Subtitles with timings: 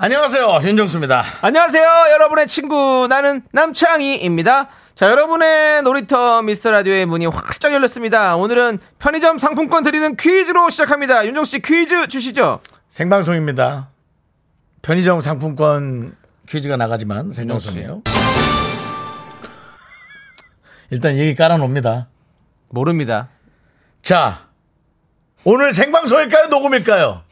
[0.00, 0.60] 안녕하세요.
[0.62, 1.24] 윤정수입니다.
[1.40, 4.68] 안녕하세요, 여러분의 친구 나는 남창희입니다.
[4.94, 8.36] 자, 여러분의 놀이터 미스터 라디오의 문이 활짝 열렸습니다.
[8.36, 11.26] 오늘은 편의점 상품권 드리는 퀴즈로 시작합니다.
[11.26, 12.60] 윤정 씨 퀴즈 주시죠.
[12.88, 13.88] 생방송입니다.
[14.82, 16.14] 편의점 상품권
[16.48, 18.02] 퀴즈가 나가지만 생방송이에요.
[20.90, 22.06] 일단 얘기 깔아놓습니다.
[22.68, 23.30] 모릅니다.
[24.02, 24.46] 자,
[25.42, 26.46] 오늘 생방송일까요?
[26.46, 27.24] 녹음일까요?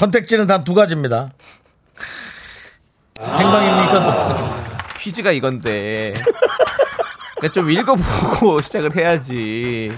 [0.00, 1.28] 선택지는 단 두 가지입니다.
[3.18, 4.00] 생방입니까?
[4.00, 4.50] 녹음?
[4.96, 6.14] 퀴즈가 이건데.
[7.36, 9.92] 그러니까 좀 읽어보고 시작을 해야지.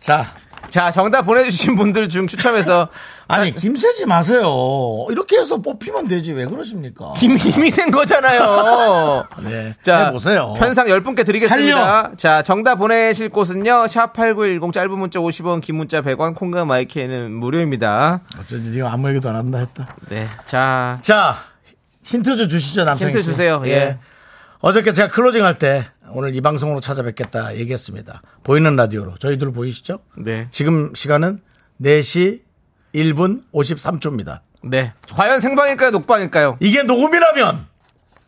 [0.00, 0.26] 자,
[0.70, 2.88] 자, 정답 보내주신 분들 중 추첨해서
[3.30, 5.06] 아니 김세지 마세요.
[5.10, 7.12] 이렇게 해서 뽑히면 되지 왜 그러십니까?
[7.16, 9.24] 김, 힘이 센 거잖아요.
[9.44, 10.54] 네, 자, 해보세요.
[10.58, 11.76] 편상 10분께 드리겠습니다.
[12.02, 12.10] 살려.
[12.16, 13.86] 자, 정답 보내실 곳은요.
[13.86, 18.20] 샵 8910 짧은 문자 50원, 긴 문자 100원, 콩과 마이크는 무료입니다.
[18.40, 19.94] 어쩐지 네가 아무 얘기도 안 한다 했다.
[20.08, 20.26] 네.
[20.46, 21.36] 자, 자,
[22.02, 23.30] 힌트 좀 주시죠, 남창희 힌트 씨.
[23.30, 23.62] 주세요.
[23.66, 23.98] 예.
[24.60, 28.20] 어저께 제가 closing 할 때 오늘 이 방송으로 찾아뵙겠다 얘기했습니다.
[28.42, 29.14] 보이는 라디오로.
[29.18, 30.00] 저희들 보이시죠?
[30.18, 30.48] 네.
[30.50, 31.38] 지금 시간은
[31.80, 32.40] 4시
[32.94, 34.40] 1분 53초입니다.
[34.62, 34.92] 네.
[35.12, 36.58] 과연 생방일까요, 녹방일까요?
[36.60, 37.66] 이게 녹음이라면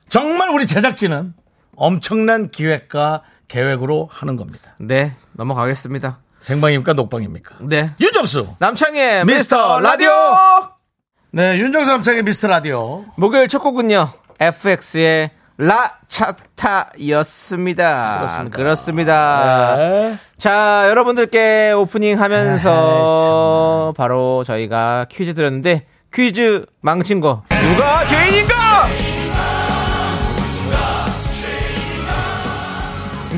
[0.08, 1.34] 정말 우리 제작진은
[1.76, 4.76] 엄청난 기획과 계획으로 하는 겁니다.
[4.80, 5.14] 네.
[5.32, 6.18] 넘어가겠습니다.
[6.40, 6.94] 생방입니까?
[6.94, 7.56] 녹방입니까?
[7.60, 7.90] 네.
[8.00, 8.56] 윤정수.
[8.58, 10.10] 남창희의 미스터 미스터 라디오!
[11.30, 13.04] 네, 윤정수 남창의 미스터 라디오.
[13.16, 14.08] 목요일 첫 곡은요.
[14.40, 15.30] FX의
[15.62, 18.16] 라차타였습니다.
[18.18, 18.56] 그렇습니다.
[18.56, 19.74] 그렇습니다.
[19.76, 20.18] 네.
[20.36, 28.88] 자, 여러분들께 오프닝 하면서 바로 저희가 퀴즈 드렸는데 퀴즈 망친 거 누가 죄인인가?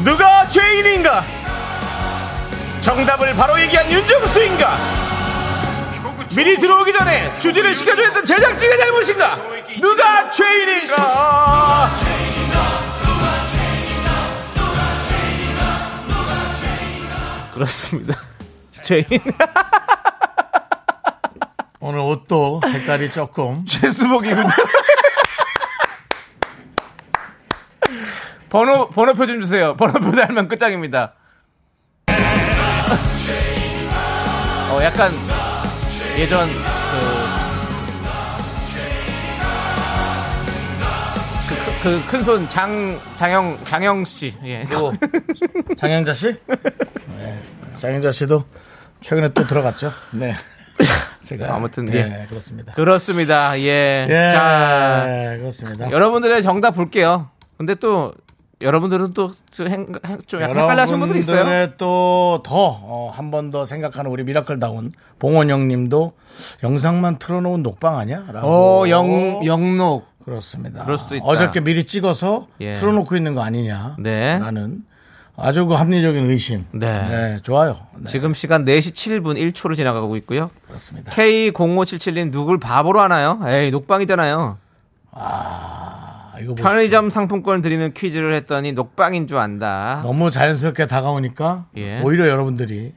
[0.03, 1.23] 누가 죄인인가?
[2.81, 5.05] 정답을 바로 얘기한 윤정수인가?
[6.37, 9.54] 미리 들어오기 전에 주지를 시켜줘야 했던 제작진의 잘못인가?
[9.85, 11.91] 누가 죄인인가?
[17.53, 18.15] 그렇습니다.
[18.83, 19.05] 죄인.
[21.81, 24.49] 오늘 옷도 색깔이 조금 최수복이군요.
[28.49, 29.77] 번호 번호표 좀 주세요.
[29.77, 31.13] 번호표 달면 끝장입니다.
[34.71, 35.13] 어 약간
[36.17, 36.49] 예전
[41.85, 44.65] 그그큰 손 장 장영 장영 씨 예.
[44.73, 44.93] 또
[45.77, 46.35] 장영자 씨?
[47.19, 47.43] 네.
[47.77, 48.43] 장영자 씨도
[49.03, 49.93] 최근에 또 들어갔죠.
[50.13, 50.35] 네.
[51.25, 52.27] 제가 아무튼, 네, 예.
[52.27, 52.73] 그렇습니다.
[52.73, 53.59] 그렇습니다.
[53.61, 54.07] 예.
[54.09, 55.91] 예, 자 그렇습니다.
[55.91, 57.29] 여러분들의 정답 볼게요.
[57.59, 58.13] 근데 또
[58.63, 59.67] 여러분들은 또좀
[60.41, 61.37] 약간 헷갈려 하시는 분들이 있어요.
[61.37, 66.13] 여러분들의 또더 한 번더 생각하는 우리 미라클다운 봉원영 님도
[66.63, 68.25] 영상만 틀어놓은 녹방 아니야?
[68.33, 68.49] 라고.
[68.49, 70.14] 어, 영, 영록.
[70.25, 70.85] 그렇습니다.
[70.85, 71.25] 그럴 수도 있다.
[71.25, 72.75] 어저께 미리 찍어서 예.
[72.75, 73.97] 틀어놓고 있는 거 아니냐?
[73.99, 74.39] 네.
[74.39, 74.85] 라는
[75.37, 76.65] 아주 그 합리적인 의심.
[76.73, 77.41] 네.
[77.43, 77.79] 좋아요.
[77.99, 80.51] 네, 지금 시간 4시 7분 1초를 지나가고 있고요.
[80.67, 81.11] 그렇습니다.
[81.13, 83.41] K0577님 누굴 바보로 하나요?
[83.45, 84.59] 에이, 녹방이잖아요.
[85.11, 86.65] 아, 이거 보십시오.
[86.65, 90.01] 편의점 상품권을 드리는 퀴즈를 했더니 녹방인 줄 안다.
[90.03, 92.01] 너무 자연스럽게 다가오니까 예.
[92.01, 92.93] 오히려 여러분들이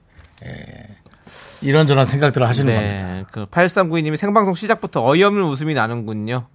[0.45, 0.87] 예,
[1.61, 3.13] 이런저런 생각들을 하시는 겁니다.
[3.13, 3.25] 네.
[3.31, 6.47] 그 8392님이 생방송 시작부터 어이없는 웃음이 나는군요.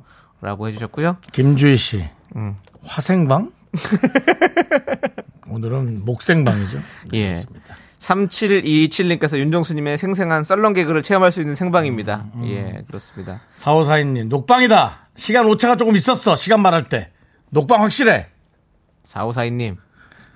[0.42, 1.18] 라고 해주셨고요.
[1.32, 2.04] 김주희 씨,
[2.34, 2.56] 음.
[2.84, 3.52] 화생방?
[5.48, 6.80] 오늘은 목생방이죠.
[7.14, 7.40] 예.
[8.00, 12.24] 3727님께서 윤정수님의 생생한 썰렁 개그를 체험할 수 있는 생방입니다.
[12.34, 13.42] 음, 예, 그렇습니다.
[13.56, 15.08] 4542님, 녹방이다.
[15.14, 16.34] 시간 오차가 조금 있었어.
[16.34, 17.12] 시간 말할 때.
[17.50, 18.26] 녹방 확실해.
[19.06, 19.76] 4542님,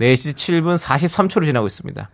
[0.01, 2.11] 4시 7분 43초를 지나고 있습니다.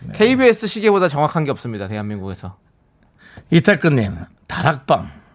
[0.00, 0.12] 네.
[0.14, 1.86] KBS 시계보다 정확한 게 없습니다.
[1.86, 2.56] 대한민국에서.
[3.50, 4.16] 이태근님,
[4.48, 5.25] 다락방.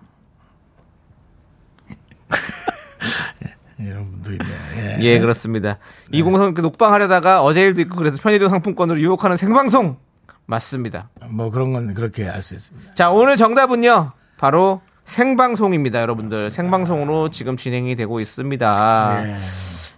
[3.86, 4.58] 이런 분도 있네요.
[4.78, 4.98] 예.
[5.02, 5.78] 예, 그렇습니다.
[6.12, 9.98] 2030 녹방 하려다가 어제 일도 있고 그래서 편의점 상품권으로 유혹하는 생방송
[10.46, 11.10] 맞습니다.
[11.30, 12.94] 뭐 그런 건 그렇게 알 수 있습니다.
[12.96, 14.12] 자, 오늘 정답은요.
[14.38, 16.50] 바로 생방송입니다, 여러분들.
[16.50, 19.24] 생방송으로 지금 진행이 되고 있습니다.
[19.28, 19.38] 예.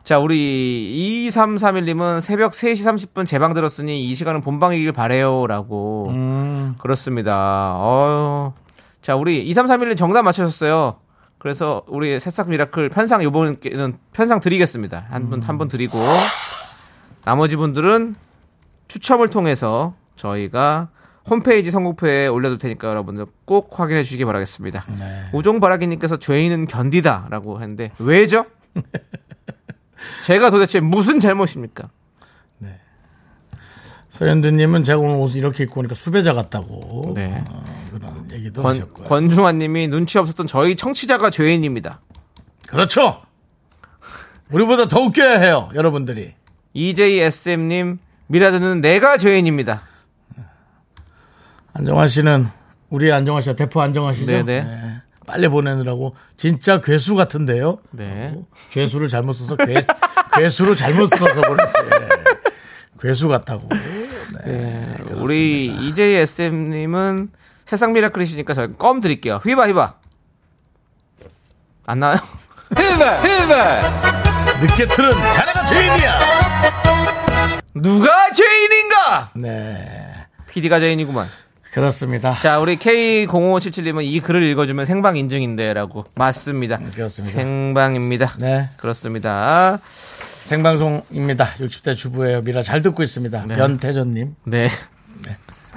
[0.04, 2.76] 자, 우리 2331님은 새벽 3시
[3.14, 6.10] 30분 제방 들었으니 이 시간은 본방이길 바래요라고.
[6.10, 7.76] 음, 그렇습니다.
[7.78, 8.52] 어유
[9.02, 10.98] 자, 우리 2331님 정답 맞추셨어요.
[11.44, 15.06] 그래서 우리 새싹 미라클 편상 요번에는 편상 드리겠습니다.
[15.10, 16.00] 한 분 한 분 드리고
[17.26, 18.16] 나머지 분들은
[18.88, 20.88] 추첨을 통해서 저희가
[21.30, 24.86] 홈페이지 선곡표에 올려둘 테니까 여러분들 꼭 확인해 주시기 바라겠습니다.
[25.34, 28.46] 우종바라기님께서 죄인은 견디다라고 했는데 왜죠?
[30.24, 31.90] 제가 도대체 무슨 잘못입니까?
[34.14, 37.44] 서현두님은 제가 오늘 옷을 이렇게 입고 오니까 수배자 같다고 네.
[37.50, 39.08] 어, 그런 얘기도 권, 하셨고요.
[39.08, 42.00] 권중환님이 눈치 없었던 저희 청취자가 죄인입니다.
[42.68, 43.24] 그렇죠.
[44.52, 46.36] 우리보다 더 웃겨야 해요, 여러분들이.
[46.74, 49.82] EJSM님 미라드는 내가 죄인입니다.
[51.74, 52.48] 안정환 씨는
[52.92, 54.32] 우리 안정환 씨가 대포 안정환 씨죠?
[54.32, 54.64] 네네.
[54.64, 55.02] 네.
[55.26, 57.80] 빨리 보내느라고 진짜 괴수 같은데요.
[57.90, 58.36] 네.
[58.70, 59.74] 괴수를 잘못 써서 괴,
[60.38, 61.90] 괴수로 잘못 써서 보냈어요.
[61.90, 62.44] 예.
[63.00, 63.68] 괴수 같다고.
[64.46, 64.96] 네.
[65.16, 67.30] 우리 EJSM님은
[67.66, 69.40] 세상 미라클이시니까 저희 껌 드릴게요.
[69.44, 69.96] 휘바 휘바.
[71.86, 72.18] 안 나와요?
[72.78, 73.82] 휘바 휘바.
[74.62, 76.20] 늦게 틀은 자네가 죄인이야.
[77.76, 79.32] 누가 죄인인가?
[79.36, 80.26] 네.
[80.50, 81.28] PD가 죄인이구만.
[81.74, 82.36] 그렇습니다.
[82.40, 86.06] 자, 우리 K0577님은 이 글을 읽어주면 생방 인증인데라고.
[86.16, 86.78] 맞습니다.
[86.78, 87.36] 그렇습니다.
[87.36, 88.34] 생방입니다.
[88.38, 88.70] 네.
[88.78, 89.80] 그렇습니다.
[90.46, 91.46] 생방송입니다.
[91.56, 92.42] 60대 주부예요.
[92.42, 93.46] 미라 잘 듣고 있습니다.
[93.48, 93.56] 네.
[93.56, 94.36] 변태전님.
[94.46, 94.70] 네.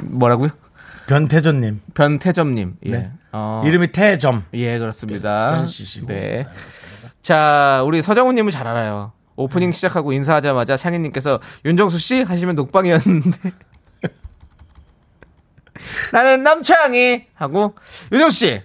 [0.03, 0.51] 뭐라고요?
[1.07, 1.81] 변태전님.
[1.95, 2.77] 변태점님.
[2.87, 2.91] 예.
[2.91, 3.07] 네.
[3.33, 4.45] 어, 이름이 태점.
[4.55, 5.49] 예, 그렇습니다.
[5.49, 6.09] 변 씨시고.
[6.09, 6.47] 네.
[7.23, 9.13] 자, 우리 서정훈님은 잘 알아요.
[9.37, 13.39] 오프닝 시작하고 인사하자마자 창희님께서 윤정수 씨 하시면 녹방이었는데.
[16.13, 17.75] 나는 남창희 하고
[18.11, 18.63] 윤정수 씨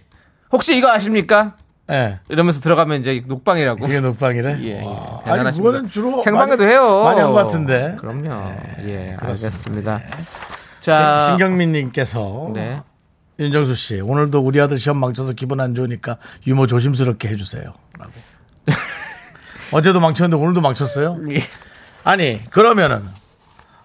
[0.51, 1.57] 혹시 이거 아십니까?
[1.91, 2.19] 예.
[2.29, 3.85] 이러면서 들어가면 이제 녹방이라고.
[3.85, 4.59] 이게 녹방이래?
[4.63, 5.21] 예, 와.
[5.27, 5.29] 예.
[5.31, 5.57] 아니.
[5.57, 6.21] 그거는 주로.
[6.21, 7.03] 생방에도 해요.
[7.03, 7.95] 많이 한 것 같은데.
[7.99, 8.51] 그럼요.
[8.85, 9.99] 예, 알겠습니다.
[9.99, 12.49] 신- 자, 신경민 님께서.
[12.53, 12.81] 네.
[13.39, 17.63] 윤정수 씨, 오늘도 우리 아들 시험 망쳐서 기분 안 좋으니까 유머 조심스럽게 해 주세요.
[17.97, 18.11] 라고.
[19.71, 21.17] 어제도 망쳤는데 오늘도 망쳤어요?
[21.31, 21.39] 예.
[22.03, 23.03] 아니, 그러면은,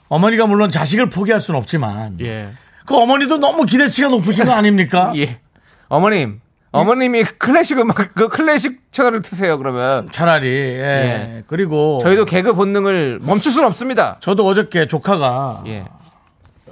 [0.09, 2.49] 어머니가 물론 자식을 포기할 수는 없지만, 예.
[2.87, 5.13] 그 어머니도 너무 기대치가 높으신 거 아닙니까?
[5.17, 5.39] 예.
[5.89, 6.41] 어머님,
[6.73, 10.09] 어머님이 클래식 음악, 그 클래식 채널을 트세요, 그러면.
[10.11, 10.83] 차라리, 예.
[11.39, 11.45] 예.
[11.47, 14.19] 그리고, 저희도 개그 본능을 멈출 수는 없습니다.
[14.21, 15.85] 저도 어저께 조카가 예.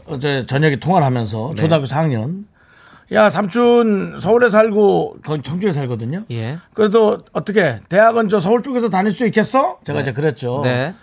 [0.07, 1.63] 어제 저녁에 통화를 하면서 네.
[1.63, 2.45] 초등학교 4학년,
[3.13, 6.25] 야, 삼촌 서울에 살고, 거기 청주에 살거든요.
[6.33, 6.59] 예.
[6.75, 9.79] 그래도 어떻게 대학은 저 서울 쪽에서 다닐 수 있겠어?
[9.85, 10.03] 제가 네.
[10.03, 10.61] 이제 그랬죠.
[10.65, 10.95] 네.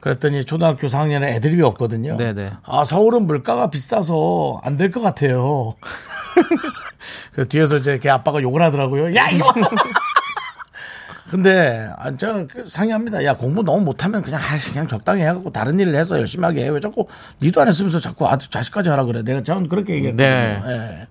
[0.00, 2.16] 그랬더니 초등학교 4학년에 애드립이 없거든요.
[2.16, 2.52] 네네.
[2.64, 5.74] 아 서울은 물가가 비싸서 안 될 것 같아요.
[7.32, 9.14] 그 뒤에서 이제 걔 아빠가 욕을 하더라고요.
[9.14, 9.52] 야 이거.
[11.30, 13.22] 근데 아, 제가 그 상의합니다.
[13.24, 16.68] 야 공부 너무 못하면 그냥 아, 그냥 적당히 해갖고 다른 일을 해서 열심히 하게 해.
[16.70, 17.06] 왜 자꾸
[17.42, 19.22] 니도 안 했으면서 자꾸 아들 자식까지 하라 그래.
[19.22, 20.26] 내가 저는 그렇게 얘기했거든요.
[20.26, 20.62] 네.
[20.66, 21.06] 예.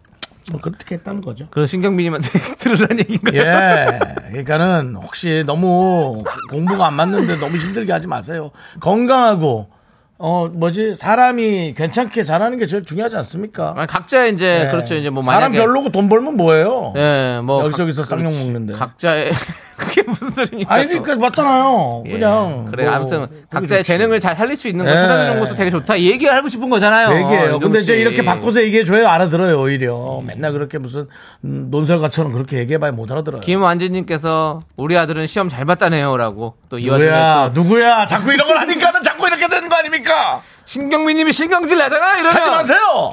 [0.51, 1.47] 뭐 그렇게 했다는 거죠.
[1.51, 3.41] 그 신경민님한테 들으라는 얘기인가요?
[3.41, 3.99] 예.
[4.29, 8.51] 그러니까는 혹시 너무 공부가 안 맞는데 너무 힘들게 하지 마세요.
[8.79, 9.69] 건강하고
[10.19, 13.75] 어 뭐지 사람이 괜찮게 자라는 게 제일 중요하지 않습니까?
[13.77, 14.71] 아니, 각자 이제, 예.
[14.71, 14.95] 그렇죠.
[14.95, 15.59] 이제 뭐 사람 만약에.
[15.59, 16.93] 별로고 돈 벌면 뭐예요?
[16.95, 17.63] 예, 뭐.
[17.65, 18.43] 여기저기서 각- 쌍욕 그렇지.
[18.45, 18.73] 먹는데.
[18.73, 19.31] 각자의.
[19.77, 20.73] 그게 무슨 소리입니까?
[20.73, 22.03] 아니 그러니까 맞잖아요.
[22.07, 22.11] 예.
[22.13, 23.87] 그냥 그래 뭐 아무튼 각자의 좋지.
[23.87, 24.95] 재능을 잘 살릴 수 있는 거 예.
[24.95, 27.09] 찾아주는 것도 되게 좋다 이 얘기를 하고 싶은 거잖아요.
[27.15, 27.43] 얘기해요.
[27.43, 28.01] 윤정수 근데 이제 씨.
[28.01, 30.23] 이렇게 바꿔서 얘기해 줘야 알아들어요 오히려.
[30.25, 31.07] 맨날 그렇게 무슨
[31.45, 33.41] 음, 논설가처럼 그렇게 얘기해봐야 못 알아들어요.
[33.41, 38.57] 김완진님께서 우리 아들은 시험 잘 봤다네요라고 또 이 와중에 누구야 또 누구야 자꾸 이런 걸
[38.57, 39.03] 하니까는
[39.87, 40.43] 아닙니까?
[40.65, 43.11] 신경민님이 신경질 나잖아 이러면 하지 마세요.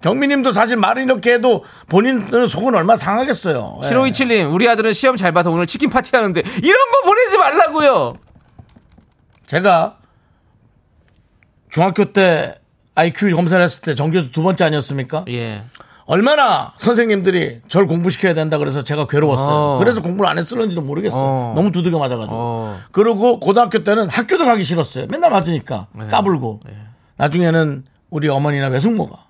[0.00, 3.80] 경미님도 사실 말을 이렇게 해도 본인 속은 얼마나 상하겠어요.
[3.82, 3.88] 예.
[3.88, 8.14] 7527님 우리 아들은 시험 잘 봐서 오늘 치킨 파티 하는데 이런 거 보내지 말라고요.
[9.46, 9.96] 제가
[11.70, 12.60] 중학교 때
[12.94, 15.24] IQ 검사를 했을 때 전교에서 두 번째 아니었습니까?
[15.28, 15.64] 예.
[16.08, 19.54] 얼마나 선생님들이 절 공부시켜야 된다 그래서 제가 괴로웠어요.
[19.54, 19.78] 어.
[19.78, 21.22] 그래서 공부를 안 했을는지도 모르겠어요.
[21.22, 21.52] 어.
[21.54, 22.34] 너무 두들겨 맞아가지고.
[22.34, 22.80] 어.
[22.92, 25.06] 그리고 고등학교 때는 학교도 가기 싫었어요.
[25.10, 26.08] 맨날 맞으니까 네.
[26.08, 26.60] 까불고.
[27.18, 29.26] 나중에는 우리 어머니나 외숙모가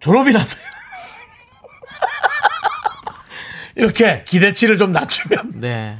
[0.00, 0.44] 졸업이라도
[3.76, 5.96] 이렇게 기대치를 좀 낮추면 네.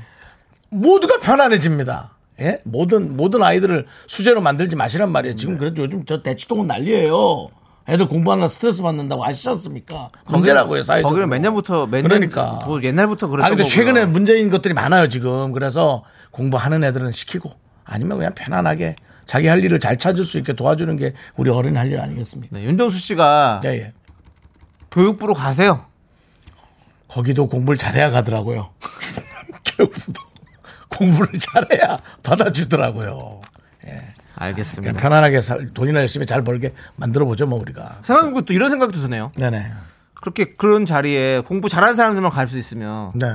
[0.68, 2.10] 모두가 편안해집니다.
[2.40, 2.60] 예?
[2.64, 5.36] 모든, 모든 아이들을 수제로 만들지 마시란 말이에요.
[5.36, 7.48] 지금 그래도 요즘 저 대치동은 난리예요.
[7.88, 10.08] 애들 공부하느라 스트레스 받는다고 아시지 않습니까?
[10.26, 11.08] 문제라고요, 사회적으로.
[11.10, 12.58] 거기는 몇 년부터 몇 그러니까.
[12.58, 13.74] 년, 뭐 옛날부터 그랬던 아, 근데 거고요.
[13.74, 15.52] 최근에 문제인 것들이 많아요, 지금.
[15.52, 16.02] 그래서
[16.32, 17.52] 공부하는 애들은 시키고
[17.84, 22.00] 아니면 그냥 편안하게 자기 할 일을 잘 찾을 수 있게 도와주는 게 우리 어른이 할일
[22.00, 22.56] 아니겠습니까?
[22.58, 23.92] 네, 윤정수 씨가 예, 예.
[24.90, 25.84] 교육부로 가세요.
[27.08, 28.70] 거기도 공부를 잘해야 가더라고요.
[29.76, 30.22] 교육부도
[30.88, 33.40] 공부를 잘해야 받아주더라고요.
[34.36, 34.92] 알겠습니다.
[34.92, 37.98] 그냥 편안하게 살, 돈이나 열심히 잘 벌게 만들어 보죠, 뭐 우리가.
[38.02, 39.32] 생각해보면 또 이런 생각도 드네요.
[39.36, 39.72] 네네.
[40.14, 43.26] 그렇게 그런 자리에 공부 잘하는 사람들만 갈 수 있으면 네.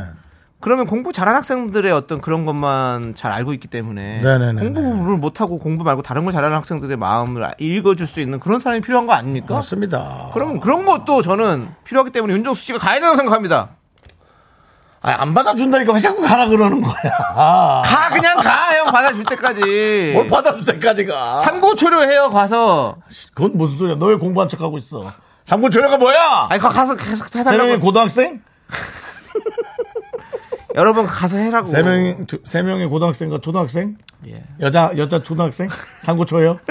[0.60, 4.62] 그러면 공부 잘하는 학생들의 어떤 그런 것만 잘 알고 있기 때문에 네네네네.
[4.82, 9.08] 공부를 못하고 공부 말고 다른 걸 잘하는 학생들의 마음을 읽어줄 수 있는 그런 사람이 필요한
[9.08, 9.56] 거 아닙니까?
[9.56, 10.30] 맞습니다.
[10.34, 13.70] 그럼 그런 것도 저는 필요하기 때문에 윤정수 씨가 가야 된다고 생각합니다.
[15.04, 16.94] 아, 안 받아준다니까 왜 자꾸 가라 그러는 거야.
[17.84, 20.12] 가 그냥 가 형 받아줄 때까지.
[20.14, 21.38] 뭘 받아줄 때까지 가.
[21.40, 22.98] 삼고초려 해요 가서.
[23.34, 23.96] 그건 무슨 소리야.
[23.96, 25.12] 너 왜 공부한 척 하고 있어.
[25.46, 26.48] 삼고초려가 뭐야?
[26.50, 27.80] 아니 가- 가서 계속 해달라고.
[27.80, 28.42] 고등학생?
[30.76, 31.68] 여러분 가서 해라고.
[31.68, 33.98] 세 명이, 두- 세 명의 고등학생과 초등학생?
[34.28, 34.44] 예.
[34.62, 35.68] 여자, 여자 초등학생?
[36.04, 36.60] 삼고초예요?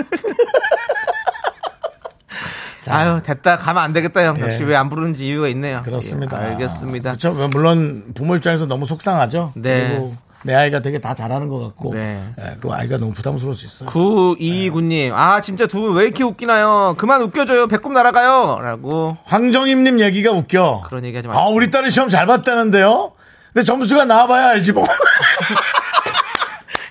[2.91, 4.37] 아유 됐다 가면 안 되겠다 형.
[4.39, 4.43] 예.
[4.43, 5.83] 역시 왜 안 부르는지 이유가 있네요.
[5.85, 6.41] 그렇습니다.
[6.43, 7.11] 예, 알겠습니다.
[7.13, 7.33] 그렇죠.
[7.49, 9.53] 물론 부모 입장에서 너무 속상하죠.
[9.57, 9.89] 네.
[9.91, 12.33] 그리고 내 아이가 되게 다 잘하는 것 같고, 네.
[12.41, 13.91] 예, 그 아이가 너무 부담스러울 수 있어요.
[13.91, 16.95] 9229님, 아, 진짜 두 분 왜 이렇게 웃기나요?
[16.97, 17.67] 그만 웃겨줘요.
[17.67, 18.59] 배꼽 날아가요.
[18.63, 19.19] 라고.
[19.25, 20.85] 황정임님 얘기가 웃겨.
[20.89, 21.43] 그런 얘기 하지 아.
[21.49, 23.13] 우리 딸이 시험 잘 봤다는데요?
[23.53, 24.87] 근데 점수가 나와봐야 알지 뭐.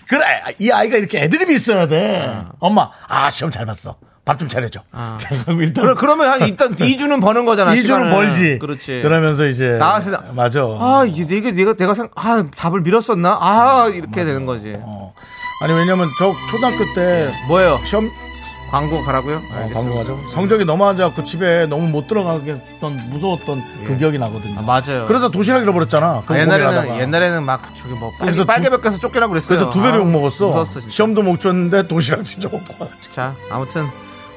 [0.08, 0.24] 그래,
[0.60, 2.44] 이 아이가 이렇게 애드립이 있어야 돼.
[2.60, 3.96] 엄마, 아, 시험 잘 봤어.
[4.30, 4.82] 밥 좀 차려줘.
[4.92, 7.72] 하고 일단 그러, 그러 면 한 일단 2주는 버는 거잖아.
[7.74, 8.10] 2주는 시간을.
[8.12, 8.60] 벌지.
[8.60, 9.00] 그렇지.
[9.02, 9.72] 그러면서 이제.
[9.80, 10.62] 나왔을 때- 맞아.
[10.62, 13.38] 아, 이게 내가, 내가, 내가 생, 아, 답을 밀었었나?
[13.42, 14.74] 아, 이렇게 되는 거지.
[14.78, 15.14] 어.
[15.64, 17.80] 아니, 왜냐면 저 초등학교 때 뭐예요?
[17.86, 18.10] 시험,
[18.70, 19.38] 광고 가라고요?
[19.52, 20.16] 어, 광고 가죠.
[20.32, 24.60] 성적이 너무 안 좋아갖고 집에 너무 못 들어가겠던 무서웠던 그 기억이 나거든요.
[24.60, 25.08] 아, 맞아요.
[25.08, 26.22] 그러다 도시락 잃어버렸잖아.
[26.22, 27.02] 그거 아, 옛날에는, 고민하다가.
[27.02, 29.48] 옛날에는 막, 저기 뭐, 그래서 빨개, 두- 빨개벽 가서 쫓기라고 그랬어요.
[29.58, 30.48] 그래서 두 배로 아, 욕 먹었어.
[30.50, 30.82] 무서웠어.
[30.88, 33.12] 시험도 못 쳤는데 도시락 뒤져먹고 와가지고.
[33.12, 33.88] 자, 아무튼,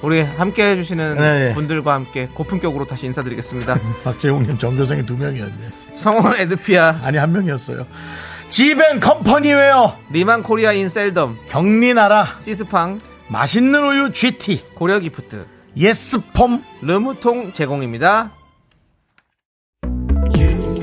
[0.03, 1.55] 우리 함께 해주시는 네, 네.
[1.55, 3.79] 분들과 함께 고품격으로 다시 인사드리겠습니다.
[4.05, 5.69] 박재홍님 전교생이 두 명이었네.
[5.95, 7.87] 성원 에드피아, 아니 한 명이었어요.
[8.51, 17.53] 지벤 컴퍼니웨어 리만 코리아 인 셀덤, 경리나라 시스팡, 맛있는 우유 GT 고려 기프트, 예스폼 르무통
[17.55, 18.33] 제공입니다.
[20.37, 20.83] 윤정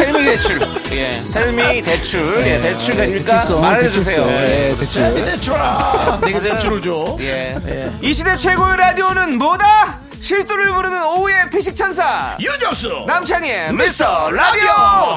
[0.00, 0.60] 텔미 대출.
[0.92, 1.20] 예.
[1.20, 2.46] 텔미 대출.
[2.46, 3.32] 예, 대출 됩니까?
[3.34, 4.24] 대출성, 말해주세요.
[4.24, 4.30] 대출성.
[4.30, 4.70] 예.
[4.70, 5.02] 예, 대출.
[5.02, 7.92] 이태미 대출아 내가 대출을 줘 예.
[8.00, 10.00] 이 시대 최고의 라디오는 뭐다?
[10.20, 12.34] 실수를 부르는 오후의 피식 천사.
[12.40, 14.70] 유정수 남창희의 미스터 라디오!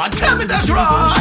[0.08, 1.14] 이태미 대출아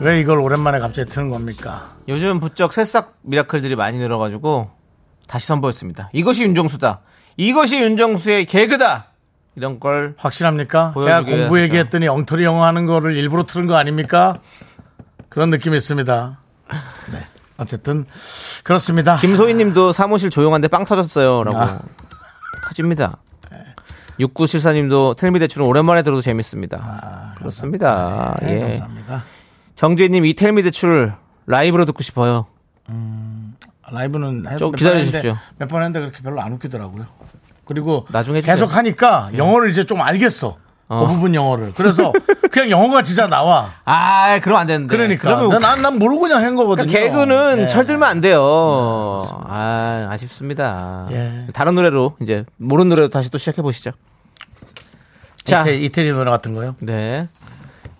[0.00, 1.88] 왜 이걸 오랜만에 갑자기 트는 겁니까?
[2.08, 4.70] 요즘 부쩍 새싹 미라클들이 많이 늘어가지고
[5.28, 6.10] 다시 선보였습니다.
[6.12, 7.00] 이것이 윤정수다.
[7.36, 9.06] 이것이 윤정수의 개그다.
[9.56, 10.94] 이런 걸 확실합니까?
[11.00, 11.60] 제가 공부.
[11.60, 14.34] 얘기했더니 엉터리 영어 하는 거를 일부러 틀은 거 아닙니까?
[15.28, 16.38] 그런 느낌이 있습니다.
[17.12, 17.26] 네.
[17.56, 18.04] 어쨌든
[18.64, 19.16] 그렇습니다.
[19.16, 21.80] 김소희님도 사무실 조용한데 빵 터졌어요라고 아.
[22.66, 23.18] 터집니다.
[24.20, 27.34] 6974님도 텔미 대출은 오랜만에 들어도 재밌습니다.
[27.36, 28.34] 그렇습니다.
[28.42, 28.60] 네, 예.
[28.60, 29.24] 감사합니다.
[29.74, 31.12] 정재님 이 텔미 대출
[31.46, 32.46] 라이브로 듣고 싶어요.
[33.92, 35.32] 라이브는 해- 좀몇 기다려 주십시오.
[35.32, 37.06] 번 했는데- 몇번 했는데 그렇게 별로 안 웃기더라고요.
[37.64, 38.54] 그리고 나중에 해주세요.
[38.54, 40.56] 계속 하니까 영어를 이제 좀 알겠어.
[40.88, 41.72] 그 부분 영어를.
[41.74, 42.12] 그래서
[42.52, 43.72] 그냥 영어가 진짜 나와.
[43.84, 44.96] 아, 그럼 안 되는데.
[44.96, 46.86] 그러니까 난, 난 모르고 그냥 한 거거든요.
[46.86, 47.66] 개그는 네.
[47.66, 49.20] 철들면 안 돼요.
[49.48, 51.08] 아, 아쉽습니다.
[51.10, 51.48] 예.
[51.52, 53.90] 다른 노래로 이제 모르는 노래로 다시 또 시작해 보시죠.
[55.44, 56.76] 자, 이태, 이태리 노래 같은 거요?
[56.80, 57.28] 네.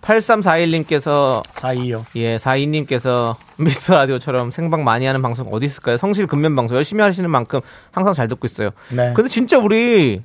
[0.01, 2.05] 8341님께서 사이요.
[2.15, 5.97] 예, 42님께서 미스터 라디오처럼 생방 많이 하는 방송 어디 있을까요?
[5.97, 7.59] 성실 근면 방송 열심히 하시는 만큼
[7.91, 8.69] 항상 잘 듣고 있어요.
[8.89, 9.13] 네.
[9.15, 10.21] 근데 진짜 우리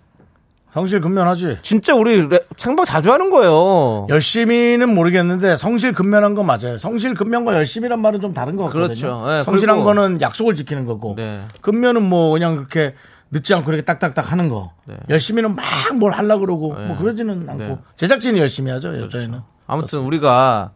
[0.73, 1.59] 성실 근면하지.
[1.61, 4.07] 진짜 우리 레- 생방 자주 하는 거예요.
[4.09, 6.79] 열심히는 모르겠는데 성실 근면한 건 맞아요.
[6.79, 8.87] 성실 근면과 열심이란 말은 좀 다른 것 같거든요.
[8.87, 9.25] 그렇죠.
[9.39, 11.43] 예, 성실한 그리고- 거는 약속을 지키는 거고 네.
[11.61, 12.95] 근면은 뭐 그냥 그렇게
[13.31, 14.73] 늦지 않고 이렇게 딱딱딱 하는 거.
[15.11, 15.65] 열심히는 막
[15.95, 17.77] 뭘 하려고 그러고 뭐 그러지는 않고 네.
[17.97, 19.09] 제작진이 열심히 하죠.
[19.11, 19.41] 저희는.
[19.73, 20.73] 아무튼 우리가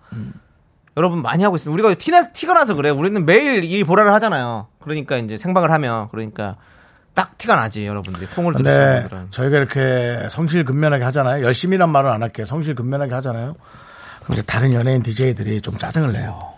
[0.96, 1.74] 여러분 많이 하고 있습니다.
[1.74, 2.88] 우리가 티나, 티가 나서 그래.
[2.90, 4.68] 우리는 매일 이 보라를 하잖아요.
[4.80, 6.56] 그러니까 이제 생방을 하면 그러니까
[7.14, 9.26] 딱 티가 나지 여러분들이 콩을 들으시는 분들은.
[9.30, 11.44] 저희가 이렇게 성실 근면하게 하잖아요.
[11.44, 12.46] 열심히란 말은 안 할게요.
[12.46, 13.54] 성실 근면하게 하잖아요.
[14.22, 16.52] 그럼 이제 다른 연예인 DJ들이 좀 짜증을 내요.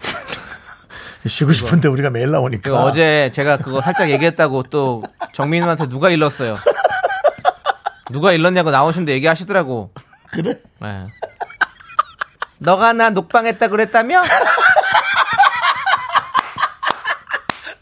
[1.28, 2.70] 쉬고 싶은데 우리가 매일 나오니까.
[2.70, 5.02] 그 어제 제가 그거 살짝 얘기했다고 또
[5.32, 6.54] 정민우한테 누가 일렀어요.
[8.10, 9.90] 누가 일렀냐고 나오신데 얘기하시더라고.
[10.30, 10.58] 그래?
[10.80, 11.06] 네.
[12.58, 14.22] 너가 나 녹방했다 그랬다며?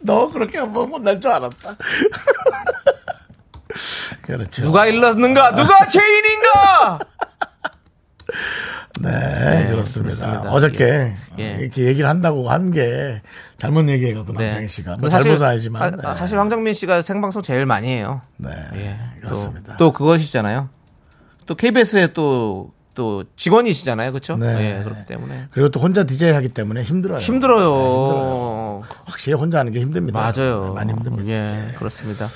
[0.01, 1.77] 너 그렇게 한번 못날 줄 알았다.
[4.23, 4.63] 그렇죠.
[4.63, 5.55] 누가 일렀는가?
[5.55, 6.99] 누가 죄인인가?
[9.01, 10.17] 네, 그렇습니다.
[10.27, 10.51] 그렇습니다.
[10.53, 11.43] 어저께 예.
[11.43, 11.57] 예.
[11.61, 13.23] 이렇게 얘기를 한다고 한 게
[13.57, 18.21] 잘못 얘기해갖고 남창희 씨가 뭐 잘못은 아니지만 사, 사실 황정민 씨가 생방송 제일 많이 해요.
[18.37, 18.99] 네, 예.
[19.21, 19.77] 그렇습니다.
[19.79, 20.69] 또, 또 그것이잖아요.
[21.47, 24.13] 또 KBS에 또, 또 직원이시잖아요.
[24.13, 24.37] 그렇죠?
[24.37, 24.79] 네.
[24.79, 25.49] 예, 그렇기 때문에.
[25.51, 27.19] 그리고 또 혼자 디제이 하기 때문에 힘들어요.
[27.19, 27.59] 힘들어요.
[27.59, 28.83] 네, 힘들어요.
[29.07, 30.19] 확실히 혼자 하는 게 힘듭니다.
[30.19, 30.65] 맞아요.
[30.69, 31.29] 네, 많이 힘듭니다.
[31.29, 32.29] 예, 그렇습니다.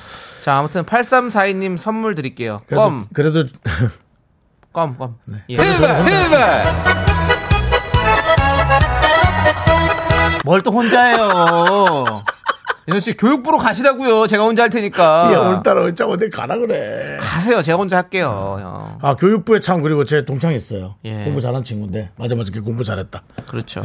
[0.42, 2.62] 자, 아무튼 8342님 선물 드릴게요.
[2.66, 3.44] 그래도, 껌, 그래도
[4.72, 5.16] 껌, 껌.
[5.24, 5.38] 네.
[5.50, 5.56] 예.
[10.44, 12.22] 뭘또 혼자 해요.
[12.88, 14.26] 윤호 씨 교육부로 가시라고요.
[14.26, 15.30] 제가 혼자 할 테니까.
[15.34, 17.18] 야, 오늘따라 어쩌 어디 가라 그래.
[17.20, 17.60] 가세요.
[17.60, 18.56] 제가 혼자 할게요.
[18.60, 18.98] 형.
[19.02, 20.94] 아 교육부에 참 그리고 제 동창이 있어요.
[21.04, 21.24] 예.
[21.24, 23.22] 공부 잘하는 친구인데 맞아 맞아 걔 공부 잘했다.
[23.46, 23.82] 그렇죠.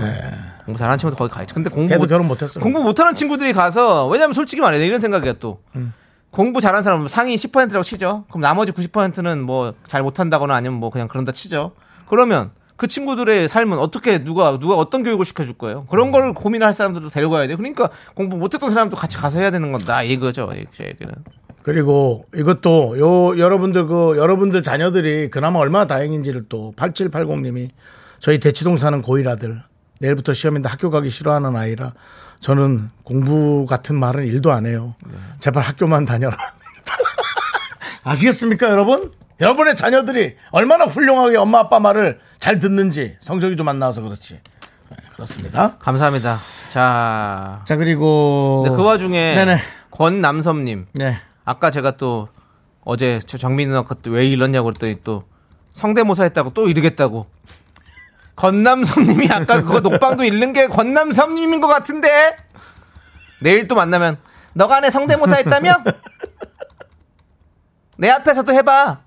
[0.66, 1.54] 공부 잘하는 친구도 거기 가야지.
[1.54, 1.96] 근데 공부 네.
[1.96, 2.62] 걔도 못, 결혼 못했어.
[2.62, 5.60] 공부 못하는 친구들이 가서 왜냐면 솔직히 말해 이런 생각이야 또.
[5.76, 5.94] 음.
[6.32, 8.24] 공부 잘하는 사람은 상위 10%라고 치죠.
[8.30, 11.74] 그럼 나머지 90%는 뭐 잘 못한다거나 아니면 뭐 그냥 그런다 치죠.
[12.08, 15.86] 그러면 그 친구들의 삶은 어떻게 누가 누가 어떤 교육을 시켜줄 거예요?
[15.86, 17.56] 그런 걸 고민할 사람들도 데려가야 돼.
[17.56, 20.50] 그러니까 공부 못했던 사람도 같이 가서 해야 되는 건다 이거죠.
[20.76, 21.14] 제 얘기는.
[21.62, 27.70] 그리고 이것도 요 여러분들 그 여러분들 자녀들이 그나마 얼마나 다행인지를 또 8780님이
[28.20, 29.62] 저희 대치동 사는 고일 아들
[30.00, 31.94] 내일부터 시험인데 학교 가기 싫어하는 아이라
[32.42, 34.96] 저는 공부 같은 말은 일도 안 해요.
[35.40, 36.36] 제발 학교만 다녀라.
[38.04, 39.14] 아시겠습니까, 여러분?
[39.40, 44.34] 여러분의 자녀들이 얼마나 훌륭하게 엄마 아빠 말을 잘 듣는지 성적이 좀 안 나와서 그렇지.
[44.90, 45.78] 네, 그렇습니다.
[45.80, 46.38] 감사합니다.
[46.72, 49.58] 자, 자 그리고 근데 그 와중에 네네.
[49.92, 51.22] 권남섭님 네.
[51.46, 52.28] 아까 제가 또
[52.84, 55.24] 어제 저 정민 누나가 또왜 이러냐고 그랬더니 또
[55.72, 57.28] 성대모사 했다고 또 이러겠다고.
[58.36, 62.36] 권남섭님이 아까 그거 녹방도 읽는 게 권남섭님인 것 같은데
[63.42, 64.18] 내일 또 만나면
[64.52, 65.82] 너가 내 성대모사 했다며?
[67.96, 69.00] 내 앞에서도 해봐.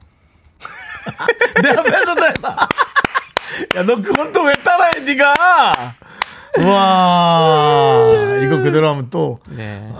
[1.63, 2.69] 내 앞에서도 해봐.
[3.77, 5.35] 야, 너 그건 또 왜 따라해, 니가?
[6.65, 8.05] 와,
[8.43, 9.41] 이거 그대로 하면 또.
[9.49, 9.91] 네.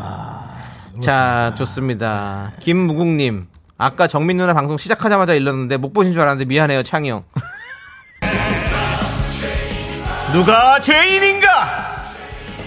[1.03, 2.53] 자, 좋습니다.
[2.61, 3.49] 김무국님.
[3.79, 7.25] 아까 정민 누나 방송 시작하자마자 일렀는데 못 보신 줄 알았는데 미안해요, 창희 형.
[10.33, 12.03] 누가 죄인인가?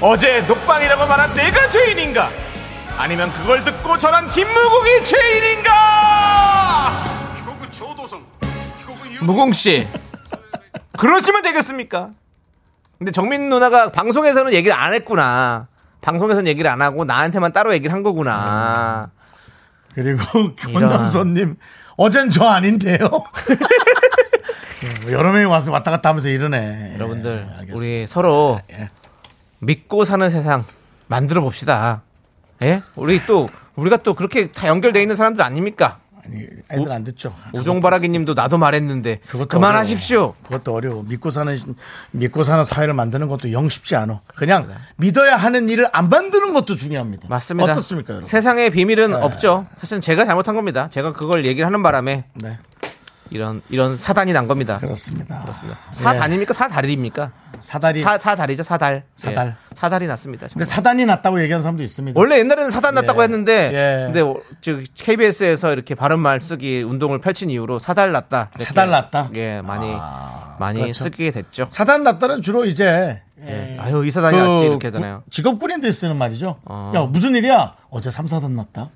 [0.01, 2.29] 어제 녹방이라고 말한 내가 죄인인가?
[2.97, 7.03] 아니면 그걸 듣고 전한 김무국이 죄인인가?
[9.21, 9.87] 무궁 씨,
[10.99, 12.11] 그러시면 되겠습니까?
[12.97, 15.67] 근데 정민 누나가 방송에서는 얘기를 안 했구나.
[16.01, 19.11] 방송에서는 얘기를 안 하고 나한테만 따로 얘기를 한 거구나.
[19.93, 20.21] 그리고
[20.55, 21.55] 권남선님,
[21.97, 22.97] 어젠 저 아닌데요?
[25.03, 26.95] 뭐 여러 명이 와서 왔다 갔다 하면서 이러네.
[26.95, 27.71] 여러분들, 예.
[27.73, 28.89] 우리 서로 예.
[29.59, 30.65] 믿고 사는 세상
[31.07, 32.01] 만들어 봅시다.
[32.63, 32.81] 예?
[32.95, 35.99] 우리 또 우리가 또 그렇게 다 연결돼 있는 사람들 아닙니까?
[36.25, 37.33] 아니, 애들 안 듣죠.
[37.53, 40.17] 우종바라기님도 나도 말했는데 그만하십시오.
[40.19, 40.35] 어려워.
[40.43, 41.03] 그것도 어려워.
[41.03, 41.57] 믿고 사는
[42.11, 44.21] 믿고 사는 사회를 만드는 것도 영 쉽지 않아.
[44.35, 47.27] 그냥 믿어야 하는 일을 안 만드는 것도 중요합니다.
[47.29, 47.71] 맞습니다.
[47.71, 48.27] 어떻습니까, 여러분?
[48.27, 49.67] 세상에 비밀은 없죠.
[49.77, 50.89] 사실은 제가 잘못한 겁니다.
[50.89, 52.57] 제가 그걸 얘기를 하는 바람에 네,
[53.31, 54.77] 이런 이런 사단이 난 겁니다.
[54.79, 55.45] 그렇습니다.
[55.91, 56.53] 사단입니까?
[56.53, 57.31] 사달입니까?
[57.61, 58.01] 사다리.
[58.01, 58.63] 사 사달이죠.
[58.63, 59.03] 사달.
[59.15, 59.47] 사달.
[59.47, 59.53] 예.
[59.75, 60.47] 사달이 났습니다.
[60.51, 62.19] 근데 사단이 났다고 얘기하는 사람도 있습니다.
[62.19, 63.23] 원래 옛날에는 사단 났다고 예.
[63.23, 64.05] 했는데 예.
[64.05, 68.49] 근데 어, 저 KBS에서 이렇게 바른 말 쓰기 운동을 펼친 이후로 사달 났다.
[68.57, 69.29] 사달 났다?
[69.35, 69.93] 예, 많이
[70.59, 71.03] 많이 그렇죠.
[71.05, 71.67] 쓰게 됐죠.
[71.69, 73.77] 사단 났다는 주로 이제 예.
[73.79, 75.21] 아유, 이 사단이 났지 이렇게 하잖아요.
[75.25, 76.57] 구- 직업 군인들 쓰는 말이죠.
[76.65, 76.91] 어.
[76.95, 77.75] 야 무슨 일이야?
[77.89, 78.89] 어제 삼사단 났다.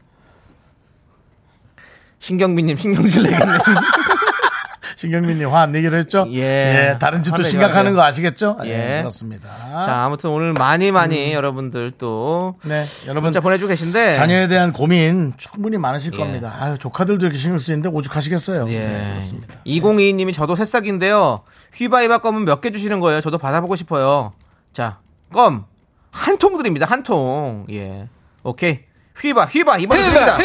[2.28, 3.54] 신경민 님 신경질 내겠네.
[4.96, 6.26] 신경민님 화 안 내기로 했죠?
[6.32, 6.96] 예.
[6.98, 7.94] 다른 집도 심각하는.
[7.96, 8.58] 거 아시겠죠?
[8.64, 9.00] 예.
[9.02, 9.50] 그렇습니다.
[9.86, 15.34] 자, 아무튼 오늘 많이 많이 여러분들 또 네, 여러분 문자 보내주고 계신데 자녀에 대한 고민
[15.36, 16.18] 충분히 많으실 예.
[16.18, 16.56] 겁니다.
[16.58, 18.70] 아유, 조카들도 이렇게 신경 쓰이는데 오죽하시겠어요?
[18.70, 18.80] 예.
[18.80, 19.54] 네, 그렇습니다.
[19.68, 21.42] 2022님이 저도 새싹인데요.
[21.76, 23.20] 휘바이바 껌은 몇 개 주시는 거예요?
[23.20, 24.32] 저도 받아보고 싶어요.
[24.72, 25.00] 자,
[25.34, 25.66] 껌.
[26.12, 26.86] 한 통 드립니다.
[26.90, 27.66] 한 통.
[27.70, 28.08] 예.
[28.44, 28.80] 오케이.
[29.20, 29.78] 휘바, 휘바.
[29.80, 30.38] 이번에 드립니다.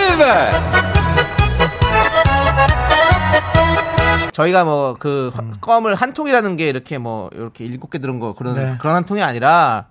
[4.38, 8.76] 저희가 뭐그 껌을 한 통이라는 게 이렇게 뭐 이렇게 일곱 개 들은 거 그런 네.
[8.80, 9.86] 그런 한 통이 아니라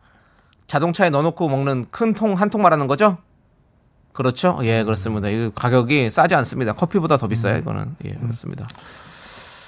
[0.67, 3.17] 자동차에 넣어놓고 먹는 큰 통 한 통 말하는 거죠?
[4.13, 4.57] 그렇죠?
[4.63, 5.27] 예, 그렇습니다.
[5.27, 6.71] 이 가격이 싸지 않습니다.
[6.73, 7.97] 커피보다 더 비싸요, 이거는.
[8.05, 8.65] 예, 그렇습니다.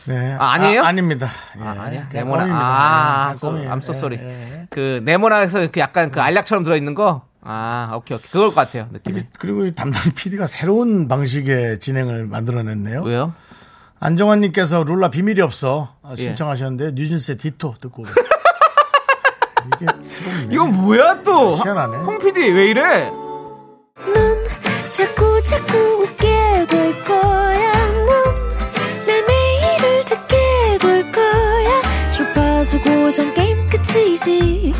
[0.05, 0.33] 네.
[0.39, 0.81] 아, 아니에요?
[0.81, 1.27] 아, 닙니다
[1.61, 2.07] 아, 아니야.
[2.11, 2.37] 네모나.
[2.43, 2.65] 껌입니다.
[2.65, 3.71] 아, 네, 그냥 껌이에요.
[3.71, 4.17] I'm so sorry.
[4.25, 4.67] 예, 예.
[4.71, 7.23] 그 네모나에서 그 약간 그 알약처럼 들어있는 거.
[7.41, 8.31] 아, 오케이, 오케이.
[8.31, 9.23] 그걸 것 같아요, 느낌이.
[9.37, 13.03] 그리고 이 담당 PD가 새로운 방식의 진행을 만들어냈네요.
[13.03, 13.33] 왜요?
[13.99, 16.21] 안정환님께서 룰라 비밀이 없어 어, 예.
[16.21, 18.29] 신청하셨는데 뉴진스의 디토 듣고 오겠습니다.
[19.75, 20.47] 이게 새롭네.
[20.53, 21.55] 이건 뭐야 또?
[21.57, 21.97] 희한하네.
[21.97, 22.81] 홍 PD 왜 이래?
[23.09, 24.43] 넌
[24.91, 27.87] 자꾸 자꾸 웃게 될 거야.
[27.89, 30.37] 넌내 매일을 듣게
[30.79, 31.81] 될 거야.
[32.09, 34.73] 주파수 고정 게임 끝이지.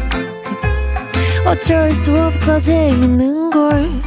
[1.46, 4.02] 어쩔 수 없어 재밌는 걸.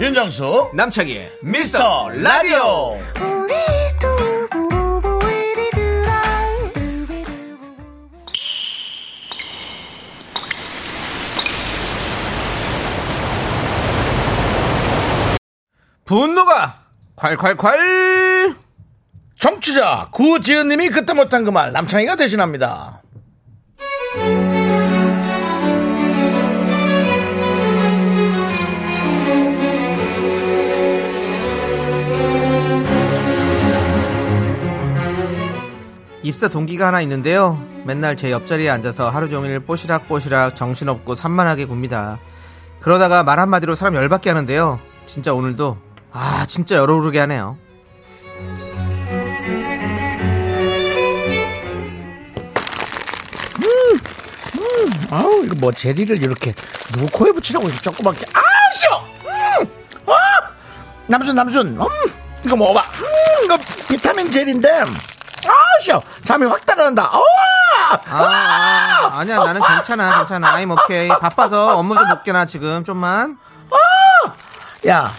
[0.00, 2.96] 윤정수 남창희의 미스터 라디오.
[16.04, 16.80] 분노가
[17.16, 18.56] 콸콸콸!
[19.38, 22.99] 정취자 구지은님이 그때 못한 그 말 남창희가 대신합니다.
[36.30, 37.60] 입사 동기가 하나 있는데요.
[37.84, 42.20] 맨날 제 옆자리에 앉아서 하루 종일 뽀시락뽀시락 정신없고 산만하게 굽니다.
[42.78, 44.78] 그러다가 말 한마디로 사람 열받게 하는데요.
[45.06, 45.76] 진짜 오늘도
[46.12, 47.58] 아 진짜 열오르게 하네요.
[55.10, 56.52] 아우 이거 뭐 제리를 이렇게
[56.92, 58.42] 누구 코에 붙이라고 이렇게 조그맣게 아우
[58.78, 59.04] 싫어
[59.60, 59.68] 음!
[60.06, 60.12] 아!
[61.08, 61.86] 남순 남순 음!
[62.46, 63.44] 이거 먹어봐 음!
[63.44, 64.68] 이거 비타민 젤인데
[65.80, 67.04] 싫어 잠이 확 달아난다.
[67.04, 67.20] 아!
[67.92, 70.54] 아, 아 아니야 나는 괜찮아 괜찮아.
[70.54, 72.84] 아임 오케이 바빠서 업무 좀 볼게나 지금.
[72.84, 73.38] 좀만.
[74.88, 75.10] 야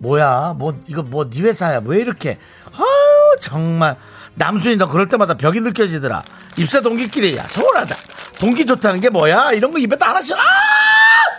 [0.00, 0.54] 뭐야?
[0.56, 1.80] 뭐 이거 뭐 네 회사야?
[1.84, 2.38] 왜 이렇게?
[2.76, 3.96] 아우 정말.
[4.34, 6.22] 남순이 너 그럴 때마다 벽이 느껴지더라.
[6.56, 7.36] 입사 동기끼리.
[7.36, 7.94] 야 서운하다.
[8.38, 9.52] 동기 좋다는 게 뭐야?
[9.52, 10.40] 이런 거 입에다 하나씩 아!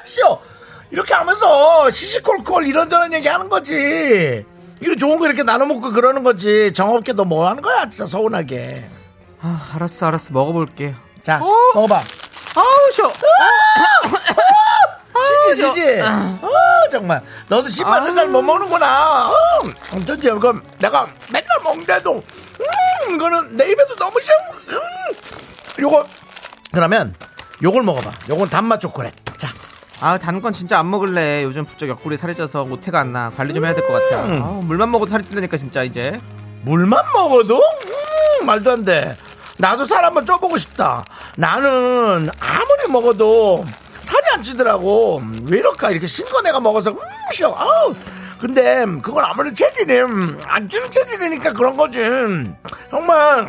[0.03, 0.39] 싫어
[0.89, 4.45] 이렇게 하면서 시시콜콜 이런저런 얘기 하는 거지
[4.81, 6.71] 이거 좋은 거 이렇게 나눠 먹고 그러는 거지.
[6.73, 7.89] 정없게 너 뭐 하는 거야?
[7.89, 8.89] 진짜 서운하게.
[9.41, 10.33] 아 알았어 알았어.
[10.33, 10.95] 먹어볼게.
[11.23, 11.49] 자 어?
[11.75, 11.95] 먹어봐.
[12.55, 13.11] 아우 쉬어
[15.53, 16.01] 시지 시지.
[16.01, 16.39] 어,
[16.91, 17.21] 정말.
[17.49, 19.29] 너도 신맛을 잘 못 먹는구나.
[19.29, 19.33] 어,
[19.95, 22.13] 어쩐지 이거 내가 맨날 먹는데도.
[22.15, 24.35] 음 이거는 내 입에도 너무 싫어.
[24.69, 24.79] 음.
[25.79, 26.05] 요거
[26.71, 27.13] 그러면
[27.61, 28.11] 요걸 먹어봐.
[28.29, 29.13] 요건 단맛 초콜릿.
[29.37, 29.49] 자
[29.99, 31.43] 아, 단건 진짜 안 먹을래.
[31.43, 33.31] 요즘 부쩍 옆구리 살이 쪄서 오태가 안 나.
[33.35, 34.25] 관리 좀 해야 될 것 같아.
[34.25, 34.41] 음.
[34.43, 36.21] 아, 물만 먹어도 살이 찐다니까, 진짜, 이제.
[36.63, 39.15] 물만 먹어도 음, 말도 안 돼
[39.57, 41.05] 나도 살 한번 쪄보고 싶다
[41.37, 43.63] 나는 아무리 먹어도
[44.01, 46.97] 살이 안 찌더라고 왜 이럴까 이렇게 신거 내가 먹어서 음
[47.31, 47.93] 싫어 아우
[48.39, 51.99] 근데 그건 아무리 체질이 음, 안 찌는 체질이니까 그런 거지
[52.89, 53.47] 정말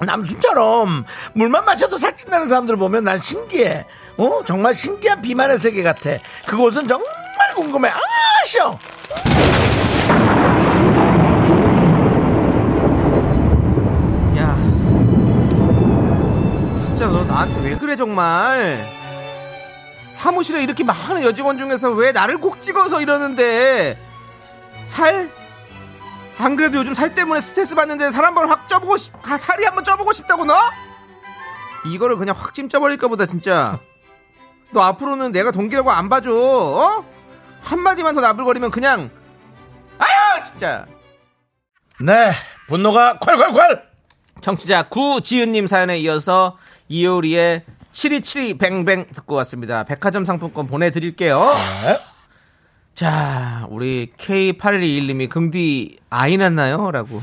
[0.00, 3.84] 남순처럼 물만 마셔도 살찐다는 사람들 보면 난 신기해
[4.18, 6.10] 어 정말 신기한 비만의 세계 같아
[6.46, 7.08] 그곳은 정말
[7.54, 7.98] 궁금해 아
[8.44, 8.76] 싫어
[14.36, 14.56] 야.
[16.84, 18.86] 진짜 너 나한테 왜 그래, 정말.
[20.12, 23.98] 사무실에 이렇게 많은 여직원 중에서 왜 나를 꼭 찍어서 이러는데.
[24.84, 25.30] 살?
[26.38, 29.82] 안 그래도 요즘 살 때문에 스트레스 받는데 살 한번 확 쪄보고 싶, 아, 살이 한번
[29.84, 30.54] 쪄보고 싶다고 너?
[31.86, 33.78] 이거를 그냥 확 찜쪄버릴까 보다, 진짜.
[34.72, 37.04] 너 앞으로는 내가 동기라고 안 봐줘, 어?
[37.62, 39.10] 한마디만 더 나불거리면 그냥,
[39.98, 40.86] 아유, 진짜.
[42.00, 42.30] 네
[42.68, 43.82] 분노가 콸콸콸
[44.40, 46.56] 청취자 구지은님 사연에 이어서
[46.88, 49.82] 이효리의 7272 뱅뱅 듣고 왔습니다.
[49.82, 51.40] 백화점 상품권 보내드릴게요.
[51.82, 51.98] 네.
[52.94, 56.92] 자, 우리 K8121님이 금디 아이 낳나요?
[56.92, 57.20] 라고.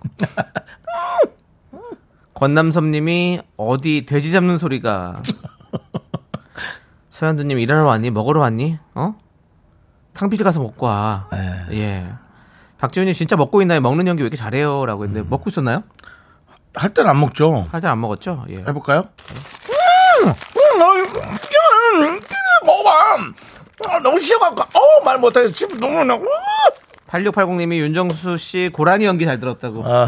[2.34, 5.22] 권남섭님이 어디 돼지 잡는 소리가.
[7.20, 8.10] 서현두님 일하러 왔니?
[8.10, 8.78] 먹으러 왔니?
[8.94, 9.14] 어?
[10.14, 11.28] 탕비실 가서 먹고 와.
[11.70, 12.08] 예.
[12.78, 13.82] 박지훈님 진짜 먹고 있나요?
[13.82, 14.86] 먹는 연기 왜 이렇게 잘해요?
[14.86, 15.82] 라고 했는데 먹고 있었나요?
[16.72, 18.46] 할 때는 안 먹죠 할때안 먹었죠?
[18.48, 18.54] 예.
[18.66, 19.00] 해볼까요?
[19.00, 22.20] 음, 음, 어, 음, 음,
[22.64, 23.16] 먹어봐.
[23.86, 26.18] 아, 너무 쉬어갖고, 어, 말 못해서 침 너무 나.
[27.08, 29.84] 8680님이 윤정수 씨 고라니 연기 잘 들었다고.
[29.84, 30.06] 아.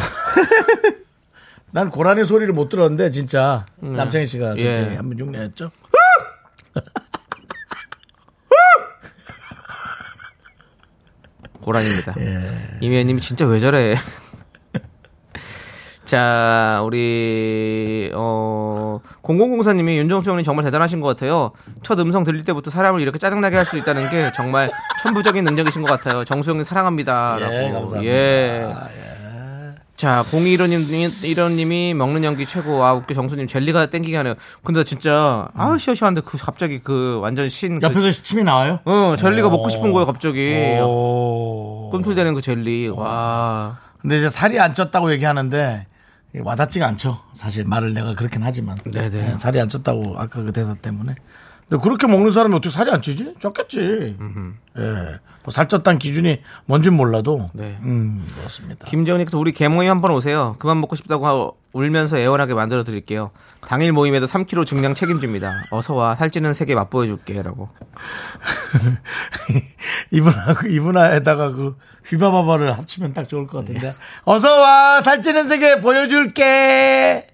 [1.72, 4.94] 난 고라니 소리를 못 들었는데 진짜 남창희 씨가 예.
[4.96, 5.72] 한번 흉내냈죠.
[11.60, 12.14] 고라니입니다.
[12.18, 12.78] 예.
[12.80, 13.94] 이미애님이 진짜 왜 저래?
[16.04, 21.52] 자, 우리 어 0004님이 윤정수 형님 정말 대단하신 것 같아요.
[21.82, 24.70] 첫 음성 들릴 때부터 사람을 이렇게 짜증나게 할 수 있다는 게 정말
[25.02, 26.24] 천부적인 능력이신 것 같아요.
[26.24, 27.52] 정수 형님 사랑합니다라고.
[27.54, 28.04] 예, 감사합니다.
[28.04, 28.74] 예.
[30.02, 32.82] 자, 0215님이, 이런님이 먹는 연기 최고.
[32.84, 34.34] 아, 웃겨, 정수님 젤리가 땡기게 하네요.
[34.64, 37.78] 근데 진짜, 아, 시원시원한데 그 갑자기 그 완전 신.
[37.78, 38.80] 그, 옆에서 침이 나와요?
[38.84, 40.80] 어, 젤리가 먹고 싶은 거예요, 갑자기.
[40.82, 41.88] 오.
[41.92, 42.88] 꿈틀대는 그 젤리.
[42.88, 43.78] 와.
[44.00, 45.86] 근데 이제 살이 안 쪘다고 얘기하는데
[46.36, 47.20] 와닿지가 않죠.
[47.34, 48.78] 사실 말을 내가 그렇긴 하지만.
[48.78, 49.34] 네네.
[49.34, 51.14] 예, 살이 안 쪘다고 아까 그 대사 때문에.
[51.72, 53.32] 근데 그렇게 먹는 사람이 어떻게 살이 안 찌지?
[53.40, 54.14] 쪘겠지.
[54.78, 54.82] 예.
[55.42, 57.48] 뭐 살쪘다는 기준이 뭔진 몰라도.
[57.54, 57.78] 네.
[57.80, 58.84] 음, 그렇습니다.
[58.84, 60.54] 김정은님께서 우리 개모임 한번 오세요.
[60.58, 63.30] 그만 먹고 싶다고 하고 울면서 애원하게 만들어 드릴게요.
[63.62, 65.64] 당일 모임에도 3kg 중량 책임집니다.
[65.70, 67.70] 어서 와 살찌는 세계 맛보여 줄게라고.
[70.12, 73.94] 이분하고 이분에다가 그 휘바바바를 합치면 딱 좋을 것 같은데.
[74.24, 77.28] 어서 와 살찌는 세계 보여 줄게.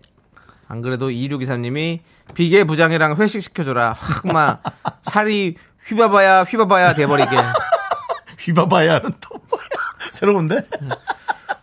[0.69, 2.01] 안 그래도 2623님이
[2.35, 3.93] 비계 부장이랑 회식 시켜줘라.
[3.93, 4.59] 확마
[5.03, 7.37] 살이 휘바바야 휘바바야 돼버리게.
[8.41, 9.65] 휘바바야는 또 뭐야?
[10.13, 10.57] 새로운데?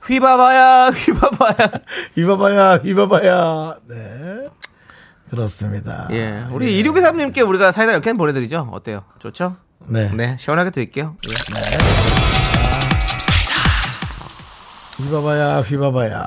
[0.08, 1.72] 휘바바야 휘바바야.
[2.16, 3.76] 휘바바야 휘바바야.
[3.88, 4.48] 네.
[5.30, 6.08] 그렇습니다.
[6.12, 8.70] 예, 우리 2623님께 우리가 사이다 이렇게 보내드리죠.
[8.72, 9.04] 어때요?
[9.20, 9.58] 좋죠?
[9.88, 10.10] 네.
[10.14, 11.16] 네, 시원하게 드릴게요.
[11.28, 12.25] 예.
[14.98, 16.24] 휘바바야 휘바바야.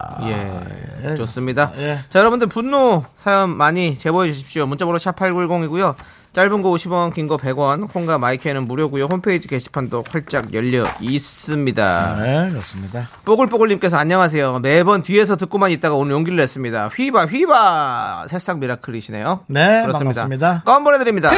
[1.04, 1.72] 예, 좋습니다.
[1.78, 1.98] 예.
[2.08, 4.66] 자, 여러분들 분노 사연 많이 제보해 주십시오.
[4.66, 5.94] 문자번호 샵8910이고요.
[6.34, 9.06] 짧은 거 50원, 긴 거 100원, 콩과 마이크는 무료고요.
[9.10, 12.16] 홈페이지 게시판도 활짝 열려 있습니다.
[12.20, 13.08] 네, 그렇습니다.
[13.24, 14.58] 뽀글뽀글님께서 안녕하세요.
[14.60, 16.88] 매번 뒤에서 듣고만 있다가 오늘 용기를 냈습니다.
[16.88, 19.40] 휘바 휘바 새싹 미라클이시네요.
[19.46, 20.20] 네, 그렇습니다.
[20.22, 20.62] 반갑습니다.
[20.66, 21.30] 껌 보내드립니다.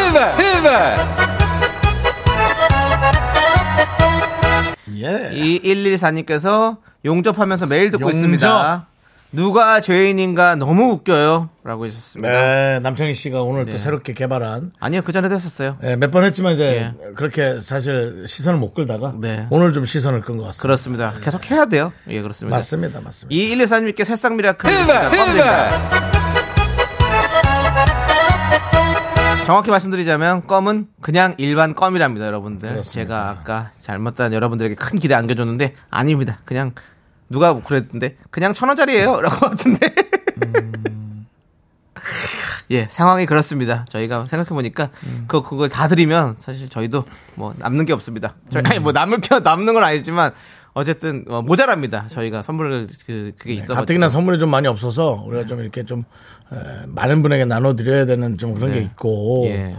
[5.03, 5.31] 예.
[5.33, 8.15] 이 114님께서 용접하면서 매일 듣고 용접.
[8.17, 8.87] 있습니다.
[9.33, 11.51] 누가 죄인인가 너무 웃겨요.
[11.63, 12.33] 라고 해주셨습니다.
[12.33, 15.77] 네, 남창희 씨가 오늘 또 새롭게 개발한 아니요, 그 전에도 했었어요.
[15.99, 19.47] 몇번 했지만 이제 그렇게 사실 시선을 못 끌다가 네.
[19.51, 20.63] 오늘 좀 시선을 끈 것 같습니다.
[20.63, 21.13] 그렇습니다.
[21.23, 21.93] 계속 해야 돼요.
[22.09, 22.57] 예, 그렇습니다.
[22.57, 23.33] 맞습니다, 맞습니다.
[23.33, 26.30] 이 114님께 새싹 미라클 껌입니다.
[29.46, 32.68] 정확히 말씀드리자면 껌은 그냥 일반 껌이랍니다, 여러분들.
[32.70, 32.92] 그렇습니다.
[32.92, 36.38] 제가 아까 잘못한 여러분들에게 큰 기대 안겨줬는데 아닙니다.
[36.44, 36.72] 그냥
[37.29, 39.92] 누가 그랬는데 그냥 천 원짜리예요, 라고 하던데.
[42.70, 43.85] 예, 상황이 그렇습니다.
[43.88, 44.90] 저희가 생각해 보니까
[45.26, 48.37] 그 그걸 다 드리면 사실 저희도 뭐 남는 게 없습니다.
[48.50, 50.31] 저희 아니 뭐 남을 게 남는 건 아니지만
[50.72, 52.07] 어쨌든 어, 모자랍니다.
[52.07, 56.05] 저희가 선물을 그 그게 있어 가뜩이나 선물이 좀 많이 없어서 우리가 좀 이렇게 좀 에,
[56.87, 59.77] 많은 분에게 나눠드려야 되는 좀 그런 게 있고 예.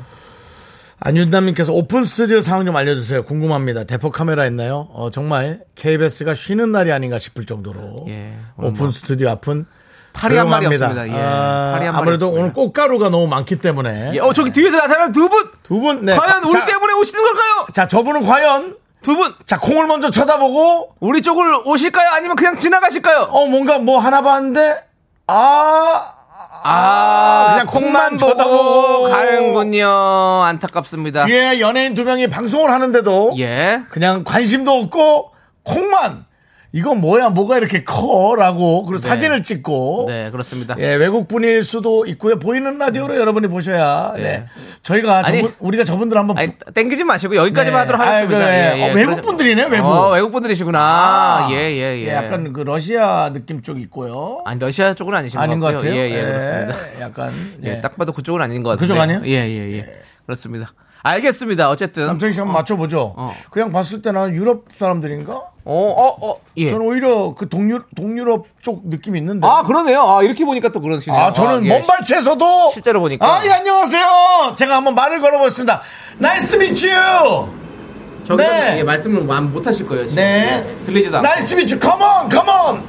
[0.99, 3.23] 안윤담님께서 오픈 스튜디오 상황 좀 알려주세요.
[3.23, 3.85] 궁금합니다.
[3.85, 4.87] 대포 카메라 있나요?
[4.93, 8.33] 어, 정말 KBS가 쉬는 날이 아닌가 싶을 정도로 예.
[8.57, 9.65] 오픈 뭐 스튜디오 앞은
[10.13, 10.67] 팔이 한 마리.
[10.67, 11.07] 없습니다.
[11.07, 11.13] 예.
[11.15, 12.41] 아, 팔이 한 아무래도 없습니다.
[12.43, 15.49] 오늘 꽃가루가 너무 많기 때문에 예, 어 저기 뒤에서 나타난 두 분.
[15.63, 16.15] 두 분, 네.
[16.15, 17.67] 과연 우리 자, 때문에 오시는 걸까요?
[17.73, 19.33] 자, 저분은 과연 두 분.
[19.47, 22.09] 자 콩을 먼저 쳐다보고 우리 쪽을 오실까요?
[22.13, 23.29] 아니면 그냥 지나가실까요?
[23.31, 24.83] 어 뭔가 뭐 하나 봤는데
[25.27, 26.13] 아.
[26.63, 29.87] 아, 그냥 콩만 쳐다보고 가는군요.
[30.43, 31.25] 안타깝습니다.
[31.25, 33.81] 뒤에 연예인 두 명이 방송을 하는데도 예.
[33.89, 35.31] 그냥 관심도 없고
[35.63, 36.25] 콩만
[36.73, 39.07] 이건 뭐야 뭐가 이렇게 커라고 그리고 네.
[39.09, 40.75] 사진을 찍고 네, 그렇습니다.
[40.79, 42.39] 예, 외국 분일 수도 있고요.
[42.39, 44.21] 보이는 라디오로 여러분이 보셔야 네.
[44.21, 44.45] 네.
[44.81, 47.79] 저희가 아니, 저분, 우리가 저분들 한번 아니, 땡기지 마시고 여기까지만 네.
[47.79, 48.45] 하도록 하겠습니다.
[48.45, 48.83] 아이고, 예.
[48.83, 49.21] 어, 외국 그러죠.
[49.21, 49.87] 분들이네, 외국.
[49.87, 51.47] 어, 외국 분들이시구나.
[51.51, 52.05] 예, 예, 예.
[52.05, 54.41] 예, 약간 그 러시아 느낌 쪽 있고요.
[54.45, 55.73] 아니, 러시아 쪽은 아니신 아닌 것.
[55.73, 55.91] 같아요.
[55.93, 57.01] 예, 예, 그렇습니다.
[57.01, 57.33] 약간
[57.65, 57.81] 예, 예.
[57.81, 58.87] 딱 봐도 그쪽은 아닌 것 같은데.
[58.93, 59.21] 그쪽 아니에요?
[59.25, 60.01] 예, 예, 예.
[60.25, 60.67] 그렇습니다.
[61.03, 61.69] 알겠습니다.
[61.69, 62.05] 어쨌든.
[62.05, 63.13] 남창희 씨 한번 맞춰보죠.
[63.17, 63.31] 어.
[63.49, 65.50] 그냥 봤을 때는 유럽 사람들인가?
[65.63, 66.71] 어, 어, 어, 예.
[66.71, 69.47] 저는 오히려 그 동유, 동유럽 쪽 느낌이 있는데.
[69.47, 70.01] 아, 그러네요.
[70.01, 71.19] 아, 이렇게 보니까 또 그러시네요.
[71.19, 71.69] 아, 저는 아, 예.
[71.69, 73.25] 먼발치에서도 실제로 보니까.
[73.25, 74.55] 아, 예, 안녕하세요.
[74.57, 75.81] 제가 한번 말을 걸어보겠습니다.
[76.17, 76.89] Nice meet
[78.23, 78.77] 저기 네.
[78.79, 80.05] 예, 말씀을 못 하실 거예요.
[80.05, 80.23] 지금.
[80.23, 80.63] 네.
[80.81, 81.27] 예, 들리지도 않고.
[81.27, 82.83] Nice meet, come on, come on,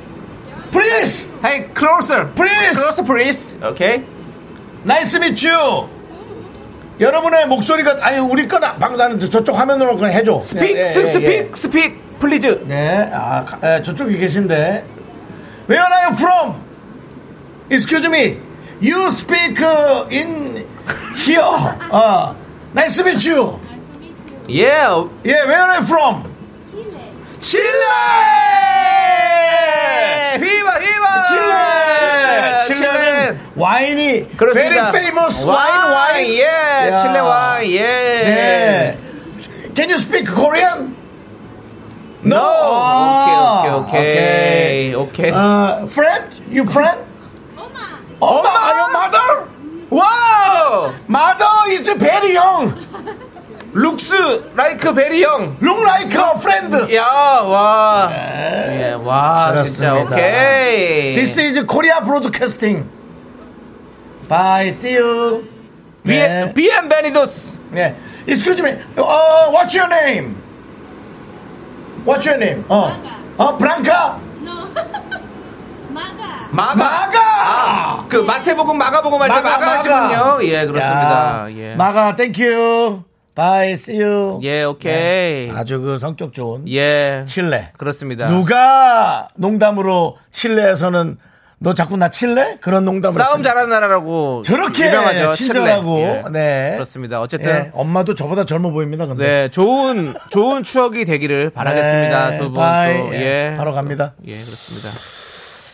[0.71, 1.29] please.
[1.45, 2.31] Hey, closer.
[2.35, 2.73] Please.
[2.81, 3.59] Closer, please.
[3.67, 4.05] 오케이.
[4.85, 5.49] Nice meet
[7.01, 11.11] 여러분의 목소리가 아니 우리 거나 방금 저쪽 화면으로 그냥 해줘 speak, 예, 예, speak, 예,
[11.11, 11.51] speak, 예.
[11.55, 12.47] Speak, please.
[12.67, 14.87] 네, 아, 가- 에, 저쪽에 계신데.
[15.69, 16.55] Where are you from?
[17.69, 18.39] Excuse me.
[18.81, 20.65] You speak uh, in
[21.17, 21.43] here.
[21.91, 22.37] 아,
[22.75, 23.59] nice to meet you.
[24.49, 24.71] 예.
[25.25, 26.23] Yeah, where are you from?
[27.41, 27.83] 칠레!
[30.39, 31.25] hyvä, hyvä.
[31.27, 32.59] 칠레!
[32.67, 34.91] 칠레는 와인이 그렇습니다.
[34.93, 36.29] very famous wine wine.
[36.39, 36.45] 예.
[36.89, 36.97] 야.
[37.03, 37.73] 칠레 와인.
[37.73, 37.79] 예.
[37.83, 38.99] 네.
[39.75, 40.92] Can you speak Korean?
[42.25, 42.39] No.
[42.39, 44.95] 아, 오케이, 오케이, 오케이.
[44.95, 45.31] 오케이.
[45.33, 46.43] 어, friend?
[46.51, 47.03] You friend?
[47.57, 47.99] 엄마.
[48.21, 49.49] 엄마, your mother?
[49.91, 50.93] Wow!
[51.09, 52.75] Mother is very young.
[53.75, 55.57] Looks like very young.
[55.61, 56.95] Look like a friend.
[56.95, 57.05] 야,
[57.43, 58.11] 와.
[58.13, 60.15] 예, 와, 진짜 그렇습니다.
[60.17, 61.15] 오케이.
[61.15, 62.89] This is Korea Broadcasting.
[64.29, 64.69] Bye.
[64.69, 65.49] See you.
[66.05, 66.53] 네.
[66.55, 67.61] Bienvenidos.
[67.73, 67.97] 네.
[68.27, 68.73] Excuse me.
[68.97, 70.37] Uh, what's your name?
[72.05, 72.65] What's your name?
[72.69, 72.91] 어.
[73.39, 74.19] 어, Blanca.
[74.43, 74.67] No.
[75.91, 76.49] Maga.
[76.51, 76.75] 마가.
[76.75, 78.07] 마가!
[78.09, 80.39] 그 마태복음 마가복음 할때 마가, 하시군요.
[80.43, 81.45] 예, 그렇습니다.
[81.45, 81.75] 야, 예.
[81.77, 83.03] 마가, thank you.
[83.35, 84.41] bye, see you.
[84.43, 85.51] 예, 오케이.
[85.51, 87.25] 아주 그 성격 좋은 예.
[87.27, 87.71] 칠레.
[87.79, 88.27] 그렇습니다.
[88.27, 91.17] 누가 농담으로 칠레에서는
[91.63, 92.59] 너 자꾸 나 칠레?
[92.61, 93.51] 그런 농담을 싸움 했습니다.
[93.51, 95.31] 잘하는 나라라고 저렇게 유명하죠.
[95.33, 95.99] 친절하고.
[96.01, 96.25] 예.
[96.33, 96.73] 네.
[96.75, 97.21] 그렇습니다.
[97.21, 99.07] 어쨌든 예, 엄마도 저보다 젊어 보입니다.
[99.07, 102.31] 근데 네, 좋은 좋은 추억이 되기를 바라겠습니다.
[102.31, 102.55] 네, 두 분.
[102.55, 102.99] Bye.
[102.99, 103.15] 또.
[103.15, 103.57] 예, 예.
[103.57, 104.15] 바로 갑니다.
[104.27, 104.89] 예, 그렇습니다.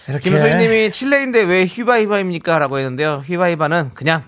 [0.08, 3.22] 이렇게 김소희님이 칠레인데 왜 휘바휘바입니까?라고 했는데요.
[3.26, 4.24] 휘바휘바는 그냥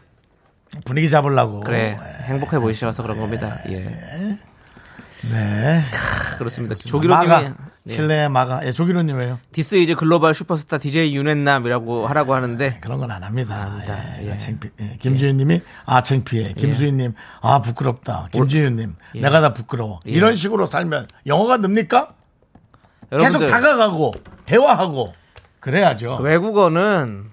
[0.87, 1.61] 분위기 잡으려고.
[1.61, 3.59] 그래 행복해 보이셔서 그런 겁니다.
[3.68, 3.81] 예,
[5.31, 5.85] 네.
[6.38, 6.75] 그렇습니다.
[6.75, 7.51] 조기로님이
[7.88, 7.93] 예.
[7.93, 8.66] 칠레 마가.
[8.66, 9.38] 예, 조기로님 왜요?
[9.53, 13.62] This is global superstar DJ 윤했남이라고 하라고 하는데 그런 건 안 합니다.
[13.62, 13.99] 합니다.
[14.21, 14.38] 예, 예.
[14.38, 14.69] 창피.
[14.81, 16.53] 예, 김주윤님이 아 창피해.
[16.55, 18.29] 김수희님 아 부끄럽다.
[18.33, 20.01] 김주윤님 내가 다 부끄러워.
[20.07, 20.11] 예.
[20.11, 22.09] 이런 식으로 살면 영어가 늡니까?
[23.11, 24.12] 계속 여러분들 다가가고
[24.47, 25.14] 대화하고
[25.61, 26.16] 그래야죠.
[26.16, 27.31] 외국어는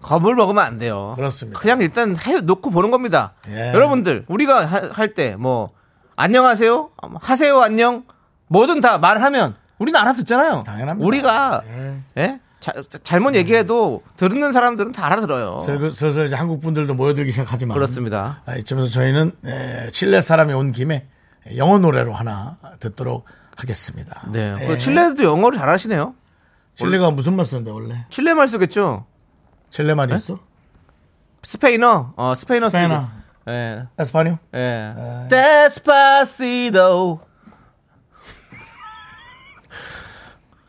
[0.00, 1.12] 겁을 먹으면 안 돼요.
[1.16, 1.60] 그렇습니다.
[1.60, 3.34] 그냥 일단 해 놓고 보는 겁니다.
[3.48, 3.68] 예.
[3.74, 5.70] 여러분들 우리가 할 때 뭐
[6.16, 8.04] 안녕하세요, 하세요 안녕,
[8.48, 10.62] 뭐든 다 말하면 우리는 알아듣잖아요.
[10.64, 11.06] 당연합니다.
[11.06, 11.62] 우리가
[12.16, 12.40] 예?
[12.60, 15.60] 자- 자- 잘못 얘기해도 듣는 사람들은 다 알아들어요.
[15.60, 18.40] 슬슬, 슬슬 이제 한국 분들도 모여들기 시작하지만 그렇습니다.
[18.46, 21.06] 아, 이쯤에서 저희는 에, 칠레 사람이 온 김에
[21.56, 24.22] 영어 노래로 하나 듣도록 하겠습니다.
[24.32, 24.56] 네.
[24.60, 24.66] 예.
[24.66, 26.14] 그 칠레도 영어를 잘하시네요.
[26.76, 28.06] 칠레가 무슨 말 쓰는데 원래?
[28.08, 29.04] 칠레 말 쓰겠죠.
[29.70, 30.38] 칠레 말이 있어?
[31.42, 32.72] 스페인어, 어 스페인어 쓰.
[32.78, 33.08] 스페인어.
[33.48, 33.84] 예.
[33.98, 34.38] 에스파뇰?
[34.54, 34.94] 예.
[35.28, 37.20] Despacito.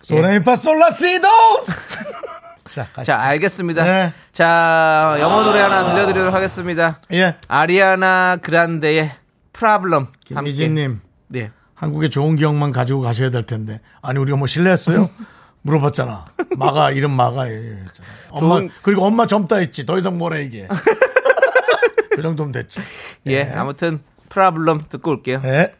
[0.06, 1.28] 소레미파 솔라시도.
[2.70, 3.04] 자, 가시죠.
[3.04, 3.84] 자, 알겠습니다.
[3.84, 4.14] 네.
[4.32, 7.00] 자, 영어 노래 하나 들려드리도록 하겠습니다.
[7.14, 7.38] 예.
[7.48, 9.12] 아리아나 그란데의
[9.54, 10.08] 프라블럼.
[10.26, 11.52] 김미진님, 네.
[11.74, 13.82] 한국에 좋은 기억만 가지고 가셔야 될 텐데.
[14.02, 15.10] 아니, 우리가 뭐 실례했어요?
[15.64, 16.26] 물어봤잖아.
[16.58, 17.50] 마가, 이름 마가.
[17.50, 18.08] 예, 했잖아.
[18.30, 19.86] 엄마, 좋은- 그리고 엄마 젊다 했지.
[19.86, 20.68] 더 이상 뭐라 얘기해.
[22.12, 22.80] 그 정도면 됐지.
[23.26, 25.42] 예, 아무튼 프라블럼 듣고 올게요.
[25.46, 25.74] 예.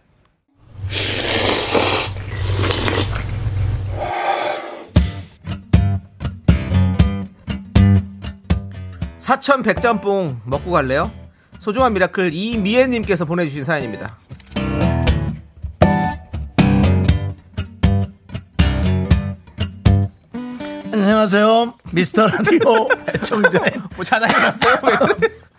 [9.26, 11.12] 사천 백짬뽕 먹고 갈래요?
[11.58, 14.20] 소중한 miracle 이미애님께서 보내주신 사연입니다.
[20.94, 21.74] 안녕하세요.
[21.92, 24.76] 미스터 라디오 애청자인 뭐 자랑해놨어요?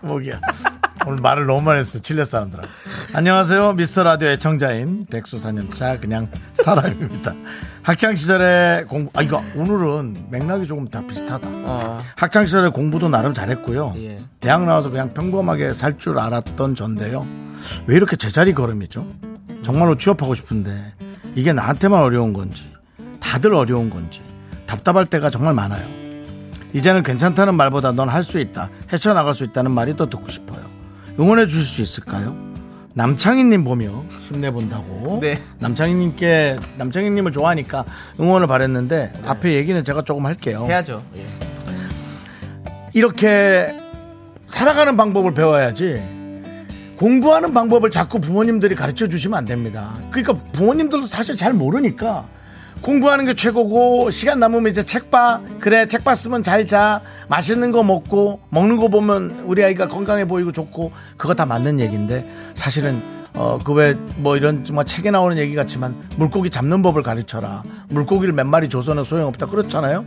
[0.03, 0.41] 목이야.
[1.07, 2.01] 오늘 말을 너무 많이 했어.
[2.01, 2.65] 칠레 사람들아.
[3.13, 3.75] 안녕하세요.
[3.75, 7.33] 미스터 라디오 애청자인 백수사년차 그냥 사람입니다.
[7.83, 11.49] 학창시절에 공부, 아, 이거 오늘은 맥락이 조금 다 비슷하다.
[11.49, 13.95] 어, 학창시절에 공부도 나름 잘했고요.
[13.99, 14.19] 예.
[14.41, 17.25] 대학 나와서 그냥 평범하게 살 줄 알았던 전데요.
[17.87, 19.07] 왜 이렇게 제자리 걸음이죠?
[19.65, 20.95] 정말로 취업하고 싶은데
[21.37, 22.69] 이게 나한테만 어려운 건지
[23.21, 24.21] 다들 어려운 건지
[24.67, 25.87] 답답할 때가 정말 많아요.
[26.73, 30.61] 이제는 괜찮다는 말보다 넌 할 수 있다, 헤쳐나갈 수 있다는 말이 더 듣고 싶어요.
[31.19, 32.37] 응원해 주실 수 있을까요?
[32.95, 35.19] 남창희님 보며 힘내본다고.
[35.21, 35.43] 네.
[35.59, 37.85] 남창희님께, 남창희님을 좋아하니까
[38.19, 40.65] 응원을 바랬는데 앞에 얘기는 제가 조금 할게요.
[40.67, 41.03] 해야죠.
[41.17, 41.27] 예.
[42.95, 43.75] 이렇게
[44.49, 46.03] 살아가는 방법을 배워야지
[46.97, 49.95] 공부하는 방법을 자꾸 부모님들이 가르쳐 주시면 안 됩니다.
[50.11, 52.27] 그러니까 부모님들도 사실 잘 모르니까
[52.83, 55.41] 공부하는 게 최고고 시간 남으면 이제 책 봐.
[55.61, 57.01] 그래 책 봤으면 잘 자.
[57.29, 62.31] 맛있는 거 먹고 먹는 거 보면 우리 아이가 건강해 보이고 좋고 그거 다 맞는 얘기인데
[62.55, 63.03] 사실은
[63.35, 67.65] 어 그 왜 뭐 이런 정말 책에 나오는 얘기 같지만 물고기 잡는 법을 가르쳐라.
[67.89, 70.05] 물고기를 몇 마리 줘서는 소용없다 그렇잖아요.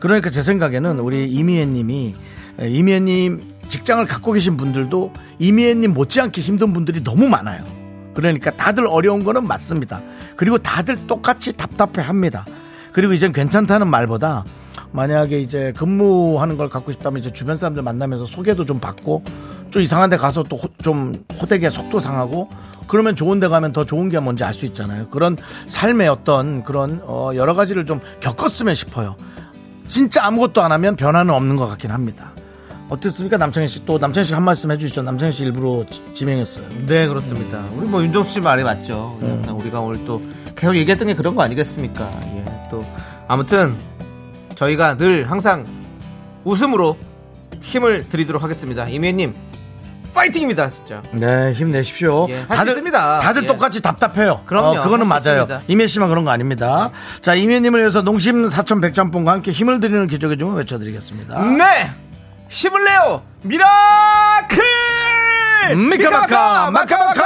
[0.00, 2.14] 그러니까 제 생각에는 우리 이미애님이
[2.60, 7.64] 에, 이미애님 직장을 갖고 계신 분들도 이미애님 못지않게 힘든 분들이 너무 많아요.
[8.14, 10.00] 그러니까 다들 어려운 거는 맞습니다.
[10.36, 12.44] 그리고 다들 똑같이 답답해 합니다.
[12.92, 14.44] 그리고 이젠 괜찮다는 말보다
[14.92, 19.24] 만약에 이제 근무하는 걸 갖고 싶다면 이제 주변 사람들 만나면서 소개도 좀 받고
[19.70, 22.50] 좀 이상한 데 가서 또 좀 호되게 속도 상하고
[22.88, 25.08] 그러면 좋은 데 가면 더 좋은 게 뭔지 알 수 있잖아요.
[25.08, 29.16] 그런 삶의 어떤 그런 어 여러 가지를 좀 겪었으면 싶어요.
[29.88, 32.31] 진짜 아무것도 안 하면 변화는 없는 것 같긴 합니다.
[32.92, 33.38] 어떻습니까?
[33.38, 35.02] 남창희 씨 또 남창희 씨 한 말씀 해주시죠.
[35.02, 36.66] 남창희 씨 일부러 지- 지명했어요.
[36.86, 37.64] 네, 그렇습니다.
[37.76, 39.18] 우리 뭐 윤정수 씨 말이 맞죠.
[39.22, 40.20] 약간 우리가 오늘 또
[40.56, 42.08] 계속 얘기했던 게 그런 거 아니겠습니까?
[42.34, 42.84] 예, 또
[43.28, 43.76] 아무튼
[44.54, 45.66] 저희가 늘 항상
[46.44, 46.96] 웃음으로
[47.62, 48.86] 힘을 드리도록 하겠습니다.
[48.88, 49.34] 이미애님
[50.12, 51.02] 파이팅입니다, 진짜.
[51.12, 52.26] 네, 힘내십시오.
[52.28, 53.20] 예, 할수 있습니다.
[53.20, 53.46] 다들 예.
[53.46, 54.42] 똑같이 답답해요.
[54.44, 55.42] 그럼요, 어, 그거는 할수 맞아요.
[55.44, 55.62] 있습니다.
[55.68, 56.90] 이미애 씨만 그런 거 아닙니다.
[57.22, 61.42] 자, 이미애님을 위해서 농심 사천 백짬뽕과 함께 힘을 드리는 기적의 좀 외쳐드리겠습니다.
[61.56, 61.90] 네,
[62.52, 64.62] 힘을 내요, miracle,
[65.88, 67.22] 미카마카, 마카마카!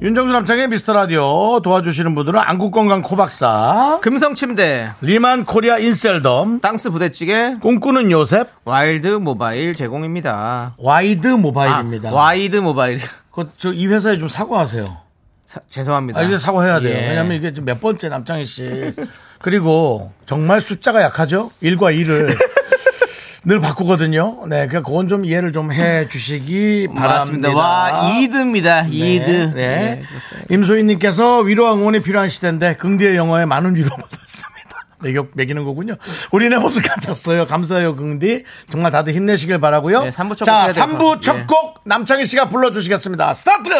[0.00, 8.10] 윤정수 남창희 미스터 라디오 도와주시는 분들은 안국건강 코박사, 금성침대, 리만 코리아 인셀덤, 땅스 부대찌개, 꿈꾸는
[8.10, 10.74] 요셉, 와일드 모바일 제공입니다.
[10.78, 12.10] 와이드 모바일입니다.
[12.10, 12.98] 아, 와이드 모바일.
[13.32, 15.07] 그, 저, 이 회사에 좀 사과하세요.
[15.48, 16.20] 사- 죄송합니다.
[16.20, 16.92] 아, 이제 사과해야 돼요.
[16.94, 17.08] 예.
[17.08, 18.92] 왜냐면 이게 몇 번째 남창희 씨.
[19.40, 21.50] 그리고 정말 숫자가 약하죠?
[21.62, 22.36] 1과 2를
[23.46, 24.42] 늘 바꾸거든요.
[24.46, 27.50] 네, 그러니까 그건 좀 이해를 좀 해 주시기 바랍니다.
[27.54, 28.82] 와, 이드입니다.
[28.90, 29.24] 이드.
[29.24, 29.52] 네.
[29.54, 30.46] 네, 그렇습니다.
[30.54, 34.57] 임소희님께서 위로와 응원이 필요한 시대인데 긍디의 영어에 많은 위로 받았습니다.
[35.00, 35.94] 매겨, 매기는 거군요.
[36.32, 37.46] 우리네 호수 같았어요.
[37.46, 38.44] 감사해요, 긍디.
[38.70, 40.02] 정말 다들 힘내시길 바라고요.
[40.04, 41.44] 네, 삼부 첫 자, 곡 해야 될것 3부 같- 첫 예.
[41.46, 43.34] 곡 남창희 씨가 불러주시겠습니다.
[43.34, 43.70] 스타트!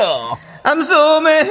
[0.64, 1.48] I'm so mad.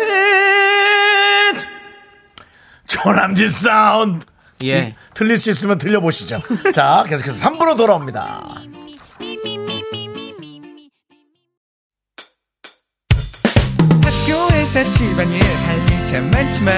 [2.88, 4.26] 조남지 사운드.
[4.64, 4.78] 예.
[4.90, 6.42] 이- 틀릴 수 있으면 들려보시죠.
[6.74, 8.44] 자, 계속해서 3부로 돌아옵니다.
[14.04, 16.78] 학교에서 집안일 할일참 많지만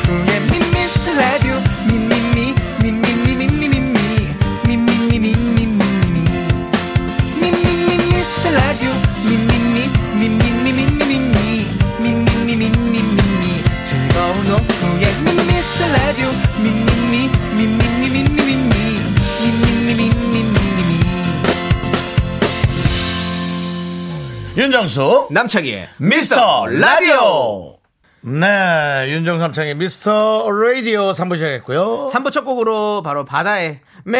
[24.71, 27.75] 윤정수, 남창희의 미스터 라디오!
[28.21, 32.09] 네, 윤정수 남창의 미스터 라디오 3부 시작했고요.
[32.13, 34.17] 3부 첫 곡으로 바로 바다의 매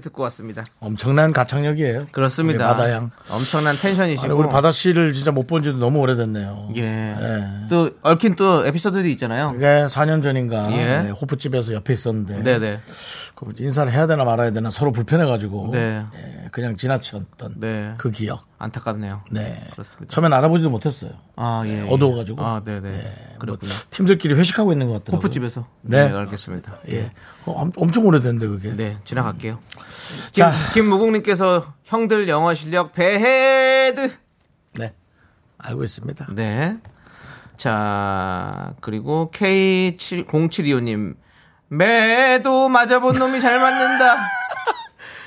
[0.00, 0.64] 듣고 왔습니다.
[0.80, 2.06] 엄청난 가창력이에요.
[2.12, 2.68] 그렇습니다.
[2.68, 3.10] 바다양.
[3.30, 4.24] 엄청난 텐션이시고.
[4.32, 6.70] 아니, 우리 바다 씨를 진짜 못 본 지도 너무 오래됐네요.
[6.76, 6.82] 예.
[6.82, 7.44] 예.
[7.68, 9.52] 또 얽힌 또 에피소드도 있잖아요.
[9.52, 11.02] 그게 4년 전인가 예.
[11.02, 12.80] 네, 호프집에서 옆에 있었는데 네네.
[13.34, 16.04] 그 인사를 해야 되나 말아야 되나 서로 불편해가지고 네.
[16.14, 17.94] 예, 그냥 지나쳤던 네.
[17.98, 18.46] 그 기억.
[18.62, 19.22] 안타깝네요.
[19.30, 19.66] 네.
[19.72, 20.12] 그렇습니다.
[20.14, 21.10] 처음엔 알아보지도 못했어요.
[21.36, 21.84] 아, 예.
[21.84, 21.88] 예.
[21.90, 22.42] 어두워가지고.
[22.44, 22.90] 아, 네네.
[22.90, 23.72] 뭐 그렇군요.
[23.90, 25.16] 팀들끼리 회식하고 있는 것 같더라고요.
[25.18, 25.66] 호프집에서.
[25.82, 26.08] 네.
[26.08, 26.16] 네.
[26.16, 26.78] 알겠습니다.
[26.92, 27.10] 예.
[27.46, 28.76] 어, 엄- 엄청 오래됐는데 그게.
[28.76, 29.58] 네, 지나갈게요.
[30.32, 30.52] 자.
[30.72, 34.10] 김, 김무국님께서 형들 영어 실력 배헤드.
[34.74, 34.94] 네.
[35.58, 36.26] 알고 있습니다.
[36.34, 36.76] 네.
[37.56, 41.16] 자, 그리고 K0725님.
[41.68, 44.16] 매도 맞아본 놈이 잘 맞는다.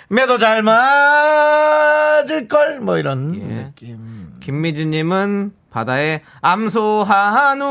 [0.09, 3.41] 매도 잘 맞을 걸 뭐 이런 예.
[3.65, 4.33] 느낌.
[4.39, 7.65] 김미진님은 바다의 암소한우.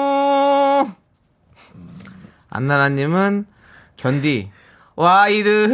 [2.51, 3.47] 안나나님은
[3.97, 4.51] 견디
[4.97, 5.69] 와이드.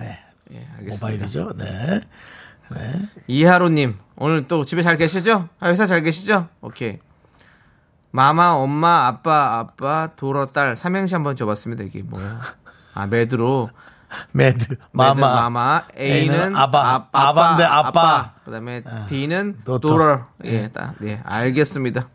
[0.00, 0.18] 네.
[0.52, 0.94] 예, 알겠습니다.
[1.06, 1.52] 모바일이죠.
[1.56, 2.00] 네.
[3.26, 5.48] 이하로님 오늘 또 집에 잘 계시죠?
[5.60, 6.48] 아, 회사 잘 계시죠?
[6.60, 6.98] 오케이.
[8.10, 11.84] 마마, 엄마, 아빠, 아빠, 도로, 딸 삼행시 한번 줘봤습니다.
[11.84, 12.40] 이게 뭐야?
[12.94, 13.68] 아 매드로
[14.32, 15.48] 매드 마마.
[15.50, 16.80] 마마, A는 아바.
[16.80, 18.32] 아, 빠 아바인데 아빠.
[18.44, 19.88] 그다음에 D는 도토.
[19.88, 20.26] 도러.
[20.44, 22.08] 예, 딱, 네, 알겠습니다.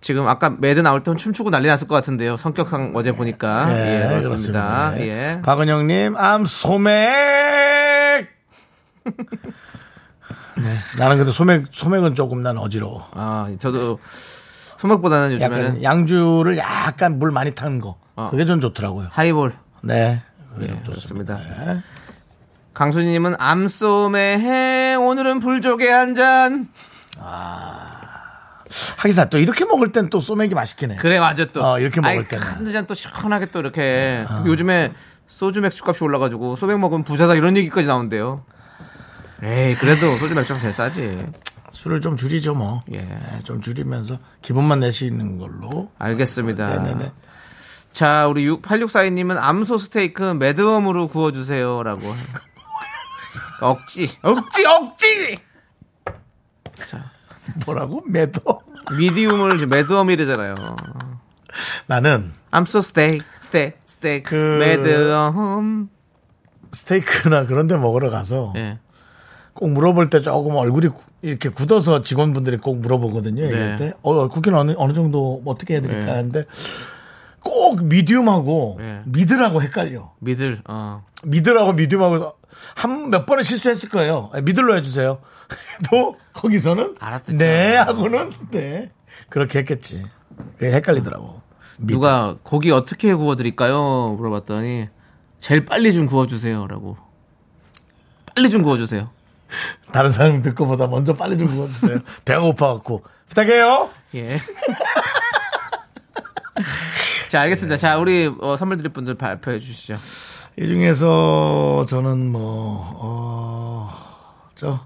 [0.00, 2.36] 지금 아까 매드 나올 때 춤추고 난리 났을 것 같은데요.
[2.36, 4.92] 성격상 어제 보니까 예, 그렇습니다.
[4.94, 5.08] 네.
[5.08, 5.40] 예.
[5.42, 7.00] 박은영님, 암 소맥.
[10.56, 13.06] 네, 나는 근데 소맥 소맥은 조금 난 어지러워.
[13.12, 13.98] 아, 저도
[14.78, 17.96] 소맥보다는 요즘에는 양주를 약간 물 많이 탄 거.
[18.16, 18.28] 어.
[18.30, 19.08] 그게 좀 좋더라고요.
[19.10, 20.22] 하이볼 네.
[20.60, 21.36] 예, 좀 좋습니다.
[21.36, 21.82] 그렇습니다.
[22.74, 26.68] 강수님은 암소매해 오늘은 불조개 한 잔.
[28.96, 30.96] 하기사 또 이렇게 먹을 땐 또 소맥이 맛있긴 해.
[30.96, 31.64] 그래 맞아 또.
[31.64, 32.46] 어, 이렇게 먹을 때는.
[32.46, 34.24] 한두 잔 또 시원하게 또 이렇게.
[34.28, 34.92] 근데 요즘에
[35.26, 38.44] 소주 맥주 값이 올라가지고 소맥 먹으면 부자다 이런 얘기까지 나온대요.
[39.42, 41.18] 에이 그래도 소주 맥주가 제일 싸지.
[41.72, 42.82] 술을 좀 줄이죠 뭐.
[42.92, 42.98] 예.
[42.98, 45.90] 네, 좀 줄이면서 기분만 내시는 걸로.
[45.98, 46.66] 알겠습니다.
[46.78, 47.12] 네네네.
[47.92, 52.02] 자 우리 6864님은 암소 스테이크 매드엄으로 구워주세요 라고.
[53.60, 55.38] 억지 억지 억지.
[57.66, 58.02] 뭐라고?
[58.06, 58.40] 매도.
[58.96, 60.54] 미디움을 이제 매드엄이래잖아요.
[61.86, 65.88] 나는 so steak, steak, steak, 그- 매드엄.
[66.72, 68.78] 스테이크나 그런 데 먹으러 가서 예.
[69.54, 73.42] 꼭 물어볼 때 조금 얼굴이 구- 이렇게 굳어서 직원분들이 꼭 물어보거든요.
[73.42, 73.76] 얘기할 네.
[73.76, 73.92] 때.
[74.02, 76.10] 어, 굵기는 어느, 어느 정도 뭐 어떻게 해드릴까 네.
[76.10, 76.46] 하는데
[77.42, 79.02] 꼭 미디움하고 네.
[79.06, 80.12] 미들하고 헷갈려.
[80.20, 81.04] 미들, 어.
[81.24, 82.32] 미들하고 미디움하고
[82.74, 84.30] 한 몇 번은 실수했을 거예요.
[84.32, 85.20] 아, 미들로 해주세요.
[85.90, 87.38] 또 거기서는 알았댔죠.
[87.38, 88.90] 네 하고는 네
[89.28, 90.04] 그렇게 했겠지.
[90.58, 91.40] 그게 헷갈리더라고.
[91.78, 91.94] 미들.
[91.94, 94.14] 누가 고기 어떻게 구워드릴까요?
[94.18, 94.88] 물어봤더니
[95.38, 96.96] 제일 빨리 좀 구워주세요라고.
[98.34, 99.10] 빨리 좀 구워주세요.
[99.92, 101.98] 다른 사람 듣고 보다 먼저 빨리 좀 구워주세요.
[102.24, 103.90] 배가 고파갖고 부탁해요.
[104.14, 104.40] 예.
[107.30, 107.76] 자, 알겠습니다.
[107.76, 109.96] 자, 우리 어, 선물 드릴 분들 발표해 주시죠.
[110.58, 114.80] 이 중에서 저는 뭐, 어, 저,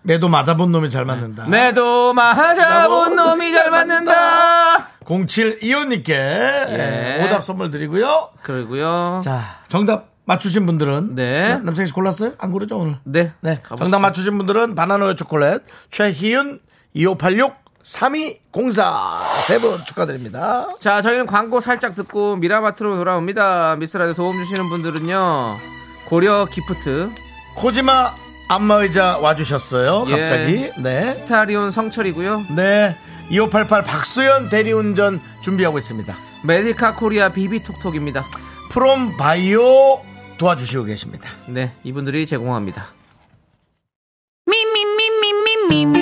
[0.00, 1.44] 매도 맞아본 놈이 잘 맞는다.
[1.48, 4.12] 매도 맞아본 놈이 잘 맞는다.
[5.04, 7.22] 0725님께 예.
[7.22, 8.30] 오답 선물 드리고요.
[8.40, 9.20] 그리고요.
[9.22, 11.14] 자, 정답 맞추신 분들은.
[11.16, 11.58] 네.
[11.58, 12.32] 남창희 씨 골랐어요?
[12.38, 12.96] 안 고르죠, 오늘?
[13.04, 13.32] 네.
[13.42, 13.60] 네.
[13.76, 16.60] 정답 맞추신 분들은 바나나의 초콜릿, 최희윤,
[16.94, 19.20] 2586, 3204.
[19.46, 20.68] 세 분 축하드립니다.
[20.78, 23.76] 자, 저희는 광고 살짝 듣고 미라마트로 돌아옵니다.
[23.76, 25.58] 미스라드 도움 주시는 분들은요.
[26.06, 27.10] 고려 기프트,
[27.56, 28.14] 코지마
[28.48, 30.04] 안마의자 와주셨어요.
[30.08, 30.10] 예.
[30.20, 30.70] 갑자기.
[30.78, 31.10] 네.
[31.10, 32.46] 스타리온 성철이고요.
[32.56, 32.96] 네.
[33.30, 36.14] 2588 박수연 대리운전 준비하고 있습니다.
[36.44, 38.24] 메디카 코리아 비비톡톡입니다.
[38.70, 40.02] 프롬 바이오
[40.38, 41.28] 도와주시고 계십니다.
[41.46, 42.86] 네, 이분들이 제공합니다.
[45.70, 46.01] Me,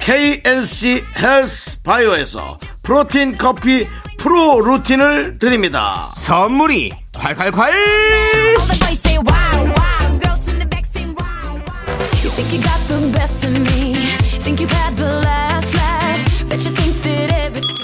[0.00, 3.86] KNC 헬스 바이오에서 프로틴 커피
[4.18, 7.60] 프로 루틴을 드립니다 선물이 콸콸콸!
[7.60, 12.00] All the boys say wow, wow, girls in the back say wow, wow.
[12.24, 13.94] You think you got the best of me,
[14.42, 17.76] think you've had the last laugh, bet you think that everything.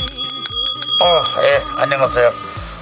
[1.02, 2.32] 어, 예, 안녕하세요.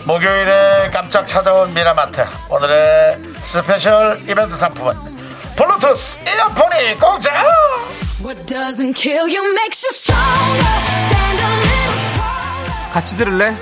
[0.04, 2.24] 목요일에 깜짝 찾아온 미라마트.
[2.50, 4.94] 오늘의 스페셜 이벤트 상품은
[5.56, 7.32] 블루투스 이어폰이 공짜!
[8.24, 10.74] What doesn't kill you makes you stronger.
[11.08, 12.92] Stand a little taller.
[12.92, 13.54] 같이 들을래?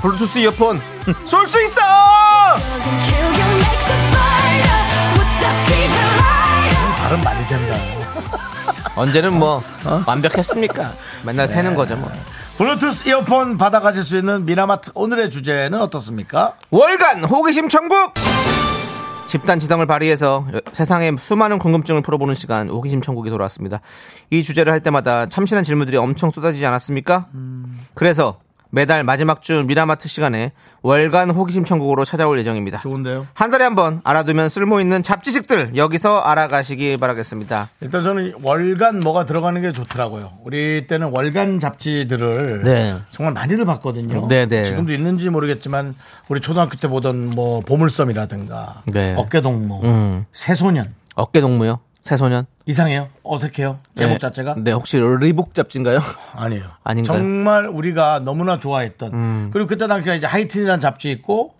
[0.00, 0.80] 블루투스 이어폰
[1.26, 1.80] 쏠 수 있어!
[1.82, 4.80] Doesn't kill you makes you fighter.
[5.12, 6.88] Footsteps even lighter.
[7.02, 7.76] 발음 많이 된다.
[8.96, 9.62] 언제는 뭐
[10.06, 10.92] 완벽했습니까?
[11.24, 12.10] 맨날 새는 거죠 뭐.
[12.56, 16.54] 블루투스 이어폰 받아가실 수 있는 미라마트 오늘의 주제는 어떻습니까?
[16.70, 18.14] 월간 호기심 천국!
[19.30, 23.80] 집단 지성을 발휘해서 세상의 수많은 궁금증을 풀어보는 시간 호기심 천국이 돌아왔습니다.
[24.30, 27.28] 이 주제를 할 때마다 참신한 질문들이 엄청 쏟아지지 않았습니까?
[27.94, 28.40] 그래서
[28.72, 30.52] 매달 마지막 주 미라마트 시간에
[30.82, 32.80] 월간 호기심 천국으로 찾아올 예정입니다.
[32.80, 33.26] 좋은데요?
[33.34, 37.68] 한 달에 한 번 알아두면 쓸모 있는 잡지식들 여기서 알아가시기 바라겠습니다.
[37.80, 40.32] 일단 저는 월간 뭐가 들어가는 게 좋더라고요.
[40.44, 42.96] 우리 때는 월간 잡지들을 네.
[43.10, 44.26] 정말 많이들 봤거든요.
[44.28, 44.64] 네, 네.
[44.64, 45.94] 지금도 있는지 모르겠지만
[46.28, 49.14] 우리 초등학교 때 보던 뭐 보물섬이라든가 네.
[49.16, 50.26] 어깨동무, 음.
[50.32, 51.80] 새소년 어깨 동무요?
[52.02, 52.46] 새소년?
[52.66, 53.08] 이상해요?
[53.22, 53.78] 어색해요?
[53.94, 54.18] 제목 네.
[54.18, 54.54] 자체가?
[54.58, 56.00] 네, 혹시 리복 잡지인가요?
[56.34, 56.64] 아니에요.
[56.82, 57.18] 아닌가요?
[57.18, 57.20] 음.
[57.20, 61.54] 정말 우리가 너무나 좋아했던 그리고 그때 당시에 이제 하이틴이라는 잡지 있고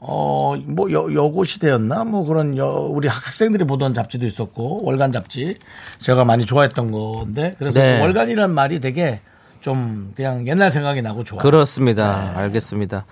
[0.00, 5.56] 어뭐 여고 시대였나 뭐 그런 여, 우리 학생들이 보던 잡지도 있었고 월간 잡지
[6.00, 7.96] 제가 많이 좋아했던 건데 그래서 네.
[7.96, 9.20] 그 월간이라는 말이 되게
[9.62, 11.40] 좀 그냥 옛날 생각이 나고 좋아요.
[11.40, 12.32] 그렇습니다.
[12.36, 13.06] 알겠습니다.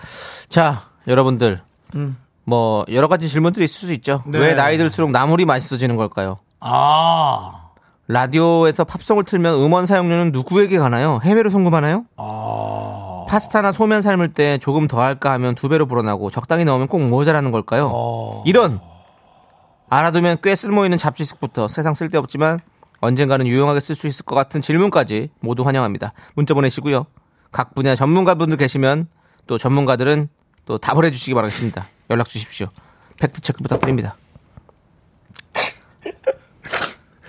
[0.48, 1.60] 자, 여러분들.
[2.44, 4.22] 뭐 여러 가지 질문들이 있을 수 있죠.
[4.26, 4.38] 네.
[4.38, 6.38] 왜 나이 들수록 나물이 맛있어지는 걸까요?
[6.66, 7.68] 아,
[8.08, 11.20] 라디오에서 팝송을 틀면 음원 사용료는 누구에게 가나요?
[11.22, 12.06] 해외로 송금하나요?
[12.16, 17.02] 아, 파스타나 소면 삶을 때 조금 더 할까 하면 두 배로 불어나고 적당히 넣으면 꼭
[17.06, 17.90] 모자라는 걸까요?
[17.92, 18.42] 어.
[18.46, 18.80] 이런
[19.90, 22.60] 알아두면 꽤 쓸모있는 잡지식부터 세상 쓸데없지만
[23.00, 26.14] 언젠가는 유용하게 쓸 수 있을 것 같은 질문까지 모두 환영합니다.
[26.34, 27.04] 문자 보내시고요.
[27.52, 29.08] 각 분야 전문가분들 계시면
[29.46, 30.30] 또 전문가들은
[30.64, 31.84] 또 답을 해주시기 바라겠습니다.
[32.08, 32.68] 연락 주십시오.
[33.20, 34.16] fact check 부탁드립니다.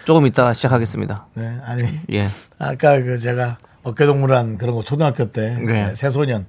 [0.06, 1.28] 조금 이따 시작하겠습니다.
[1.36, 2.28] 네 아니 예.
[2.60, 5.96] 아까 그 제가 어깨동무란 그런 거 초등학교 때 네.
[5.96, 6.46] 새소년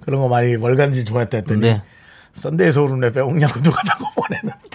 [0.00, 1.82] 그런 거 많이 월간지 좋아했다 했더니 네.
[2.34, 4.58] 썬데이 서울은 왜 빼먹냐고 누가 자꾸 보내는데.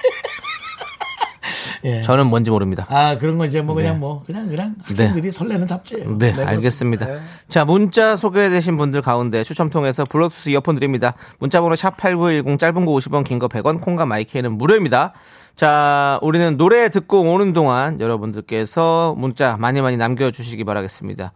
[1.86, 2.01] 예.
[2.01, 2.86] 저는 뭔지 모릅니다.
[2.89, 3.99] 아 그런 거 이제 뭐 그냥 네.
[3.99, 6.17] 뭐 그냥 그냥 학생들이 설레는 잡지예요.
[6.17, 6.34] 네.
[6.34, 7.05] 알겠습니다.
[7.05, 7.19] 네.
[7.49, 11.13] 자, 문자 소개되신 분들 가운데 추첨 통해서 블루투스 이어폰 드립니다.
[11.39, 15.11] 문자번호 샵 8910 짧은 거 50원, 긴 거 100원, 콩과 마이크에는 무료입니다.
[15.56, 21.32] 자, 우리는 노래 듣고 오는 동안 여러분들께서 문자 많이 많이 남겨주시기 바라겠습니다.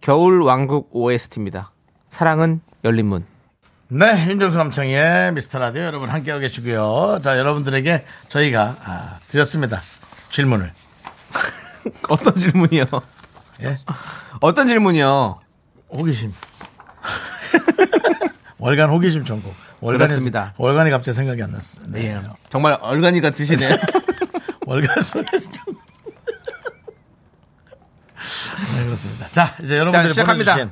[0.00, 1.70] 겨울 왕국 OST입니다.
[2.08, 3.24] 사랑은 열린 문.
[3.88, 7.20] 네, 윤정수 남창의 미스터 라디오 여러분 함께하고 계시고요.
[7.22, 9.78] 자, 여러분들에게 저희가 아, 드렸습니다.
[10.30, 10.72] 질문을.
[12.08, 12.84] 어떤 질문이요?
[13.62, 13.76] 예?
[14.40, 15.40] 어떤 질문이요?
[15.90, 16.32] 호기심.
[18.62, 19.52] 월간 호기심 전국.
[19.80, 20.54] 월간입니다.
[20.56, 21.84] 월간이 갑자기 생각이 안 났어요.
[21.88, 22.14] 네.
[22.14, 22.20] 네.
[22.48, 23.76] 정말 얼간이 같으시네.
[24.66, 25.82] 월간 소리 전국.
[28.76, 29.26] 네, 그렇습니다.
[29.32, 30.70] 자, 이제 여러분들이 시작합니다.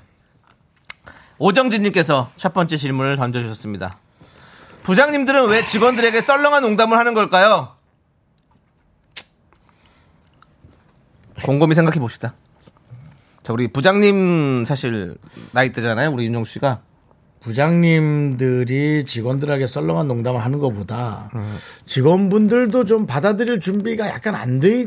[1.39, 3.99] 오정진님께서 첫 번째 질문을 던져주셨습니다.
[4.85, 7.75] 부장님들은 왜 직원들에게 썰렁한 농담을 하는 걸까요?
[11.43, 12.35] 곰곰이 생각해 봅시다.
[13.43, 15.17] 자, 우리 부장님 사실
[15.51, 16.13] 나이 때잖아요.
[16.13, 16.83] 우리 윤정 씨가
[17.41, 21.31] 부장님들이 직원들에게 썰렁한 농담을 하는 것보다
[21.85, 24.87] 직원분들도 좀 받아들일 준비가 약간 안 돼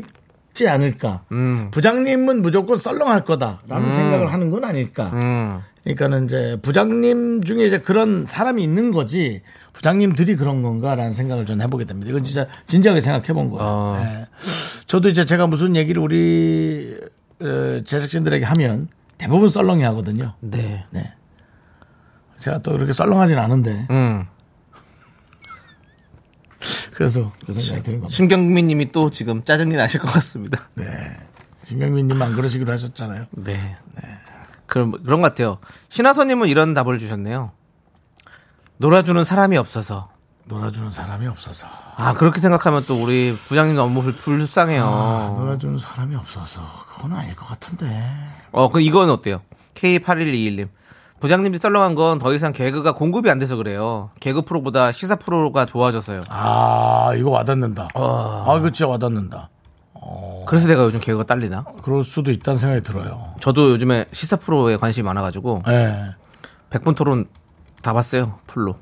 [0.54, 1.24] 있지 않을까.
[1.32, 1.68] 음.
[1.72, 5.10] 부장님은 무조건 썰렁할 거다라는 생각을 하는 건 아닐까.
[5.14, 5.60] 음.
[5.82, 9.42] 그러니까는 이제 부장님 중에 이제 그런 사람이 있는 거지
[9.72, 12.08] 부장님들이 그런 건가라는 생각을 좀 해보게 됩니다.
[12.10, 13.64] 이건 진짜 진지하게 생각해 본 거예요.
[13.64, 14.02] 어.
[14.04, 14.26] 예.
[14.86, 16.96] 저도 이제 제가 무슨 얘기를 우리
[17.42, 18.88] 어, 제작진들에게 하면
[19.18, 20.34] 대부분 썰렁이 하거든요.
[20.40, 20.84] 네.
[20.90, 21.12] 네.
[22.38, 24.26] 제가 또 그렇게 썰렁하진 않은데 음.
[26.94, 28.14] 그래서 그 생각이 드는 겁니다.
[28.14, 30.68] 신경민 님이 또 지금 짜증이 나실 것 같습니다.
[30.74, 30.84] 네.
[31.64, 33.26] 신경민 님 안 그러시기로 하셨잖아요.
[33.32, 33.76] 네.
[34.66, 35.58] 그럼 그런 것 같아요.
[35.88, 37.52] 신하선 님은 이런 답을 주셨네요.
[38.78, 40.10] 놀아주는 사람이 없어서.
[40.46, 41.66] 놀아주는 사람이 없어서.
[41.96, 44.84] 아 그렇게 생각하면 또 우리 부장님 너무 불, 불쌍해요.
[44.84, 47.86] 아, 놀아주는 사람이 없어서 그건 아닐 것 같은데.
[48.52, 49.40] 어, 그 이건 어때요?
[49.74, 50.68] K8121님.
[51.24, 54.10] 부장님이 썰렁한 건 더 이상 개그가 공급이 안 돼서 그래요.
[54.20, 56.24] 개그 프로보다 시사 프로가 좋아져서요.
[56.28, 57.88] 아 이거 와닿는다.
[57.94, 59.48] 아 이거 진짜 와닿는다.
[60.46, 61.64] 그래서 내가 요즘 개그가 딸리나?
[61.82, 63.32] 그럴 수도 있다는 생각이 들어요.
[63.40, 66.10] 저도 요즘에 시사 프로에 관심이 많아가지고 예.
[66.68, 67.24] 100분 토론
[67.80, 68.38] 다 봤어요.
[68.46, 68.76] 풀로.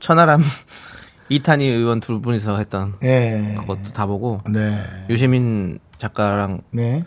[0.00, 0.42] 천하람
[1.30, 3.54] 이탄희 의원 두 분이서 했던 예.
[3.60, 4.84] 그것도 다 보고 네.
[5.08, 7.04] 유시민 작가랑 네.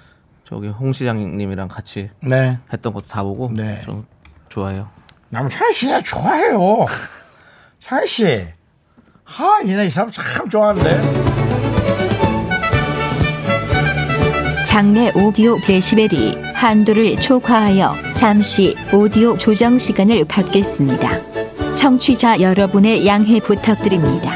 [0.51, 2.57] 저기 홍 시장님이랑 같이 네.
[2.73, 3.79] 했던 것도 다 보고 네.
[3.85, 4.05] 좀
[4.49, 4.89] 좋아요.
[5.29, 6.85] 남창희 씨가 좋아해요.
[7.79, 8.47] 창희 씨.
[9.23, 10.89] 하, 얘네 이 사람 참 좋아하는데.
[14.67, 21.73] 장내 오디오 데시벨이 한도를 초과하여 잠시 오디오 조정 시간을 갖겠습니다.
[21.75, 24.31] 청취자 여러분의 양해 부탁드립니다.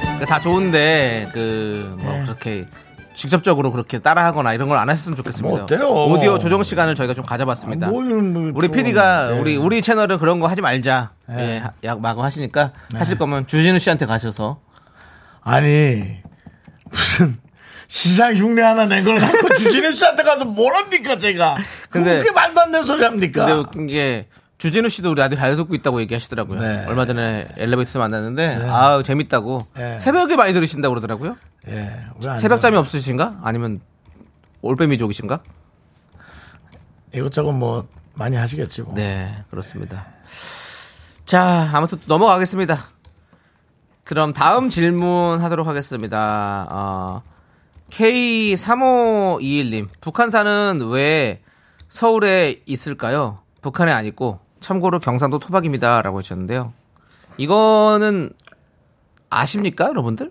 [0.00, 2.22] 그러니까 다 좋은데 그뭐 네.
[2.24, 2.66] 그렇게
[3.14, 5.48] 직접적으로 그렇게 따라하거나 이런 걸 안 하셨으면 좋겠습니다.
[5.56, 5.88] 뭐 어때요?
[5.88, 7.86] 오디오 조정 시간을 저희가 좀 가져봤습니다.
[7.86, 9.38] 뭐, 뭐, 우리 좀, PD가 네.
[9.38, 11.12] 우리 우리 채널은 그런 거 하지 말자.
[11.28, 11.54] 네.
[11.54, 14.60] 예, 하- 약 마구 하시니까 하실 거면 주진우 씨한테 가셔서
[15.42, 16.02] 아니,
[16.90, 17.38] 무슨
[17.86, 21.56] 시상 흉내 하나 낸 걸 갖고 주진우 씨한테 가서 뭘 합니까, 제가.
[21.90, 23.44] 근데- 그게 말도 안 되는 소리 합니까?
[23.46, 24.26] 근데 웃긴 게
[24.64, 26.58] 주진우 씨도 라디오 잘 듣고 있다고 얘기하시더라고요.
[26.58, 26.86] 네.
[26.86, 29.98] 얼마 전에 엘리베이터에서 만났는데 아우 재밌다고 네.
[29.98, 31.36] 새벽에 많이 들으신다고 그러더라고요.
[31.68, 31.94] 예.
[32.38, 33.40] 새벽잠이 없으신가?
[33.42, 33.82] 아니면
[34.62, 35.42] 올빼미족이신가?
[37.14, 38.94] 이것저것 뭐, 많이 하시겠지, 뭐.
[38.94, 40.06] 네, 그렇습니다.
[41.26, 42.78] 자, 아무튼 넘어가겠습니다.
[44.02, 46.66] 그럼 다음 질문 하도록 하겠습니다.
[46.70, 47.20] 어,
[47.90, 51.42] K3521님, 북한산은 왜
[51.90, 53.40] 서울에 있을까요?
[53.60, 56.00] 북한에 안 있고, 참고로 경상도 토박입니다.
[56.00, 56.72] 라고 하셨는데요.
[57.36, 58.30] 이거는
[59.28, 60.30] 아십니까, 여러분들?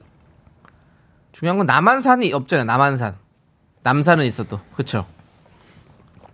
[1.31, 3.15] 중요한 건 남한산이 없잖아요, 남한산.
[3.83, 4.59] 남산은 있어도.
[4.75, 5.05] 그쵸?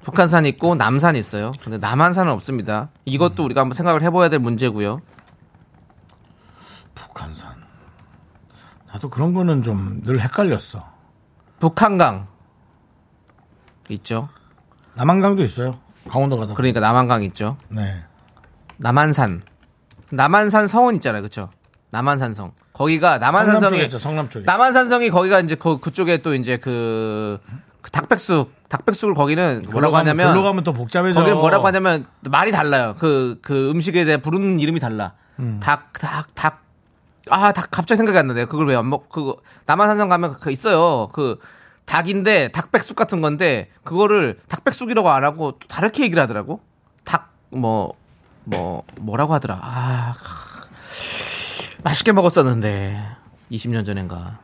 [0.03, 1.51] 북한산 있고 남산 있어요.
[1.61, 2.89] 근데 남한산은 없습니다.
[3.03, 5.01] 이것도 우리가 한번 생각을 해봐야 될 문제고요.
[6.95, 7.53] 북한산.
[8.87, 10.89] 나도 그런 거는 좀 늘 헷갈렸어.
[11.59, 12.27] 북한강
[13.89, 14.29] 있죠.
[14.93, 15.79] 남한강도 있어요.
[16.09, 16.53] 강원도 가다.
[16.53, 17.57] 그러니까 남한강 있죠.
[17.69, 18.03] 네.
[18.77, 19.41] 남한산,
[20.11, 21.49] 남한산 성은 있잖아요, 그렇죠?
[21.91, 22.51] 남한산성.
[22.73, 24.45] 거기가 남한산성이 성남 쪽에.
[24.45, 27.39] 남한산성이 거기가 이제 그 그쪽에 또 이제 그,
[27.81, 31.19] 그 닭백숙, 닭백숙을 거기는 뭐라고 하냐면 글로 가면 또 복잡해져.
[31.19, 32.95] 거기는 뭐라고 하냐면 말이 달라요.
[32.99, 35.13] 그, 그 음식에 대해 부르는 이름이 달라.
[35.39, 35.59] 음.
[35.61, 36.61] 닭, 닭, 닭.
[37.29, 38.45] 아, 닭 갑자기 생각이 안 나네.
[38.45, 41.07] 그걸 왜 안 먹, 그거, 남한산성 가면 그 있어요.
[41.11, 41.39] 그,
[41.89, 46.61] 닭인데, 닭백숙 같은 건데, 그거를 닭백숙이라고 안 하고 또 다르게 얘기를 하더라고.
[47.03, 47.95] 닭, 뭐,
[48.43, 49.59] 뭐, 뭐 라고 하더라.
[49.59, 50.69] 아, 크.
[51.83, 52.95] 맛있게 먹었었는데.
[53.51, 54.37] 20년 전인가.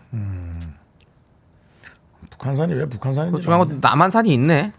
[2.31, 3.41] 북한산이 왜 북한산인지.
[3.47, 4.73] 그건 남한산이 있네.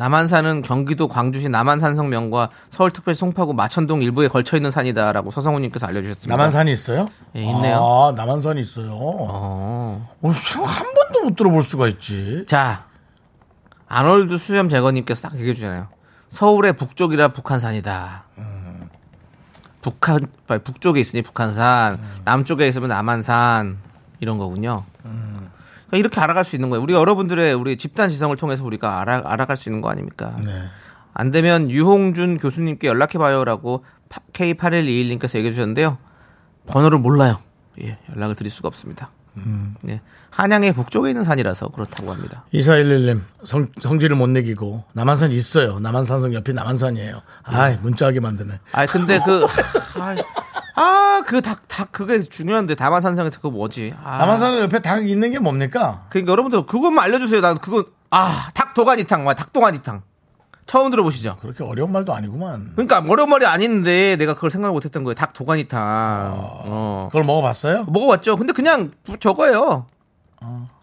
[0.00, 6.34] 남한산은 경기도 광주시 남한산성면과 서울특별시 송파구 마천동 일부에 걸쳐 있는 산이다라고 서성우님께서 알려주셨습니다.
[6.34, 7.06] 남한산이 있어요?
[7.36, 7.76] 예, 있네요.
[7.76, 8.92] 아, 남한산이 있어요.
[8.94, 10.08] 어.
[10.22, 12.46] 어, 생각 한 번도 못 들어볼 수가 있지.
[12.46, 12.86] 자,
[13.88, 15.88] 아놀드 수염 제거님께서 딱 얘기해 주잖아요.
[16.30, 18.24] 서울의 북쪽이라 북한산이다.
[19.82, 23.76] 북한 아니, 북쪽에 있으니 북한산, 남쪽에 있으면 남한산
[24.20, 24.84] 이런 거군요.
[25.90, 26.82] 그러니까 이렇게 알아갈 수 있는 거예요.
[26.82, 30.36] 우리 여러분들의 우리 집단 지성을 통해서 우리가 알아, 알아갈 수 있는 거 아닙니까?
[30.44, 30.64] 네.
[31.12, 33.84] 안 되면 유홍준 교수님께 연락해봐요라고
[34.32, 35.98] K8121님께서 얘기해 주셨는데요.
[36.66, 37.40] 번호를 몰라요.
[37.82, 39.10] 예, 연락을 드릴 수가 없습니다.
[39.88, 42.44] 예, 한양의 북쪽에 있는 산이라서 그렇다고 합니다.
[42.52, 45.78] 2411님 성, 성질을 못 내기고 남한산 있어요.
[45.80, 47.22] 남한산성 옆이 남한산이에요.
[47.44, 48.54] 아이 문자하게 만드네.
[48.72, 49.46] 아 근데 그
[50.00, 50.14] 아,
[51.26, 53.94] 그 닭, 닭, 그게 중요한데, 다만산성에서 그거 뭐지?
[54.02, 56.06] 아, 남한산성 옆에 닭 있는 게 뭡니까?
[56.08, 57.40] 그러니까 여러분들 그것만 알려주세요.
[57.40, 60.02] 난 그거, 아, 닭 도가니탕, 막 닭도가니탕.
[60.66, 61.36] 처음 들어보시죠?
[61.40, 62.72] 그렇게 어려운 말도 아니구만.
[62.76, 65.14] 그러니까 어려운 말이 아닌데 내가 그걸 생각을 못했던 거예요.
[65.14, 65.80] 닭 도가니탕.
[65.82, 67.08] 어.
[67.10, 67.86] 그걸 먹어봤어요?
[67.88, 68.36] 먹어봤죠.
[68.36, 69.86] 근데 그냥 저거예요.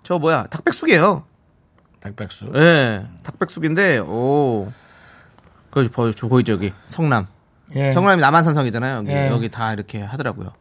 [0.03, 1.23] 저 뭐야, 닭백숙이에요.
[2.01, 2.55] 닭백숙.
[2.55, 4.71] 예, 닭백숙인데, 오.
[5.71, 7.27] 거기, 거기, 거기 저기, 성남.
[7.76, 7.91] 예.
[7.91, 8.97] 성남이 남한산성이잖아요.
[8.97, 9.28] 여기, 예.
[9.28, 10.51] 여기 다 이렇게 하더라고요.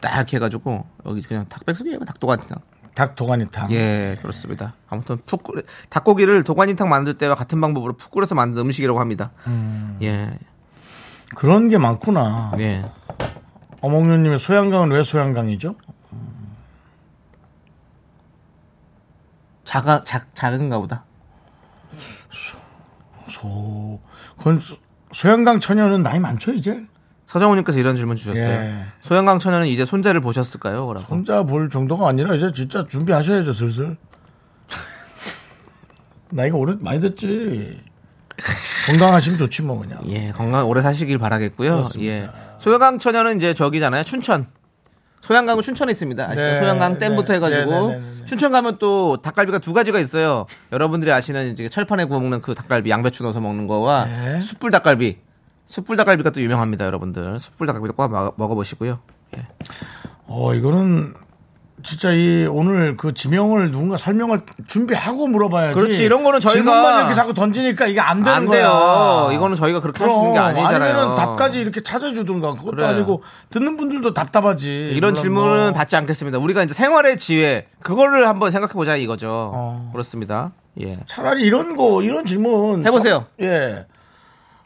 [0.00, 1.98] 딱 이렇게 해가지고, 여기 그냥 닭백숙이에요.
[2.00, 2.58] 닭도가니탕.
[2.94, 3.70] 닭 도가니탕.
[3.72, 4.74] 예, 그렇습니다.
[4.88, 9.30] 아무튼 푹 끓여, 닭고기를 도가니탕 만들 때와 같은 방법으로 푹 끓여서 만든 음식이라고 합니다.
[10.02, 10.30] 예,
[11.36, 12.52] 그런 게 많구나.
[12.58, 12.84] 예.
[13.80, 15.76] 어몽룡님의 소양강은 왜 소양강이죠?
[19.64, 21.04] 작아, 작, 작은가 보다.
[23.28, 24.00] 소,
[24.36, 24.60] 그건
[25.12, 26.84] 소- 소양강 처녀는 나이 많죠 이제?
[27.26, 28.44] 서정훈님께서 이런 질문 주셨어요.
[28.48, 28.84] 예.
[29.02, 30.92] 소양강 처녀는 이제 손자를 보셨을까요?
[30.92, 31.06] 라고.
[31.06, 33.96] 혼자 볼 정도가 아니라 이제 진짜 준비하셔야죠 슬슬.
[36.30, 37.80] 나이가 오래 많이 됐지.
[38.86, 40.00] 건강하시면 좋지 뭐 그냥.
[40.06, 41.70] 예, 건강 오래 사시길 바라겠고요.
[41.72, 42.12] 그렇습니다.
[42.12, 42.28] 예.
[42.58, 44.02] 소양강 처녀는 이제 저기잖아요.
[44.02, 44.46] 춘천.
[45.30, 46.24] 소양강은 춘천에 있습니다.
[46.24, 46.40] 아시죠?
[46.42, 48.24] 네, 소양강 댐부터 네, 해가지고 네, 네, 네, 네.
[48.24, 50.46] 춘천 가면 또 닭갈비가 두 가지가 있어요.
[50.72, 54.40] 여러분들이 아시는 이제 철판에 구워 먹는 그 닭갈비 양배추 넣어서 먹는 거와 네.
[54.40, 55.18] 숯불 닭갈비.
[55.66, 57.38] 숯불 닭갈비가 또 유명합니다, 여러분들.
[57.38, 58.98] 숯불 닭갈비도 꼭 먹- 먹어보시고요.
[59.38, 59.46] 예.
[60.26, 61.14] 어 이거는
[61.82, 65.74] 진짜 이 오늘 그 지명을 누군가 설명을 준비하고 물어봐야지.
[65.74, 68.58] 그렇지, 이런 거는 저희가- 질문만 이렇게 자꾸 던지니까 이게 안 되는 안 거야.
[68.60, 69.28] 돼요.
[69.32, 70.94] 이거는 저희가 그렇게 할 수 있는 게 아니잖아요.
[70.98, 72.84] 아니면 답까지 이렇게 찾아주든가 그것도 그래.
[72.86, 74.90] 아니고 듣는 분들도 답답하지.
[74.94, 75.72] 이런 질문은 뭐.
[75.72, 76.38] 받지 않겠습니다.
[76.38, 79.50] 우리가 이제 생활의 지혜 그거를 한번 생각해 보자 이거죠.
[79.54, 79.88] 어.
[79.92, 80.52] 그렇습니다.
[80.80, 80.98] 예.
[81.06, 83.26] 차라리 이런 거 이런 질문 해보세요.
[83.38, 83.86] 참- 예.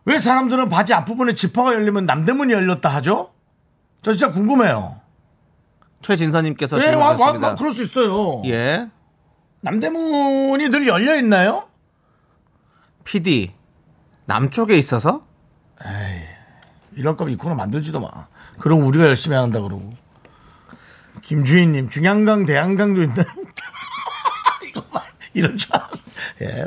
[0.07, 3.31] 왜 사람들은 바지 앞부분에 지퍼가 열리면 남대문이 열렸다 하죠?
[4.03, 4.97] 저 진짜 궁금해요.
[6.05, 8.43] 최진서님께서 왜 질문 와, 와, 그럴 수 있어요.
[8.45, 8.89] 예.
[9.63, 11.69] 남대문이 늘 열려 있나요?
[13.05, 13.53] PD
[14.27, 15.27] 남쪽에 있어서
[16.95, 18.09] 이럴 거면 이 코너 만들지도 마.
[18.61, 19.95] 그럼 우리가 열심히 한다 그러고.
[21.23, 23.25] 김주인님 중양강 대양강도 있나요?
[24.69, 25.03] 이거 봐.
[25.33, 26.05] 이럴 줄 알았어.
[26.43, 26.65] 예.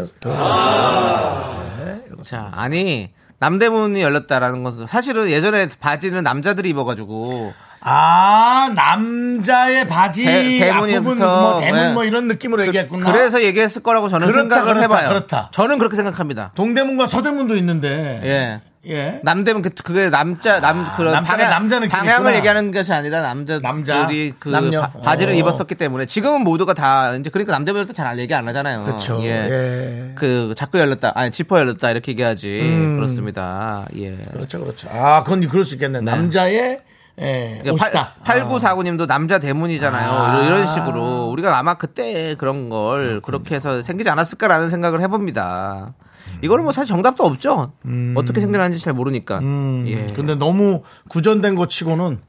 [2.23, 11.17] 자 아니 남대문이 열렸다라는 것은 사실은 예전에 바지는 남자들이 입어가지고 아 남자의 바지 대- 앞부분.
[11.17, 11.93] 뭐 대문 네.
[11.93, 13.11] 뭐 이런 느낌으로 얘기했구나.
[13.11, 15.09] 그래서 얘기했을 거라고 저는 그렇다, 생각을 그렇다, 해봐요.
[15.09, 15.49] 그렇다.
[15.51, 16.51] 저는 그렇게 생각합니다.
[16.55, 18.21] 동대문과 서대문도 있는데.
[18.23, 18.61] 예.
[18.89, 19.19] 예.
[19.23, 22.35] 남대문 그- 그게 남자 남 그런 남자가 방향, 남자 느낌이 방향을 있구나.
[22.37, 24.07] 얘기하는 것이 아니라 남자들이 남자,
[24.39, 24.81] 그 남녀.
[25.03, 25.35] 바, 지를 어.
[25.35, 28.85] 입었었기 때문에 지금은 모두가 다 이제 그러니까 남대문을 잘 얘기 안 하잖아요.
[28.85, 29.19] 그렇죠.
[29.23, 29.27] 예.
[29.29, 30.11] 예.
[30.15, 32.95] 그 자꾸 열렸다 아니 지퍼 열렸다 이렇게 얘기하지 음.
[32.95, 33.85] 그렇습니다.
[33.97, 34.15] 예.
[34.31, 34.87] 그렇죠, 그렇죠.
[34.89, 35.99] 아, 그건 그럴 수 있겠네.
[36.01, 36.79] 남자의
[37.19, 38.15] 예, 옷이다.
[38.23, 40.11] 8949님도 남자 대문이잖아요.
[40.11, 40.45] 아.
[40.45, 45.93] 이런, 식으로 우리가 아마 그때 그런 걸 그렇게 해서 생기지 않았을까라는 생각을 해봅니다.
[46.41, 47.73] 이거는 뭐 사실 정답도 없죠.
[48.15, 49.39] 어떻게 생겨나는지 잘 모르니까.
[49.39, 50.05] 음, 예.
[50.13, 52.19] 근데 너무 구전된 것 치고는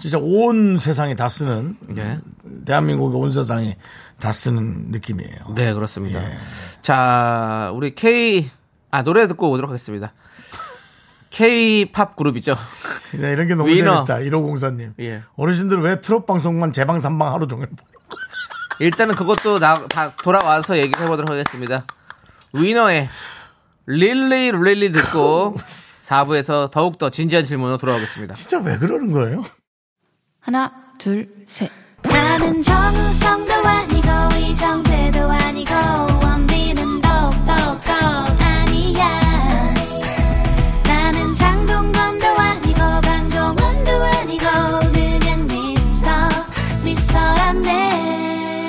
[0.00, 2.18] 진짜 온 세상이 다 쓰는 예.
[2.64, 3.76] 대한민국의 온 세상이
[4.20, 5.54] 다 쓰는 느낌이에요.
[5.56, 6.22] 네, 그렇습니다.
[6.22, 6.38] 예.
[6.82, 8.50] 자, 우리 K,
[8.90, 10.12] 아, 노래 듣고 오도록 하겠습니다.
[11.38, 12.56] K-팝 그룹이죠.
[13.14, 14.04] 네, 이런 게 너무 위너.
[14.04, 14.18] 재밌다.
[14.36, 14.94] 1504님.
[14.98, 15.22] 예.
[15.36, 17.68] 어르신들은 왜 트롯 방송만 재방 삼방 하루 종일
[18.80, 21.84] 일단은 그것도 나, 다 돌아와서 얘기를 해보도록 하겠습니다.
[22.52, 23.08] 위너의
[23.86, 25.54] 릴리 릴리 듣고
[26.00, 28.34] 4부에서 더욱더 진지한 질문으로 돌아오겠습니다.
[28.34, 29.44] 진짜 왜 그러는 거예요?
[30.40, 31.70] 하나, 둘, 셋.
[32.02, 34.08] 나는 정우성도 아니고
[34.40, 36.27] 이정재도 아니고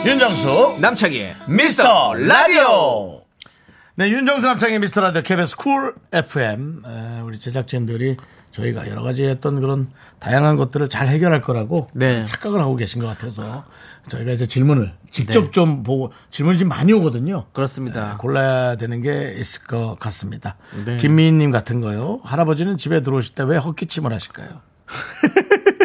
[0.06, 3.22] 윤정수 남창희의 미스터 라디오.
[3.96, 6.84] 네, 윤정수 남창희 미스터 라디오 KBS 쿨 FM.
[6.86, 8.18] 에, 우리 제작진들이
[8.52, 9.90] 저희가 여러 가지 했던 그런
[10.20, 12.26] 다양한 것들을 잘 해결할 거라고 네.
[12.26, 13.66] 착각을 하고 계신 것 같아서
[14.08, 15.52] 저희가 이제 질문을 직접 네.
[15.52, 17.46] 좀 보고 질문이 지금 많이 오거든요.
[17.54, 18.12] 그렇습니다.
[18.12, 20.56] 네, 골라야 되는 게 있을 것 같습니다.
[20.86, 20.98] 네.
[20.98, 22.20] 김미희님 같은 거요.
[22.24, 24.48] 할아버지는 집에 들어오실 때 왜 헛기침을 하실까요?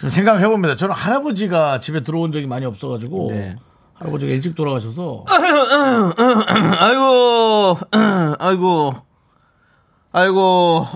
[0.00, 0.76] 좀 생각해 봅니다.
[0.76, 3.56] 저는 할아버지가 집에 들어온 적이 많이 없어가지고 네.
[3.94, 5.24] 할아버지가 일찍 돌아가셔서
[6.78, 7.78] 아이고,
[8.38, 8.94] 아이고,
[10.12, 10.86] 아이고.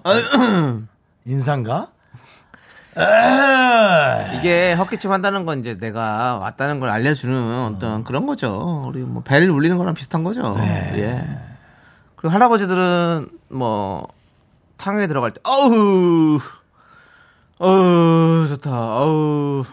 [1.27, 1.89] 인상가?
[2.97, 8.85] 에 이게 헛기침 한다는 건 이제 내가 왔다는 걸 알려주는 어떤 그런 거죠.
[8.87, 10.55] 우리 뭐 벨 울리는 거랑 비슷한 거죠.
[10.61, 11.21] 예.
[12.17, 14.07] 그리고 할아버지들은 뭐
[14.77, 16.39] 탕에 들어갈 때 어우
[17.59, 19.65] 어우 좋다 어우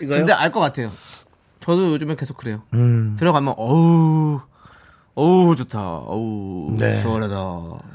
[0.00, 0.18] 이거요?
[0.20, 0.90] 근데 알 것 같아요.
[1.60, 2.62] 저도 요즘에 계속 그래요.
[2.74, 3.16] 음.
[3.18, 4.40] 들어가면 어우
[5.14, 7.00] 어우 좋다 어우 네.
[7.00, 7.34] 시원하다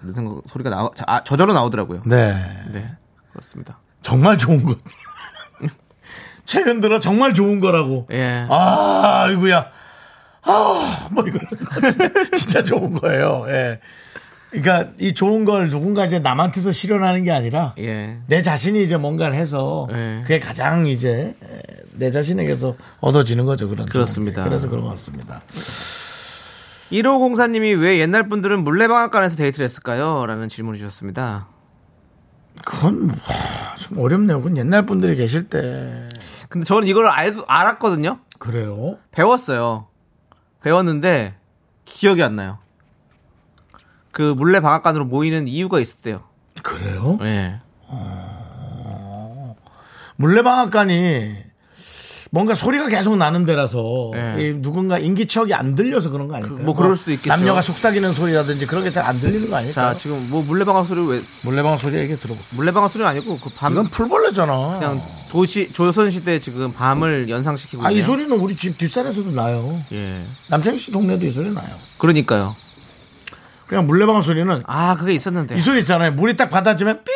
[0.04, 2.02] 이런 생각 소리가 나 아, 저절로 나오더라고요.
[2.06, 2.34] 네.
[2.72, 2.96] 네
[3.32, 3.80] 그렇습니다.
[4.02, 4.78] 정말 좋은 것.
[6.46, 8.08] 최근 들어 정말 좋은 거라고.
[8.12, 8.46] 예.
[8.50, 9.72] 아, 아이고야.
[10.44, 11.40] 아, 뭐 이거
[11.90, 13.46] 진짜, 진짜 좋은 거예요.
[13.48, 13.80] 예.
[14.50, 18.20] 그러니까 이 좋은 걸 누군가 이제 남한테서 실현하는 게 아니라 예.
[18.28, 20.20] 내 자신이 이제 뭔가를 해서 예.
[20.22, 21.36] 그게 가장 이제
[21.94, 23.68] 내 자신에게서 얻어지는 거죠.
[23.68, 24.44] 그런 그렇습니다.
[24.44, 25.42] 그래서 그런 것 같습니다.
[26.92, 30.26] 1504님이 왜 옛날 분들은 물레방앗간에서 데이트를 했을까요?
[30.28, 31.48] 라는 질문을 주셨습니다.
[32.64, 34.40] 그건 와, 좀 어렵네요.
[34.42, 36.08] 그건 옛날 분들이 계실 때
[36.50, 38.20] 근데 저는 이걸 알, 알았거든요?
[38.38, 38.98] 그래요.
[39.12, 39.88] 배웠어요.
[40.64, 41.36] 배웠는데
[41.86, 42.58] 기억이 안 나요.
[44.12, 46.22] 그 물레 방앗간으로 모이는 이유가 있었대요.
[46.62, 47.18] 그래요?
[47.22, 47.60] 예.
[50.16, 51.36] 물레방앗간이
[52.32, 54.36] 뭔가 소리가 계속 나는 데라서 네.
[54.50, 56.60] 이 누군가 인기척이 안 들려서 그런 거 아닐까요?
[56.60, 57.30] 뭐 그럴 수도 있겠죠.
[57.30, 59.94] 남녀가 속삭이는 소리라든지 그런 게 잘 안 들리는 거 아닐까요?
[59.94, 62.40] 자, 지금 뭐 물레방앗 소리 왜, 물레방앗 소리 얘기 들어보.
[62.52, 64.80] 물레방앗 소리는 아니고 그 밤, 이건 풀벌레잖아.
[64.80, 65.02] 그냥
[65.34, 68.06] 도시, 조선시대 지금 밤을 연상시키고 아, 이 있네요.
[68.06, 69.84] 소리는 우리 집 뒷산에서도 나요.
[69.92, 70.24] 예.
[70.48, 71.66] 남창희 씨 동네도 이 소리 나요.
[71.98, 72.56] 그러니까요.
[73.66, 75.56] 그냥 물레방앗 소리는 아, 그게 있었는데.
[75.56, 76.12] 이 소리 있잖아요.
[76.12, 77.12] 물이 딱 받아주면 삐!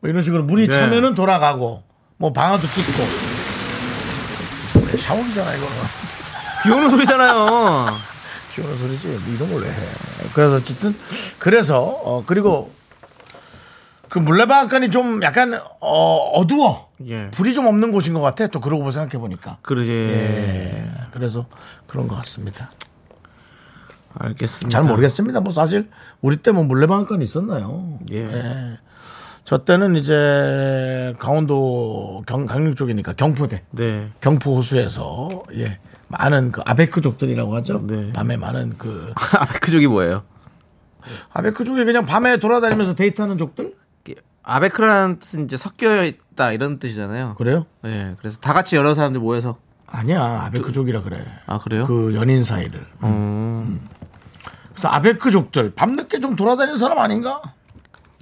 [0.00, 0.72] 뭐 이런 식으로 물이 네.
[0.74, 1.82] 차면은 돌아가고
[2.16, 3.02] 뭐 방아도 찍고
[4.86, 5.76] 왜 샤워기잖아 이거는
[6.62, 7.98] 비 오는 소리잖아요.
[8.54, 9.74] 비 오는 소리지 뭐 이런 걸 왜 해.
[10.34, 10.94] 그래서 어쨌든
[11.38, 12.72] 그래서 어 그리고
[14.08, 17.30] 그 물레방앗간이 좀 약간 어 어두워 예.
[17.30, 19.90] 불이 좀 없는 곳인 것 같아 또 그러고 생각해 보니까 그러지.
[19.90, 21.46] 예 그래서
[21.86, 22.70] 그런 것 같습니다.
[24.14, 24.76] 알겠습니다.
[24.76, 25.40] 잘 모르겠습니다.
[25.40, 25.88] 뭐 사실
[26.20, 27.98] 우리 때 뭐 물레방앗간 있었나요?
[28.12, 28.78] 예.
[29.44, 34.08] 저 때는 이제 강원도 경, 강릉 쪽이니까 경포대, 네.
[34.20, 35.78] 경포 호수에서 예
[36.10, 37.86] 많은 그 아베크족들이라고 하죠.
[37.86, 38.12] 네.
[38.12, 40.22] 밤에 많은 그 아베크족이 뭐예요?
[41.32, 43.74] 아베크족이 그냥 밤에 돌아다니면서 데이트하는 족들
[44.42, 47.34] 아베크라는 뜻은 이제 섞여 있다 이런 뜻이잖아요.
[47.36, 47.66] 그래요?
[47.82, 48.16] 네.
[48.18, 51.24] 그래서 다 같이 여러 사람들 모여서 아니야 아베크족이라 그래.
[51.46, 51.86] 아 그래요?
[51.86, 52.84] 그 연인 사이를.
[53.04, 53.80] 음.
[54.70, 57.40] 그래서 아베크족들 밤늦게 좀 돌아다니는 사람 아닌가?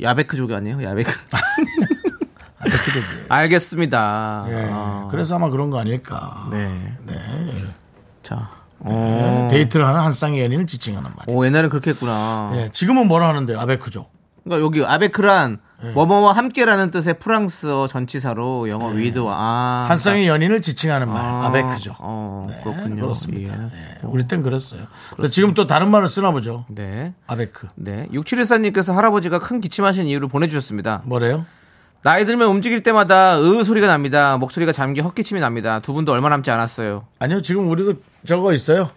[0.01, 0.83] 야베크족이 아니에요?
[0.83, 1.11] 야베크.
[2.59, 3.07] 아베크족이.
[3.29, 4.47] 알겠습니다.
[4.49, 4.69] 예.
[4.71, 6.49] 아, 그래서 아마 그런 거 아닐까.
[6.51, 6.97] 네.
[7.07, 7.15] 네.
[8.29, 8.51] 자.
[8.81, 9.49] 어.
[9.51, 11.37] 데이트를 하는 한 쌍의 연인을 지칭하는 말이에요.
[11.37, 12.53] 오 옛날에 그렇게 했구나.
[12.57, 14.11] 예, 지금은 뭐라 하는데요, 아베크족?
[14.45, 15.93] 그러니까 여기 아베크란 네.
[15.93, 21.97] 뭐뭐와 함께라는 뜻의 프랑스어 전치사로 영어 위드와 아, 한 쌍의 연인을 지칭하는 말, 아, 아베크족.
[22.01, 23.03] 어, 네, 그렇군요.
[23.03, 23.55] 그렇습니다.
[23.55, 23.69] 예.
[23.73, 24.83] 예, 우리 땐 그랬어요.
[25.17, 26.67] 근데 지금 또 다른 말을 쓰나 보죠.
[26.69, 27.15] 네.
[27.27, 27.69] 아베크.
[27.77, 28.07] 네.
[28.13, 31.03] 6714님께서 할아버지가 큰 기침하신 이유를 보내주셨습니다.
[31.05, 31.47] 뭐래요?
[32.03, 34.37] 나이 들면 움직일 때마다 으 소리가 납니다.
[34.39, 35.81] 목소리가 잠겨 헛기침이 납니다.
[35.81, 37.07] 두 분도 얼마 남지 않았어요.
[37.19, 37.95] 아니요, 지금 우리도
[38.25, 38.91] 저거 있어요.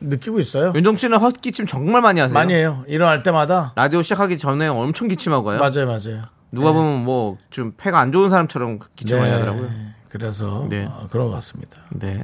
[0.00, 0.72] 느끼고 있어요.
[0.74, 2.34] 윤정 씨는 헛기침 정말 많이 하세요.
[2.34, 2.84] 많이 해요.
[2.88, 3.72] 일어날 때마다.
[3.76, 5.60] 라디오 시작하기 전에 엄청 기침하고 가요.
[5.60, 6.24] 맞아요, 맞아요.
[6.50, 9.68] 누가 보면 뭐 좀 폐가 안 좋은 사람처럼 기침 많이 하더라고요.
[9.70, 9.94] 네.
[10.10, 10.84] 그래서 네.
[10.84, 11.78] 어, 그런 것 같습니다.
[11.90, 12.22] 네.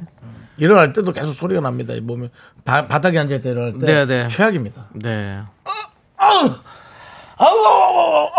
[0.57, 1.93] 일어날 때도 계속 소리가 납니다.
[1.93, 2.29] 이 몸에
[2.65, 4.27] 바, 바닥에 앉아 때 일어날 때 네, 네.
[4.27, 4.87] 최악입니다.
[4.93, 5.41] 네.
[7.39, 8.29] 아우, 아우, 아우,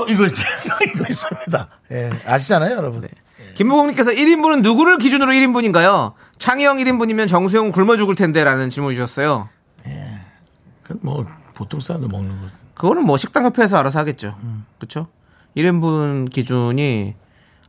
[0.00, 0.32] 아우, 이거 있-
[0.94, 1.68] 이거 있습니다.
[1.92, 3.06] 예, 아시잖아요, 여러분.
[3.54, 6.12] 김무공님께서 1인분은 누구를 기준으로 1인분인가요?
[6.38, 9.48] 창희형 1인분이면 정수형 굶어 죽을 텐데 라는 질문 주셨어요.
[10.82, 12.46] 그뭐 보통 사람들 먹는 거.
[12.74, 14.36] 그거는 뭐 식당 협회에서 알아서 하겠죠.
[14.78, 15.06] 그렇죠?
[15.56, 17.14] 1인분 기준이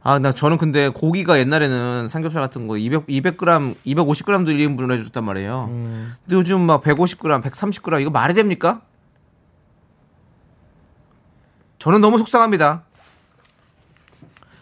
[0.03, 5.65] 아, 나 저는 근데 고기가 옛날에는 삼겹살 같은 거 200, 200g, 250g도 1인분으로 해줬단 말이에요.
[5.69, 8.81] 근데 요즘 막 150g, 130g 이거 말이 됩니까?
[11.88, 12.83] 저는 너무 속상합니다.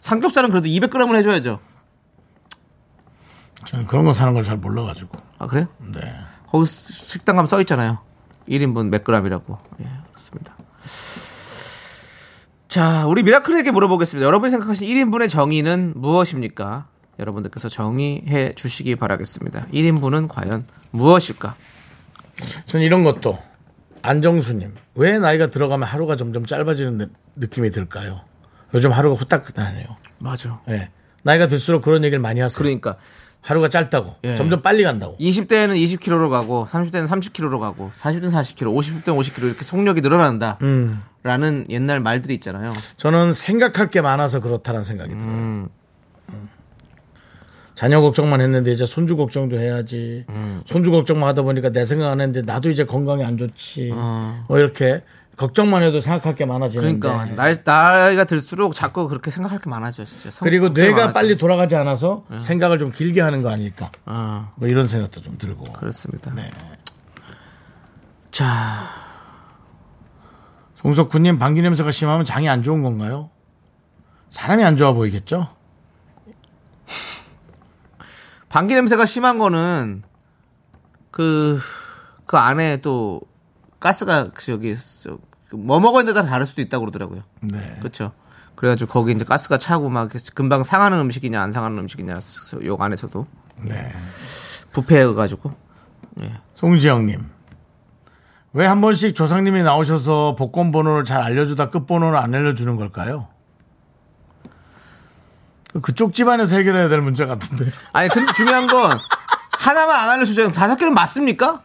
[0.02, 1.60] 삼겹살은 그래도 200g을 해줘야죠.
[3.66, 5.10] 저는 그런 거 사는 걸 잘 몰라가지고.
[5.40, 5.68] 아, 그래요?
[5.80, 6.02] 네.
[6.46, 7.98] 거기 식당 가면 써 있잖아요.
[8.48, 9.58] 1인분 몇 g이라고.
[9.82, 10.56] 예, 그렇습니다.
[12.68, 14.24] 자, 우리 미라클에게 물어보겠습니다.
[14.24, 16.86] 여러분이 생각하신 1인분의 정의는 무엇입니까?
[17.18, 19.62] 여러분들께서 정의해 주시기 바라겠습니다.
[19.74, 21.56] 1인분은 과연 무엇일까?
[22.68, 23.40] 전 이런 것도
[24.10, 28.22] 안정수님 왜 나이가 들어가면 하루가 점점 짧아지는 느- 느낌이 들까요?
[28.74, 29.86] 요즘 하루가 후딱후딱하네요.
[30.20, 30.60] 맞아.
[30.70, 30.90] 예.
[31.24, 32.58] 나이가 들수록 그런 얘기를 많이 하세요.
[32.58, 32.98] 그러니까
[33.42, 34.16] 하루가 짧다고.
[34.24, 34.36] 예.
[34.36, 35.16] 점점 빨리 간다고.
[35.18, 40.58] 20대에는 20km로 가고 30대는 30km로 가고 40대는 40km, 50대는 50km 이렇게 속력이 늘어난다.
[40.64, 41.02] 음.
[41.24, 42.74] 라는 옛날 말들이 있잖아요.
[42.98, 45.28] 저는 생각할 게 많아서 그렇다는 생각이 들어요.
[45.32, 45.70] 음.
[47.76, 50.26] 자녀 걱정만 했는데 이제 손주 걱정도 해야지.
[50.30, 50.62] 음.
[50.66, 53.92] 손주 걱정만 하다 보니까 내 생각 안 했는데 나도 이제 건강이 안 좋지.
[54.48, 55.04] 뭐 이렇게
[55.36, 57.06] 걱정만 해도 생각할 게 많아지는데.
[57.08, 57.12] 어.
[57.12, 60.32] 그러니까 나이, 나이가 들수록 자꾸 그렇게 생각할 게 많아져 진짜.
[60.32, 61.14] 성- 그리고 뇌가 많아져.
[61.14, 63.92] 빨리 돌아가지 않아서 생각을 좀 길게 하는 거 아닐까.
[64.06, 65.74] 어, 뭐 이런 생각도 좀 들고.
[65.74, 66.32] 그렇습니다.
[66.34, 66.50] 네.
[68.32, 68.88] 자,
[70.78, 73.30] 송석구님 방귀 냄새가 심하면 장이 안 좋은 건가요?
[74.30, 75.50] 사람이 안 좋아 보이겠죠?
[78.56, 80.04] 방귀 냄새가 심한 거는
[81.12, 81.60] 그,
[82.26, 83.20] 그 안에 또
[83.82, 85.18] 가스가 그 저기 저-
[85.52, 87.24] 뭐 먹었는데 다 다를 수도 있다고 그러더라고요.
[87.42, 87.76] 네.
[87.80, 88.14] 그렇죠.
[88.56, 92.18] 그래가지고 거기 이제 가스가 차고 막 금방 상하는 음식이냐 안 상하는 음식이냐
[92.64, 93.28] 요 안에서도
[93.64, 93.92] 네.
[94.72, 95.52] 부패해가지고
[96.54, 97.20] 송지영님.
[98.54, 103.28] 왜 한 번씩 조상님이 나오셔서 복권 번호를 잘 알려주다 끝 번호를 안 알려주는 걸까요?
[105.82, 107.72] 그쪽 집안에서 해결해야 될 문제 같은데.
[107.94, 108.98] 아니 근데 중요한 건
[109.60, 110.52] 하나만 안 알려주죠.
[110.52, 111.62] 다섯 개는 맞습니까?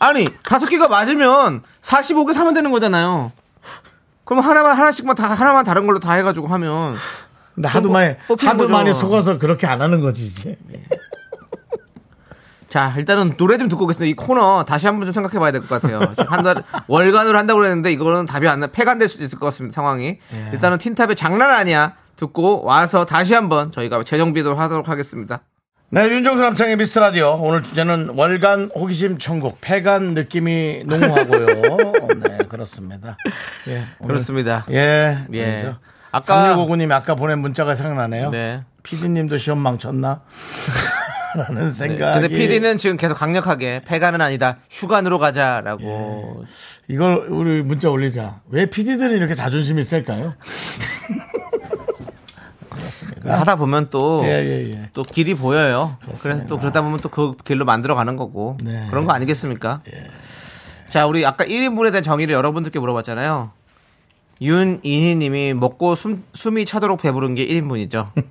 [0.00, 3.32] 아니 다섯 개가 맞으면 45개 사면 되는 거잖아요.
[4.24, 6.96] 그럼 하나만 하나씩만 다 하나만 다른 걸로 다 해가지고 하면
[7.54, 8.68] 근데 하도 많이, 하도 거죠.
[8.68, 10.58] 많이 속아서 그렇게 안 하는 거지, 이제.
[12.68, 14.10] 자 일단은 노래 좀 듣고 오겠습니다.
[14.10, 16.00] 이 코너 다시 한번 좀 생각해 봐야 될 것 같아요.
[16.14, 19.74] 지금 한달 월간으로 한다고 그랬는데 이거는 답이 안 나, 폐간될 수도 있을 것 같습니다.
[19.74, 20.18] 상황이
[20.52, 25.40] 일단은 틴탑의 장난 아니야 듣고 와서 다시 한번 저희가 재정비도 하도록 하겠습니다.
[25.90, 27.36] 네, 윤정수 남창의 미스터 라디오.
[27.40, 29.58] 오늘 주제는 월간 호기심 천국.
[29.60, 31.46] 폐간 느낌이 농후하고요.
[32.26, 33.16] 네, 그렇습니다.
[33.68, 33.84] 예.
[34.00, 34.64] 오늘- 그렇습니다.
[34.70, 35.18] 예.
[35.32, 35.44] 예.
[35.60, 35.78] 그렇죠.
[36.10, 38.30] 아까 3659님이 아까 보낸 문자가 생각나네요.
[38.30, 38.64] 네.
[38.82, 40.22] 피디님도 시험 망쳤나?
[41.36, 42.18] 라는 생각이.
[42.20, 46.44] 근데 PD는 지금 계속 강력하게 폐가는 아니다 휴관으로 가자라고
[46.88, 48.40] 이걸 우리 문자 올리자.
[48.48, 50.34] 왜 피디들이 이렇게 자존심이 셀까요?
[53.04, 53.40] 그렇습니다.
[53.40, 54.90] 하다 보면 또 예, 예, 예.
[54.94, 55.96] 또 길이 보여요.
[56.22, 58.56] 그래서 또 그러다 보면 또 그 길로 만들어 가는 거고.
[58.62, 58.84] 네.
[58.86, 58.90] 예.
[58.90, 59.80] 그런 거 아니겠습니까?
[60.88, 63.50] 자, 우리 아까 1인분에 대한 정의를 여러분들께 물어봤잖아요.
[64.40, 68.08] 윤이희 님이 먹고 숨, 숨이 차도록 배부른 게 1인분이죠.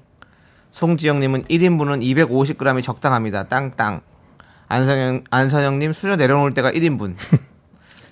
[0.71, 3.45] 송지영 님은 1인분은 250g이 적당합니다.
[3.45, 4.01] 땅땅.
[4.67, 7.15] 안선영, 안선영 님 수저 내려놓을 때가 1인분.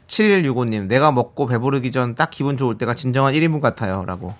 [0.07, 4.05] 7165 님, 내가 먹고 배부르기 전 딱 기분 좋을 때가 진정한 1인분 같아요.
[4.05, 4.33] 라고.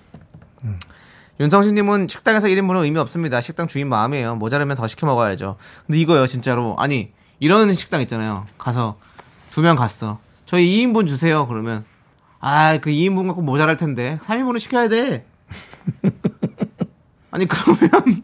[1.40, 3.40] 윤성신님은 식당에서 1인분은 의미 없습니다.
[3.40, 4.36] 식당 주인 마음이에요.
[4.36, 5.56] 모자르면 더 시켜 먹어야죠.
[5.86, 6.76] 근데 이거요, 진짜로.
[6.78, 8.46] 아니, 이런 식당 있잖아요.
[8.58, 8.96] 가서
[9.50, 10.18] 두 명 갔어.
[10.46, 11.46] 저희 2인분 주세요.
[11.48, 11.84] 그러면
[12.40, 15.24] 아, 그 2인분 갖고 모자랄 텐데 3인분은 시켜야 돼.
[17.30, 17.78] 아니 그러면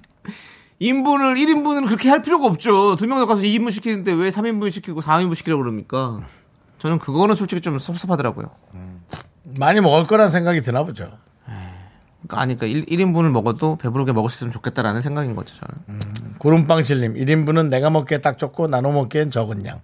[0.80, 2.96] 2인분을 1인분은 그렇게 할 필요가 없죠.
[2.96, 6.20] 두 명 더 가서 2인분 시키는데 왜 3인분 시키고 4인분 시키라고 그럽니까?
[6.78, 8.50] 저는 그거는 솔직히 좀 섭섭하더라고요.
[9.58, 11.11] 많이 먹을 거란 생각이 드나 보죠.
[12.22, 16.36] 그러니까 아니, 그러니까 1, 인분을 먹어도 배부르게 먹을 수 있으면 좋겠다라는 생각인 거죠, 저는.
[16.38, 19.80] 구름빵실님 1인분은 내가 먹기에 딱 좋고 나눠 먹기엔 적은 양.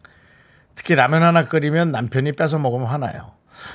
[0.74, 3.32] 특히 라면 하나 끓이면 남편이 뺏어 먹으면 화나요.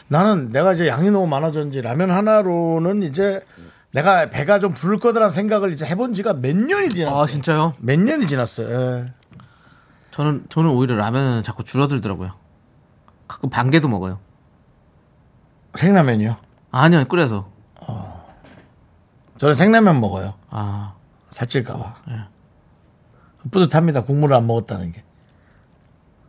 [0.07, 3.43] 나는 내가 이제 양이 너무 많아졌는지 라면 하나로는 이제
[3.91, 7.20] 내가 배가 좀 부를 거다라는 생각을 이제 해본 지가 몇 년이 지났어요.
[7.20, 7.74] 아, 진짜요?
[7.80, 8.70] 몇 년이 지났어요.
[8.70, 9.14] 예.
[10.12, 12.32] 저는, 저는 오히려 라면은 자꾸 줄어들더라고요.
[13.28, 14.20] 가끔 반 개도 먹어요.
[15.76, 16.38] 생라면이요.
[16.72, 17.51] 아니요, 끓여서.
[19.42, 20.36] 저는 생라면 먹어요.
[20.52, 20.94] 아,
[21.32, 21.96] 살찔까봐.
[23.50, 24.04] 뿌듯합니다.
[24.04, 25.04] 국물을 안 먹었다는 게.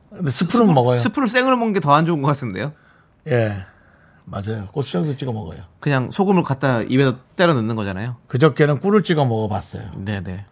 [0.09, 0.97] 근데 스프는 먹어요.
[0.97, 2.73] 스프를 생으로 먹는 게 더 안 좋은 것 같은데요?
[3.29, 3.67] 예.
[4.25, 4.69] 맞아요.
[4.73, 5.61] 고추장도 찍어 먹어요.
[5.79, 8.17] 그냥 소금을 갖다 입에 때려 넣는 거잖아요.
[8.29, 9.91] 그저께는 꿀을 찍어 먹어봤어요.
[9.97, 10.47] 네네.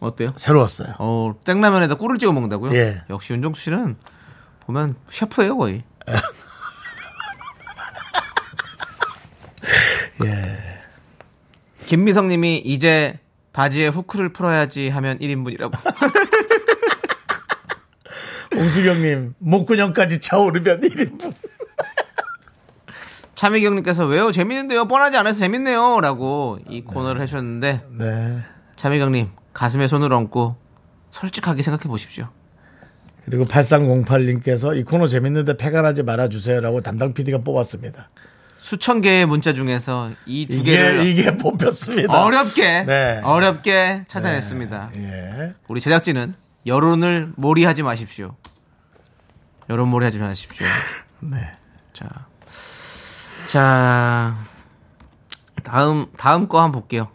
[0.00, 0.30] 어때요?
[0.36, 0.94] 새로웠어요.
[1.00, 2.74] 어, 생라면에다 꿀을 찍어 먹는다고요?
[2.74, 3.02] 예.
[3.10, 3.96] 역시 윤정수 씨는
[4.60, 5.84] 보면 셰프예요 거의.
[10.24, 10.49] 예.
[11.90, 13.18] 김미성 님이 이제
[13.52, 15.72] 바지에 후크를 풀어야지 하면 1인분이라고.
[18.54, 21.34] 홍수경 님, 목근형까지 차오르면 1인분.
[23.34, 24.30] 차미경 님께서 왜요?
[24.30, 24.86] 재밌는데요.
[24.86, 26.00] 뻔하지 않아서 재밌네요.
[26.00, 28.38] 라고 이 코너를 해 주셨는데 네.
[28.76, 30.54] 차미경 님 가슴에 손을 얹고
[31.10, 32.28] 솔직하게 생각해 보십시오.
[33.24, 38.10] 그리고 8308님께서 이 코너 재밌는데 폐간하지 말아주세요라고 담당 PD가 뽑았습니다.
[38.60, 42.22] 수천 개의 문자 중에서 이 두 개를 이게 뽑혔습니다.
[42.22, 43.20] 어렵게 네.
[43.24, 44.90] 어렵게 찾아냈습니다.
[44.96, 45.54] 예.
[45.66, 46.34] 우리 제작진은
[46.66, 48.36] 여론을 몰이하지 마십시오.
[49.70, 50.66] 여론 몰이하지 마십시오.
[51.20, 51.38] 네.
[51.94, 52.06] 자,
[53.48, 54.36] 자
[55.64, 57.08] 다음 다음 거 한번 볼게요.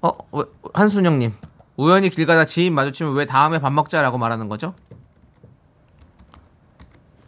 [0.00, 1.34] 어, 왜- 한순영님.
[1.76, 4.74] 우연히 길 가다 지인 마주치면 왜 다음에 밥 먹자라고 말하는 거죠?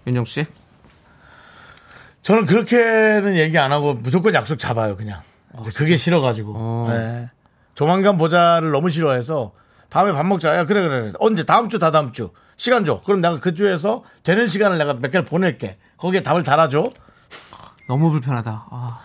[0.07, 0.47] 윤정 씨?
[2.23, 5.21] 저는 그렇게는 얘기 안 하고 무조건 약속 잡아요, 그냥.
[5.61, 6.87] 이제 그게 싫어가지고.
[6.91, 7.31] 네.
[7.75, 9.53] 조만간 보자를 너무 싫어해서
[9.89, 10.57] 다음에 밥 먹자.
[10.57, 11.13] 야, 그래, 그래.
[11.19, 11.45] 언제?
[11.45, 12.31] 다음 주, 다 다음 주.
[12.57, 13.01] 시간 줘.
[13.05, 15.79] 그럼 내가 그 주에서 되는 시간을 내가 몇 개를 보낼게.
[15.97, 16.85] 거기에 답을 달아줘.
[17.89, 18.67] 너무 불편하다.
[18.71, 19.01] 아,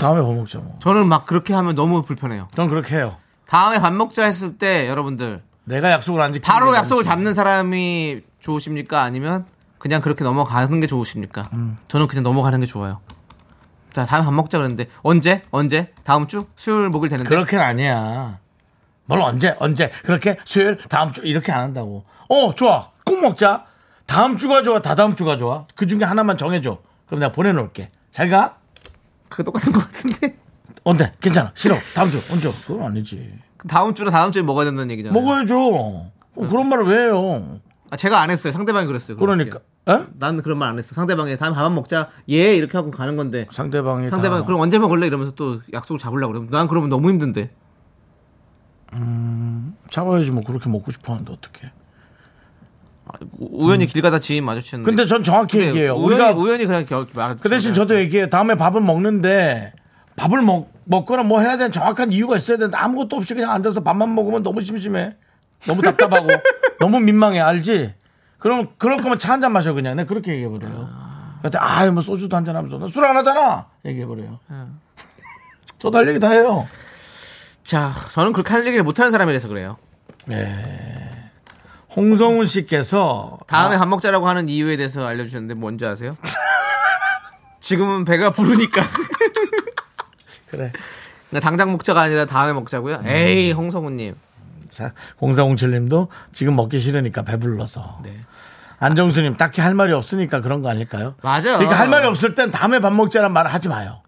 [0.00, 0.78] 다음에 밥 먹자, 뭐.
[0.80, 2.48] 저는 막 그렇게 하면 너무 불편해요.
[2.54, 3.16] 전 그렇게 해요.
[3.46, 9.02] 다음에 밥 먹자 했을 때 여러분들 내가 약속을 안 지키면 바로 약속을 잡는 사람이 좋으십니까?
[9.02, 9.44] 아니면
[9.78, 11.48] 그냥 그렇게 넘어가는 게 좋으십니까?
[11.52, 11.78] 음.
[11.88, 13.00] 저는 그냥 넘어가는 게 좋아요.
[13.92, 15.42] 자, 다음에 밥 먹자 그랬는데 언제?
[15.50, 15.92] 언제?
[16.04, 16.46] 다음 주?
[16.56, 18.38] 수요일 목요일 되는데 그렇게는 아니야.
[19.06, 19.90] 뭘 언제, 언제.
[20.04, 22.04] 그렇게 수요일, 다음 주 이렇게 안 한다고.
[22.28, 22.90] 어, 좋아.
[23.04, 23.64] 꼭 먹자.
[24.06, 25.66] 다음 주가 좋아, 다다음 주가 좋아.
[25.74, 26.78] 그 중에 하나만 정해 줘.
[27.06, 27.90] 그럼 내가 보내 놓을게.
[28.10, 28.56] 잘 가.
[29.28, 30.36] 그거 똑같은 것 같은데
[30.84, 31.12] 언제?
[31.20, 31.52] 괜찮아.
[31.54, 31.76] 싫어.
[31.94, 32.18] 다음 주.
[32.32, 32.50] 언제?
[32.66, 33.28] 그건 아니지.
[33.68, 35.18] 다음 주나 다음 주에 먹어야 된다는 얘기잖아요.
[35.20, 35.56] 먹어야죠.
[35.58, 37.58] 어, 그런 말을 왜 해요?
[37.90, 38.52] 아, 제가 안 했어요.
[38.52, 39.16] 상대방이 그랬어요.
[39.16, 39.60] 그러니까.
[39.88, 40.04] 에?
[40.18, 40.94] 난 그런 말 안 했어.
[40.94, 42.08] 상대방이 다음에 밥 먹자.
[42.28, 44.08] 예 이렇게 하고 가는 건데 상대방이.
[44.08, 47.50] 상대방이 다 그럼 언제 먹을래 이러면서 또 약속을 잡으려고 그러면 난 그러면 너무 힘든데.
[49.90, 51.72] 잡아야지 뭐 그렇게 먹고 싶어 하는데 어떡해.
[53.06, 54.90] 아, 우- 우연히 길 가다 지인 마주쳤는데.
[54.90, 55.94] 근데 전 정확히 근데 얘기해요.
[55.94, 57.36] 우연히, 우리가 우연히 그냥 겨, 말.
[57.36, 58.28] 그 대신 저도 얘기해요.
[58.28, 59.72] 다음에 밥을 먹는데
[60.16, 64.14] 밥을 먹, 먹거나 뭐 해야 되는 정확한 이유가 있어야 되는데 아무것도 없이 그냥 앉아서 밥만
[64.14, 65.16] 먹으면 너무 심심해.
[65.66, 66.28] 너무 답답하고
[66.80, 67.40] 너무 민망해.
[67.40, 67.94] 알지?
[68.38, 69.96] 그럼 그럴 거면 차 한 잔 마셔 그냥.
[69.96, 70.88] 내가 그렇게 얘기해 버려요.
[71.42, 73.66] 그때 아, 뭐 소주도 한 잔 하면서 술 안 하잖아.
[73.84, 74.38] 얘기해 버려요.
[75.78, 76.66] 저도 할 얘기 다 해요.
[77.64, 79.76] 자, 저는 그렇게 할 얘기를 못하는 사람이라서 그래요.
[81.94, 86.16] 홍성훈 씨께서 다음에 밥 먹자라고 하는 이유에 대해서 알려주셨는데 뭔지 아세요?
[87.60, 88.82] 지금은 배가 부르니까.
[90.50, 90.72] 그래.
[91.42, 93.02] 당장 먹자가 아니라 다음에 먹자고요.
[93.04, 94.14] 에이, 홍성우님.
[94.70, 98.00] 자, 0407님도 지금 먹기 싫으니까 배불러서.
[98.04, 98.14] 네.
[98.80, 101.14] 안정수님 딱히 할 말이 없으니까 그런 거 아닐까요?
[101.22, 101.42] 맞아요.
[101.58, 104.02] 그러니까 할 말이 없을 땐 다음에 밥 먹자란 말을 하지 마요.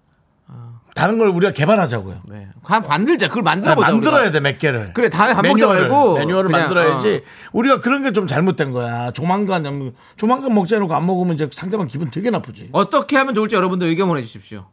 [0.95, 2.23] 다른 걸 우리가 개발하자고요.
[2.29, 2.49] 네.
[2.65, 3.29] 한 만들자.
[3.29, 3.91] 그걸 만들어 아, 보자.
[3.93, 4.33] 만들어야 우리가.
[4.33, 4.93] 돼몇 개를.
[4.93, 7.23] 그래, 다음에 밥 먹자 말고 매뉴얼을 그냥, 만들어야지.
[7.53, 9.13] 우리가 그런 게 좀 잘못된 거야.
[9.13, 12.71] 조만간 조만간 먹자 해놓고 안 먹으면 이제 상대방 기분 되게 나쁘지.
[12.73, 14.67] 어떻게 하면 좋을지 여러분들 의견 보내 주십시오.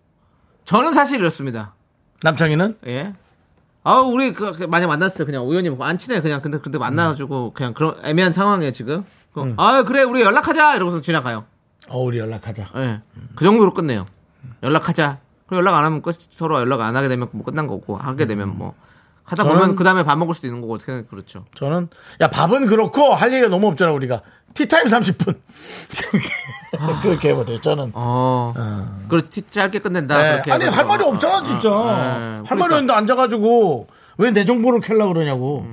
[0.65, 1.75] 저는 사실 이렇습니다.
[2.23, 3.13] 남창이는 예.
[3.87, 5.25] 아, 우리 그, 그 만약 만났어요.
[5.25, 6.19] 그냥 우연히 먹고 안 친해.
[6.19, 9.05] 그냥 근데 근데 만나가지고 그냥 그런 애매한 상황이에요 지금.
[9.31, 11.45] 그럼, 아 그래 우리 연락하자 이러고서 지나가요.
[11.87, 12.67] 어 우리 연락하자.
[12.75, 13.01] 예.
[13.35, 14.05] 그 정도로 끝내요.
[14.61, 15.19] 연락하자.
[15.45, 18.57] 그리고 연락 안 하면 끝, 서로 연락 안 하게 되면 뭐 끝난 거고 하게 되면
[18.57, 18.73] 뭐
[19.23, 21.45] 하다 보면 그 다음에 밥 먹을 수도 있는 거고 어떻게 그렇죠.
[21.55, 21.87] 저는
[22.19, 24.21] 야 밥은 그렇고 할 얘기가 너무 없잖아 우리가.
[24.53, 25.37] 티타임 30분.
[27.01, 27.61] 그렇게 해버려요.
[27.61, 27.91] 저는.
[27.93, 28.53] 어.
[29.09, 30.17] 그렇게 티- 짧게 끝낸다.
[30.21, 30.31] 네.
[30.31, 30.87] 그렇게 아니 할 해가지고.
[30.89, 31.71] 말이 없잖아 진짜.
[31.71, 31.91] 어, 네.
[31.91, 32.55] 할 그러니까.
[32.55, 33.87] 말이 없는데 앉아가지고
[34.17, 35.65] 왜 내 정보를 캘라 그러냐고.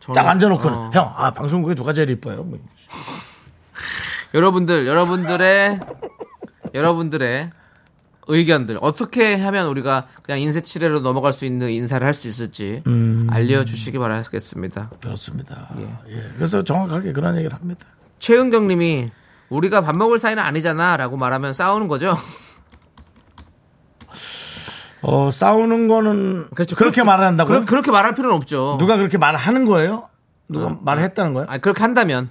[0.00, 0.90] 저는- 딱 앉아놓고는 어.
[0.92, 2.42] 형, 아 방송국에 누가 제일 이뻐요?
[2.44, 2.58] 뭐.
[4.34, 5.80] 여러분들, 여러분들의
[6.74, 7.50] 여러분들의
[8.26, 13.26] 의견들 어떻게 하면 우리가 그냥 인쇄치레로 넘어갈 수 있는 인사를 할 수 있을지 음.
[13.30, 14.90] 알려주시기 바라겠습니다.
[15.02, 15.68] 그렇습니다.
[16.08, 16.30] 예.
[16.36, 17.86] 그래서 정확하게 그런 얘기를 합니다.
[18.20, 19.10] 최은경님이
[19.50, 22.16] 우리가 밥 먹을 사이는 아니잖아라고 말하면 싸우는 거죠.
[25.02, 26.76] 어, 싸우는 거는 그렇죠.
[26.76, 27.54] 그렇게 그렇게- 말을 한다고요?
[27.56, 28.76] 그렇게, 그렇게 말할 필요는 없죠.
[28.78, 30.08] 누가 그렇게 말을 하는 거예요?
[30.48, 31.46] 누가 말을 했다는 거예요?
[31.50, 32.30] 아니, 그렇게 한다면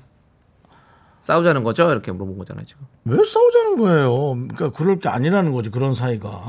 [1.23, 1.89] 싸우자는 거죠.
[1.89, 2.85] 이렇게 물어본 거잖아요 지금.
[3.05, 4.33] 왜 싸우자는 거예요?
[4.33, 6.45] 그러니까 그럴 게 아니라는 거지 그런 사이가.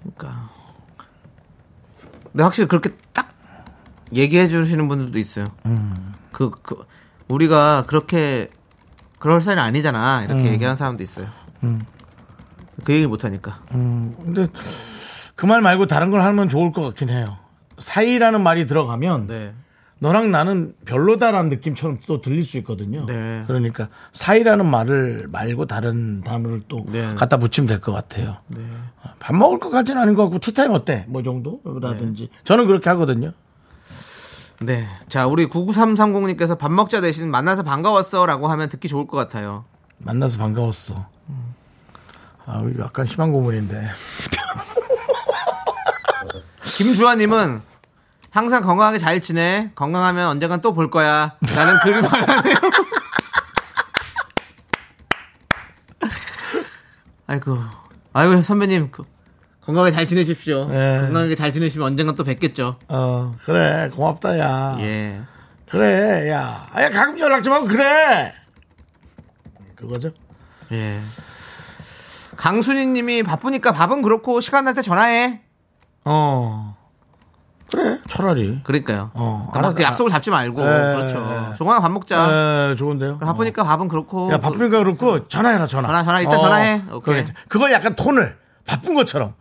[0.00, 0.50] 그러니까.
[2.32, 3.34] 근데 확실히 그렇게 딱
[4.14, 5.50] 얘기해 주시는 분들도 있어요.
[6.32, 6.86] 그, 그,
[7.28, 8.48] 우리가 그렇게
[9.18, 10.24] 그럴 사이는 아니잖아.
[10.24, 11.26] 이렇게 얘기하는 사람도 있어요.
[11.60, 13.60] 그 얘기를 못하니까.
[13.74, 14.48] 음, 근데
[15.34, 17.36] 그 말 말고 다른 걸 하면 좋을 것 같긴 해요.
[17.76, 19.52] 사이라는 말이 들어가면 네.
[20.02, 23.04] 너랑 나는 별로다라는 느낌처럼 또 들릴 수 있거든요.
[23.06, 23.44] 네.
[23.46, 27.14] 그러니까 사이라는 말을 말고 다른 단어를 또 네.
[27.14, 28.38] 갖다 붙이면 될 것 같아요.
[29.18, 31.04] 밥 먹을 것 같지는 않은 것 같고 티타임 어때?
[31.06, 33.32] 뭐 정도라든지 저는 그렇게 하거든요.
[34.60, 34.86] 네.
[35.08, 39.64] 자, 우리 99330님께서 밥 먹자 대신 만나서 반가웠어 라고 하면 듣기 좋을 것 같아요.
[39.98, 41.06] 만나서 반가웠어.
[42.46, 43.86] 아, 약간 심한 고문인데.
[46.64, 47.60] 김주환님은
[48.30, 49.70] 항상 건강하게 잘 지내.
[49.74, 51.36] 건강하면 언젠간 또 볼 거야.
[51.56, 52.54] 라는 글을 말하네요.
[57.26, 57.58] 아이고.
[58.12, 58.90] 아이고, 선배님.
[58.90, 59.04] 그,
[59.64, 60.66] 건강하게 잘 지내십시오.
[60.68, 61.00] 네.
[61.00, 62.76] 건강하게 잘 지내시면 언젠간 또 뵙겠죠.
[62.88, 63.88] 어, 그래.
[63.92, 64.76] 고맙다, 야.
[64.80, 65.20] 예.
[65.68, 66.68] 그래, 야.
[66.72, 68.32] 아, 야, 가끔 연락 좀 하고, 그래.
[69.76, 70.10] 그거죠?
[70.72, 71.00] 예.
[72.36, 75.40] 강순희 님이 바쁘니까 밥은 그렇고 시간 날 때 전화해.
[76.04, 76.76] 어.
[77.70, 78.60] 그래, 차라리.
[78.64, 79.10] 그러니까요.
[79.14, 81.52] 어, 그러니까 그 약속을 잡지 말고 에, 그렇죠.
[81.56, 82.26] 조금만 밥 먹자.
[82.70, 83.18] 네, 좋은데요.
[83.18, 84.30] 바쁘니까 밥은 그렇고.
[84.32, 85.86] 야, 바쁘니까 그렇고, 전화해라, 전화.
[85.88, 86.82] 전화, 전화, 일단 전화해.
[86.92, 87.24] 오케이.
[87.48, 88.36] 그걸 약간 톤을,
[88.66, 89.34] 바쁜 것처럼.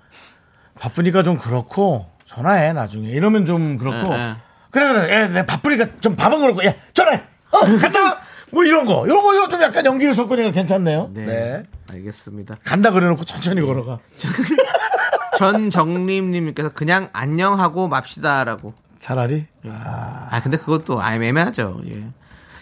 [0.79, 3.09] 바쁘니까 좀 그렇고, 전화해, 나중에.
[3.09, 4.13] 이러면 좀 그렇고.
[4.13, 4.35] 예, 예.
[4.71, 5.13] 그래, 그래.
[5.13, 7.21] 야, 내가 바쁘니까 좀 밥은 그렇고, 야, 전화해!
[7.51, 8.19] 어, 간다!
[8.51, 9.05] 뭐 이런 거.
[9.05, 11.09] 이런 거, 이거 좀 약간 연기를 섞으니까 괜찮네요.
[11.13, 11.25] 네.
[11.25, 11.63] 네.
[11.91, 12.55] 알겠습니다.
[12.63, 13.99] 간다 그래놓고 천천히 걸어가.
[15.37, 18.73] 전정림님께서 그냥 안녕하고 맙시다라고.
[18.99, 19.45] 차라리.
[19.67, 21.81] 아 근데 그것도 아 애매하죠.
[21.87, 22.07] 예.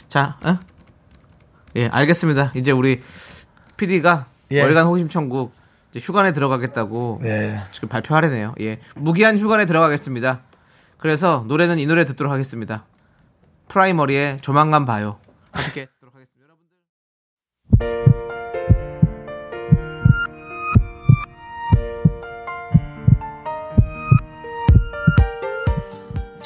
[0.07, 0.59] 자, 어?
[1.75, 2.53] 예, 알겠습니다.
[2.55, 3.01] 이제 우리
[3.77, 4.61] PD가 예.
[4.61, 5.53] 월간 호기심 천국
[5.91, 7.61] 이제 휴관에 들어가겠다고 네.
[7.71, 8.55] 지금 발표하려네요.
[8.61, 10.41] 예, 무기한 휴관에 들어가겠습니다.
[10.97, 12.85] 그래서 노래는 이 노래 듣도록 하겠습니다.
[13.67, 15.17] 프라이머리의 조만간 봐요.
[15.51, 15.87] 함께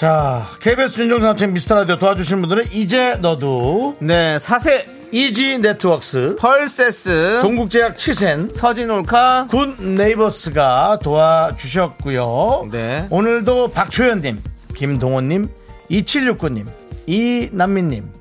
[0.02, 7.42] 자, KBS 윤정수 남친 미스터 라디오 도와주시는 분들은 이제 너도 네, 사세 이지 네트워크스 펄세스
[7.44, 12.70] 동국제약 치센 서진올카 굿 네이버스가 도와주셨고요.
[12.72, 13.06] 네.
[13.12, 14.42] 오늘도 박초연님,
[14.74, 15.50] 김동원님,
[15.92, 16.66] 2769님,
[17.06, 18.12] 이남민님,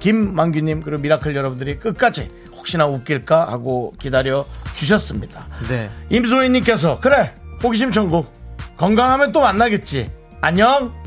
[0.00, 5.48] 김만규님 그리고 미라클 여러분들이 끝까지 혹시나 웃길까 하고 기다려 주셨습니다.
[5.68, 5.90] 네.
[6.08, 8.32] 임소희님께서 그래 호기심 천국
[8.78, 10.10] 건강하면 또 만나겠지
[10.40, 11.05] 안녕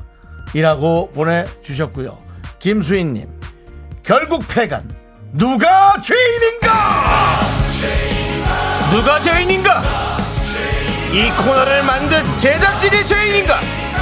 [0.53, 2.17] 이라고 보내주셨고요.
[2.59, 3.27] 김수희님
[4.03, 4.89] 결국 패간.
[5.31, 7.41] 누가 죄인인가?
[8.91, 9.83] 누가 죄인인가?
[11.13, 13.59] 이 코너를 만든 제작진이 죄인인가?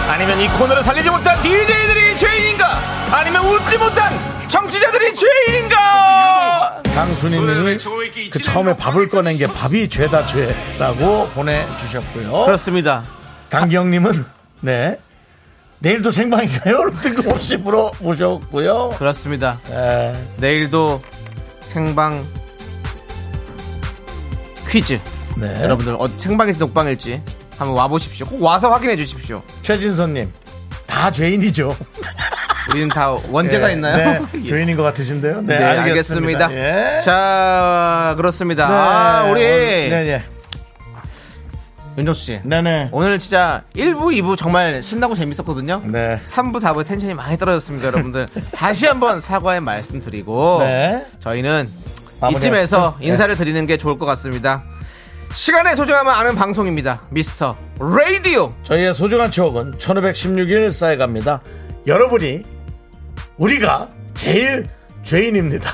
[0.09, 2.65] 아니면 이 코너를 살리지 못한 DJ들이 죄인인가?
[3.11, 4.13] 아니면 웃지 못한
[4.47, 6.81] 청취자들이 죄인인가?
[6.95, 7.77] 강순희님이
[8.31, 12.45] 그 처음에 밥을 꺼낸 게 밥이 죄다 죄라고 보내주셨고요.
[12.45, 13.03] 그렇습니다.
[13.49, 14.25] 강기영님은
[14.61, 14.97] 네
[15.79, 16.91] 내일도 생방인가요?
[17.01, 19.59] 뜬금없이 물어보셨고요 그렇습니다.
[19.71, 21.01] 에, 내일도
[21.61, 22.25] 생방
[24.69, 24.99] 퀴즈.
[25.37, 25.61] 네.
[25.63, 27.21] 여러분들 어, 생방일지 녹방일지
[27.57, 28.25] 한번 와보십시오.
[28.27, 29.41] 꼭 와서 확인해 주십시오.
[29.61, 30.31] 최진선님
[30.87, 31.75] 다 죄인이죠
[32.71, 34.25] 우리는 다 원죄가 예, 있나요?
[34.25, 34.49] 네, 예.
[34.49, 36.51] 죄인인 것 같으신데요 네, 알겠습니다.
[36.53, 37.01] 예.
[37.01, 38.67] 자, 그렇습니다.
[38.67, 40.23] 네, 아, 우리 오늘- 네,
[41.97, 42.39] 윤정수 씨.
[42.43, 45.81] 네, 네, 오늘 진짜 1부, 2부 정말 신나고 재밌었거든요.
[45.85, 46.19] 네.
[46.23, 48.27] 3부, 4부 텐션이 많이 떨어졌습니다, 여러분들.
[48.53, 51.05] 다시 한번 사과의 말씀 드리고 네.
[51.19, 51.69] 저희는.
[52.35, 53.07] 이쯤에서 네.
[53.07, 54.63] 인사를 드리는 게 좋을 것 같습니다.
[55.33, 57.01] 시간의 소중함을 아는 방송입니다.
[57.11, 58.51] 미스터 라디오.
[58.63, 61.41] 저희의 소중한 추억은 1516일 쌓여갑니다.
[61.85, 62.41] 여러분이
[63.37, 64.67] 우리가 제일
[65.03, 65.69] 죄인입니다.